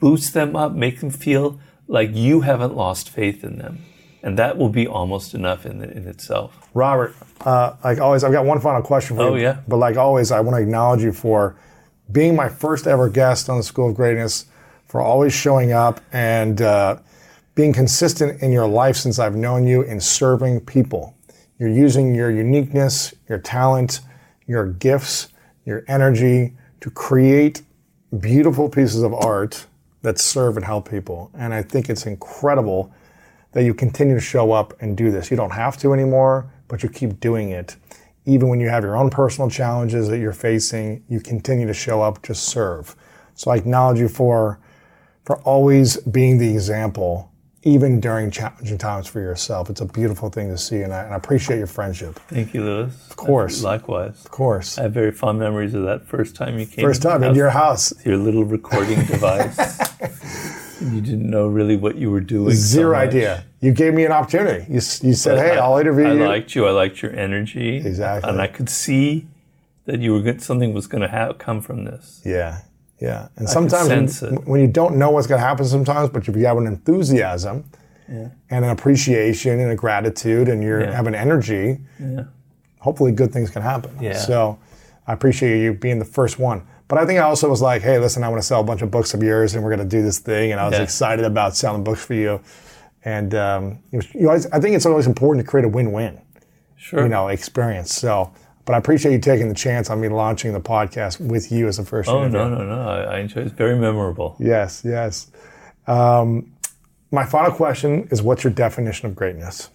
Boost 0.01 0.35
them 0.35 0.56
up, 0.56 0.72
make 0.72 1.01
them 1.01 1.10
feel 1.10 1.60
like 1.86 2.10
you 2.14 2.40
haven't 2.40 2.74
lost 2.74 3.09
faith 3.10 3.44
in 3.44 3.59
them. 3.59 3.85
And 4.22 4.39
that 4.39 4.59
will 4.59 4.68
be 4.68 4.86
almost 4.86 5.35
enough 5.35 5.64
in, 5.64 5.82
in 5.82 6.06
itself. 6.06 6.68
Robert, 6.74 7.14
uh, 7.43 7.74
like 7.82 7.98
always, 8.01 8.22
I've 8.24 8.32
got 8.32 8.44
one 8.44 8.60
final 8.60 8.82
question 8.82 9.16
for 9.16 9.22
Oh, 9.22 9.35
you. 9.35 9.43
yeah. 9.43 9.60
But 9.66 9.77
like 9.78 9.97
always, 9.97 10.31
I 10.31 10.40
want 10.40 10.56
to 10.56 10.62
acknowledge 10.62 11.02
you 11.02 11.12
for 11.12 11.56
being 12.12 12.35
my 12.36 12.48
first 12.48 12.86
ever 12.86 13.09
guest 13.09 13.48
on 13.48 13.56
the 13.56 13.62
School 13.62 13.89
of 13.90 13.94
Greatness, 13.94 14.47
for 14.86 15.01
always 15.01 15.32
showing 15.32 15.72
up 15.72 16.01
and 16.12 16.60
uh, 16.60 16.98
being 17.55 17.72
consistent 17.72 18.43
in 18.43 18.51
your 18.52 18.66
life 18.66 18.97
since 18.97 19.18
I've 19.18 19.36
known 19.36 19.66
you 19.66 19.82
in 19.82 20.01
serving 20.01 20.60
people. 20.62 21.14
You're 21.59 21.68
using 21.68 22.14
your 22.14 22.31
uniqueness, 22.31 23.14
your 23.28 23.39
talent, 23.39 24.01
your 24.47 24.66
gifts, 24.66 25.28
your 25.64 25.85
energy 25.86 26.55
to 26.81 26.90
create 26.90 27.62
beautiful 28.18 28.68
pieces 28.68 29.02
of 29.02 29.14
art 29.14 29.66
that 30.02 30.18
serve 30.18 30.56
and 30.56 30.64
help 30.64 30.89
people. 30.90 31.31
And 31.35 31.52
I 31.52 31.62
think 31.62 31.90
it's 31.90 32.06
incredible 32.06 32.93
that 33.52 33.64
you 33.64 33.74
continue 33.74 34.14
to 34.14 34.20
show 34.20 34.52
up 34.52 34.74
and 34.81 34.97
do 34.97 35.10
this. 35.10 35.31
You 35.31 35.36
don't 35.36 35.52
have 35.52 35.77
to 35.78 35.93
anymore, 35.93 36.51
but 36.68 36.82
you 36.82 36.89
keep 36.89 37.20
doing 37.20 37.51
it, 37.51 37.77
even 38.27 38.48
when 38.48 38.60
you 38.60 38.68
have 38.68 38.85
your 38.85 38.97
own 38.97 39.10
personal 39.10 39.51
challenges 39.51 40.09
that 40.09 40.18
you're 40.18 40.32
facing, 40.32 41.02
you 41.09 41.20
continue 41.20 41.66
to 41.66 41.74
show 41.74 42.02
up 42.02 42.22
to 42.22 42.35
serve. 42.35 42.94
So 43.35 43.51
I 43.51 43.56
acknowledge 43.56 43.98
you 43.98 44.09
for 44.09 44.60
for 45.24 45.39
always 45.43 45.97
being 45.98 46.39
the 46.39 46.51
example, 46.51 47.30
even 47.62 48.01
during 48.01 48.31
challenging 48.31 48.78
times 48.78 49.07
for 49.07 49.20
yourself. 49.20 49.69
It's 49.69 49.81
a 49.82 49.85
beautiful 49.87 50.31
thing 50.31 50.49
to 50.49 50.57
see, 50.57 50.81
and 50.82 50.93
I, 50.95 51.03
and 51.05 51.12
I 51.12 51.16
appreciate 51.16 51.59
your 51.59 51.66
friendship. 51.66 52.19
Thank 52.28 52.55
you, 52.55 52.65
Lewis. 52.65 53.09
Of 53.11 53.16
course. 53.16 53.62
Likewise. 53.62 54.24
Of 54.24 54.31
course. 54.31 54.78
I 54.78 54.82
have 54.85 54.93
very 54.93 55.12
fond 55.12 55.39
memories 55.39 55.74
of 55.74 55.82
that 55.85 56.07
first 56.07 56.35
time 56.35 56.59
you 56.59 56.65
came. 56.66 56.85
First 56.85 57.03
time 57.03 57.23
in 57.23 57.35
your 57.35 57.51
house. 57.51 57.93
Your 58.07 58.16
little 58.16 58.45
recording 58.45 59.05
device. 59.07 59.59
you 60.81 61.03
didn't 61.03 61.28
know 61.28 61.47
really 61.49 61.77
what 61.77 61.97
you 61.97 62.11
were 62.11 62.20
doing. 62.23 62.51
so 62.55 62.57
Zero 62.57 62.97
much. 62.97 63.09
idea. 63.09 63.45
You 63.61 63.73
gave 63.73 63.93
me 63.93 64.07
an 64.07 64.12
opportunity. 64.12 64.65
You, 64.69 64.74
you 64.77 64.81
said, 65.15 65.37
But 65.37 65.39
hey, 65.47 65.59
I- 65.59 65.65
I'll 65.65 65.77
interview 65.77 66.07
I 66.07 66.12
you. 66.15 66.24
liked 66.27 66.55
you. 66.55 66.66
I 66.66 66.70
liked 66.70 67.03
your 67.03 67.15
energy. 67.15 67.77
Exactly. 67.77 68.31
And 68.31 68.41
I 68.41 68.47
could 68.47 68.70
see 68.70 69.27
that 69.85 69.99
you 70.01 70.12
were 70.15 70.20
good, 70.20 70.41
something 70.41 70.73
was 70.73 70.87
going 70.87 71.03
to 71.03 71.09
ha- 71.09 71.35
come 71.35 71.61
from 71.61 71.85
this. 71.85 72.23
Yeah, 72.24 72.61
yeah. 73.01 73.28
And 73.36 73.48
sometimes 73.48 74.20
when, 74.22 74.36
when 74.51 74.60
you 74.60 74.66
don't 74.68 74.97
know 74.97 75.10
what's 75.10 75.27
going 75.27 75.40
to 75.40 75.47
happen, 75.47 75.64
sometimes, 75.64 76.10
but 76.10 76.27
if 76.28 76.36
you 76.36 76.47
have 76.47 76.56
an 76.59 76.66
enthusiasm 76.66 77.64
and 78.09 78.32
an 78.51 78.64
appreciation 78.70 79.60
and 79.60 79.70
a 79.70 79.77
gratitude, 79.77 80.48
and 80.48 80.62
you 80.62 80.81
Yeah. 80.81 80.90
have 80.93 81.06
an 81.06 81.14
energy, 81.14 81.78
hopefully 82.78 83.12
good 83.12 83.32
things 83.32 83.51
can 83.51 83.62
happen. 83.62 83.90
Yeah. 84.01 84.14
So 84.14 84.59
I 85.06 85.12
appreciate 85.12 85.62
you 85.62 85.74
being 85.74 85.98
the 85.98 86.05
first 86.05 86.39
one. 86.39 86.62
But 86.89 86.98
I 86.98 87.06
think 87.06 87.20
I 87.20 87.22
also 87.22 87.48
was 87.48 87.62
like, 87.62 87.82
hey, 87.82 87.98
listen, 88.01 88.24
I 88.24 88.28
want 88.28 88.43
to 88.43 88.47
sell 88.47 88.60
a 88.60 88.64
bunch 88.64 88.82
of 88.82 88.90
books 88.90 89.14
of 89.14 89.22
yours, 89.22 89.55
and 89.55 89.62
we're 89.62 89.70
going 89.74 89.89
to 89.89 89.97
do 89.97 90.02
this 90.02 90.18
thing. 90.18 90.51
And 90.51 90.60
I 90.60 90.64
was 90.66 90.74
Yeah. 90.77 90.82
excited 90.82 91.24
about 91.24 91.55
selling 91.56 91.85
books 91.85 92.05
for 92.05 92.14
you. 92.14 92.40
And 93.05 93.35
um, 93.35 93.78
you 93.93 94.01
know, 94.16 94.31
I 94.32 94.59
think 94.60 94.74
it's 94.77 94.86
always 94.86 95.06
important 95.06 95.44
to 95.47 95.51
create 95.51 95.64
a 95.64 95.68
win-win 95.68 96.18
Sure. 96.77 97.02
you 97.05 97.09
know, 97.09 97.28
experience. 97.28 97.94
So, 97.94 98.32
but 98.65 98.74
I 98.74 98.78
appreciate 98.78 99.12
you 99.12 99.19
taking 99.19 99.49
the 99.49 99.55
chance 99.55 99.91
on 99.91 100.01
me 100.01 100.09
launching 100.09 100.53
the 100.53 100.61
podcast 100.61 101.20
with 101.20 101.51
you 101.51 101.66
as 101.66 101.77
the 101.78 101.85
first 101.85 102.09
oh, 102.09 102.24
interview. 102.24 102.39
no, 102.39 102.49
no, 102.49 102.65
no. 102.65 102.89
I, 102.89 103.16
I 103.16 103.19
enjoyed 103.20 103.45
it. 103.45 103.47
It's 103.47 103.57
very 103.57 103.77
memorable. 103.77 104.37
Yes, 104.39 104.82
yes. 104.85 105.31
Um, 105.87 106.53
my 107.11 107.24
final 107.24 107.51
question 107.51 108.07
is 108.11 108.23
what's 108.23 108.45
your 108.45 108.53
definition 108.53 109.07
of 109.07 109.16
greatness? 109.16 109.70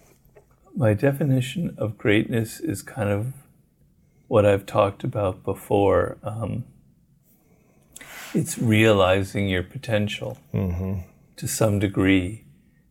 My 0.75 0.93
definition 0.93 1.75
of 1.77 1.97
greatness 1.97 2.59
is 2.59 2.81
kind 2.81 3.09
of 3.09 3.33
what 4.27 4.45
I've 4.45 4.65
talked 4.65 5.03
about 5.03 5.43
before. 5.43 6.17
Um, 6.23 6.65
it's 8.33 8.57
realizing 8.57 9.47
your 9.47 9.63
potential 9.63 10.37
to 10.53 11.47
some 11.47 11.79
degree. 11.79 12.44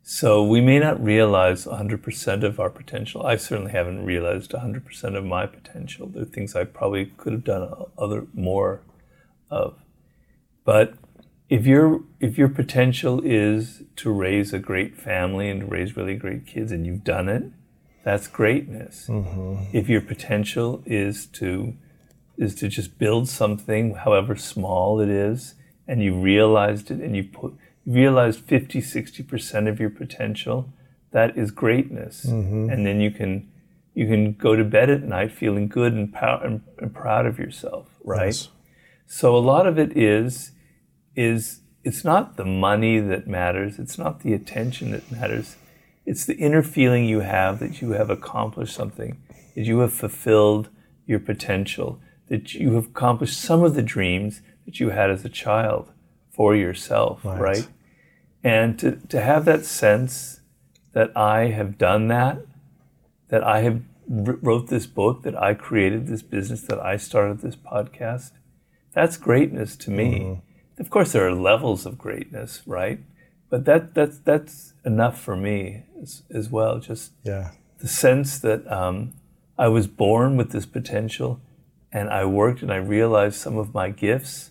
So 0.07 0.45
we 0.45 0.61
may 0.61 0.79
not 0.79 1.03
realize 1.03 1.65
100% 1.65 2.45
of 2.45 2.61
our 2.61 2.69
potential. 2.69 3.25
I 3.25 3.37
certainly 3.37 3.73
haven't 3.73 4.05
realized 4.05 4.51
100% 4.53 5.17
of 5.17 5.25
my 5.25 5.47
potential. 5.47 6.07
There 6.09 6.23
are 6.23 6.27
things 6.27 6.55
I 6.55 6.65
probably 6.65 7.07
could 7.17 7.33
have 7.33 7.43
done 7.43 7.73
other 7.97 8.27
more 8.35 8.83
of. 9.51 9.77
But 10.63 10.95
if 11.49 11.67
your 11.67 12.03
if 12.21 12.37
your 12.37 12.49
potential 12.49 13.23
is 13.25 13.83
to 13.97 14.11
raise 14.11 14.53
a 14.53 14.59
great 14.59 14.95
family 14.95 15.49
and 15.49 15.61
to 15.61 15.67
raise 15.67 15.97
really 15.97 16.17
great 16.17 16.47
kids 16.47 16.71
and 16.71 16.85
you've 16.85 17.05
done 17.05 17.31
it, 17.31 17.45
that's 18.03 18.29
greatness. 18.29 19.07
Mm-hmm. 19.09 19.77
If 19.77 19.89
your 19.89 20.03
potential 20.03 20.83
is 20.85 21.25
to 21.39 21.75
is 22.37 22.55
to 22.57 22.69
just 22.69 22.99
build 22.99 23.29
something, 23.29 23.95
however 23.95 24.37
small 24.37 25.01
it 25.01 25.09
is, 25.09 25.55
and 25.89 26.03
you 26.03 26.15
realized 26.15 26.91
it 26.91 27.01
and 27.01 27.17
you 27.17 27.25
put 27.25 27.55
realized 27.87 28.41
50, 28.41 28.81
60% 28.81 29.69
of 29.69 29.79
your 29.79 29.91
potential, 29.91 30.73
that 31.11 31.37
is 31.37 31.51
greatness. 31.51 32.27
Mm-hmm. 32.27 32.71
And 32.71 32.87
then 32.87 33.01
you 33.01 33.11
can 33.11 33.51
you 33.95 34.09
can 34.09 34.33
go 34.33 34.57
to 34.57 34.65
bed 34.65 34.91
at 34.91 35.05
night 35.05 35.31
feeling 35.31 35.69
good 35.69 35.93
and, 35.93 36.13
pow- 36.13 36.41
and, 36.43 36.63
and 36.79 36.93
proud 36.93 37.27
of 37.27 37.39
yourself, 37.39 37.87
right? 38.03 38.27
Yes. 38.27 38.49
So 39.07 39.37
a 39.37 39.39
lot 39.39 39.67
of 39.67 39.79
it 39.79 39.97
is 39.97 40.51
is 41.15 41.61
it's 41.85 42.05
not 42.05 42.37
the 42.37 42.45
money 42.45 42.99
that 42.99 43.29
matters, 43.29 43.79
it's 43.79 43.99
not 43.99 44.21
the 44.21 44.33
attention 44.33 44.91
that 44.91 45.13
matters. 45.13 45.57
It's 46.07 46.27
the 46.27 46.35
inner 46.35 46.63
feeling 46.63 47.05
you 47.05 47.21
have 47.21 47.61
that 47.61 47.81
you 47.81 47.93
have 47.93 48.11
accomplished 48.11 48.75
something, 48.75 49.23
that 49.55 49.65
you 49.65 49.79
have 49.79 49.93
fulfilled 49.93 50.69
your 51.07 51.21
potential, 51.21 52.01
that 52.29 52.55
you 52.55 52.75
have 52.75 52.87
accomplished 52.87 53.41
some 53.41 53.63
of 53.63 53.75
the 53.75 53.83
dreams 53.83 54.41
that 54.65 54.81
you 54.81 54.91
had 54.91 55.11
as 55.11 55.25
a 55.25 55.29
child 55.29 55.93
for 56.35 56.55
yourself, 56.57 57.25
right? 57.25 57.69
And 58.43 58.79
to, 58.81 58.99
to 59.09 59.21
have 59.21 59.45
that 59.47 59.65
sense 59.65 60.41
that 60.93 61.17
I 61.17 61.47
have 61.59 61.79
done 61.79 62.09
that, 62.09 62.39
that 63.29 63.43
I 63.43 63.61
have 63.61 63.83
wrote 64.09 64.69
this 64.69 64.87
book, 64.87 65.23
that 65.23 65.41
I 65.41 65.55
created 65.55 66.07
this 66.07 66.23
business, 66.23 66.63
that 66.63 66.79
I 66.79 66.97
started 66.99 67.41
this 67.41 67.57
podcast, 67.57 68.33
that's 68.93 69.17
greatness 69.17 69.77
to 69.77 69.91
me. 69.91 70.43
Of 70.79 70.91
course, 70.91 71.13
there 71.13 71.27
are 71.27 71.35
levels 71.35 71.87
of 71.87 71.97
greatness, 71.97 72.63
right? 72.67 73.01
But 73.49 73.65
that 73.65 73.95
that's 73.95 74.19
that's 74.19 74.75
enough 74.85 75.21
for 75.21 75.37
me 75.37 75.85
as, 76.03 76.23
as 76.31 76.51
well. 76.51 76.81
Just 76.81 77.13
Yeah. 77.23 77.53
the 77.79 77.89
sense 77.89 78.39
that 78.41 78.61
um, 78.71 79.13
I 79.57 79.69
was 79.69 79.87
born 79.87 80.37
with 80.37 80.51
this 80.51 80.67
potential, 80.67 81.41
and 81.93 82.11
I 82.11 82.25
worked 82.25 82.63
and 82.63 82.73
I 82.73 82.77
realized 82.77 83.37
some 83.37 83.57
of 83.57 83.73
my 83.73 83.91
gifts. 83.91 84.51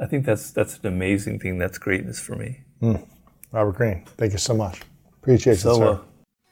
I 0.00 0.06
think 0.06 0.24
that's 0.26 0.50
that's 0.50 0.78
an 0.78 0.86
amazing 0.86 1.38
thing. 1.40 1.58
That's 1.58 1.78
greatness 1.78 2.20
for 2.20 2.36
me. 2.36 2.60
Robert 3.52 3.76
Greene, 3.76 4.04
thank 4.16 4.32
you 4.32 4.38
so 4.38 4.54
much. 4.54 4.80
Appreciate 5.22 5.54
you, 5.54 5.58
So, 5.60 5.74
sir. 5.76 5.88
uh, 5.94 5.98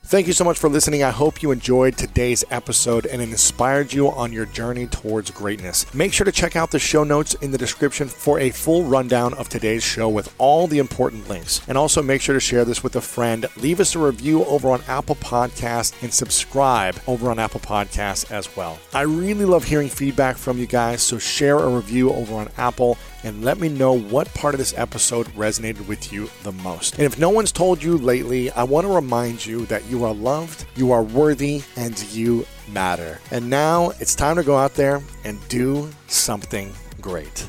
Thank 0.05 0.29
you 0.29 0.33
so 0.33 0.45
much 0.45 0.57
for 0.61 0.69
listening. 0.69 1.03
I 1.03 1.11
hope 1.11 1.43
you 1.43 1.51
enjoyed 1.51 1.97
today's 1.97 2.45
episode 2.53 3.07
and 3.07 3.21
it 3.21 3.29
inspired 3.29 3.93
you 3.93 4.09
on 4.09 4.33
your 4.33 4.47
journey 4.47 4.87
towards 4.87 5.33
greatness. 5.33 5.93
Make 5.93 6.13
sure 6.13 6.25
to 6.25 6.31
check 6.31 6.55
out 6.55 6.71
the 6.71 6.79
show 6.79 7.03
notes 7.03 7.35
in 7.35 7.51
the 7.51 7.59
description 7.59 8.07
for 8.07 8.39
a 8.39 8.51
full 8.51 8.85
rundown 8.85 9.35
of 9.35 9.49
today's 9.49 9.83
show 9.83 10.09
with 10.09 10.33
all 10.39 10.69
the 10.69 10.79
important 10.79 11.29
links. 11.29 11.61
And 11.67 11.77
also 11.77 12.03
make 12.03 12.21
sure 12.23 12.35
to 12.35 12.41
share 12.41 12.65
this 12.65 12.85
with 12.85 12.95
a 12.95 13.01
friend. 13.01 13.47
Leave 13.57 13.81
us 13.81 13.97
a 13.97 13.99
review 13.99 14.45
over 14.45 14.71
on 14.71 14.81
Apple 14.87 15.17
Podcasts 15.17 15.93
and 16.05 16.15
subscribe 16.15 16.95
over 17.09 17.29
on 17.29 17.41
Apple 17.41 17.59
Podcasts 17.61 18.31
as 18.31 18.55
well. 18.57 18.79
I 18.95 19.03
really 19.03 19.45
love 19.45 19.65
hearing 19.65 19.89
feedback 19.89 20.37
from 20.37 20.57
you 20.59 20.67
guys, 20.67 21.03
so 21.03 21.19
share 21.19 21.59
a 21.59 21.69
review 21.69 22.13
over 22.13 22.35
on 22.37 22.49
Apple 22.59 22.97
and 23.27 23.45
let 23.45 23.59
me 23.59 23.69
know 23.69 23.93
what 23.93 24.33
part 24.35 24.55
of 24.55 24.59
this 24.59 24.73
episode 24.77 25.27
resonated 25.35 25.87
with 25.89 26.13
you 26.13 26.31
the 26.45 26.53
most. 26.53 26.95
And 26.95 27.03
if 27.03 27.19
no 27.19 27.29
one's 27.29 27.51
told 27.51 27.83
you 27.83 27.99
lately, 27.99 28.53
I 28.53 28.63
want 28.63 28.87
to 28.87 28.93
remind 28.93 29.45
you 29.45 29.67
that 29.67 29.85
you 29.87 30.05
are 30.05 30.15
loved, 30.15 30.65
you 30.77 30.93
are 30.93 31.03
worthy, 31.03 31.63
and 31.75 32.01
you 32.13 32.47
matter. 32.73 33.19
And 33.33 33.51
now 33.51 33.91
it's 33.99 34.15
time 34.15 34.37
to 34.37 34.45
go 34.45 34.57
out 34.57 34.75
there 34.75 35.03
and 35.25 35.41
do 35.49 35.91
something 36.07 36.73
great. 37.01 37.49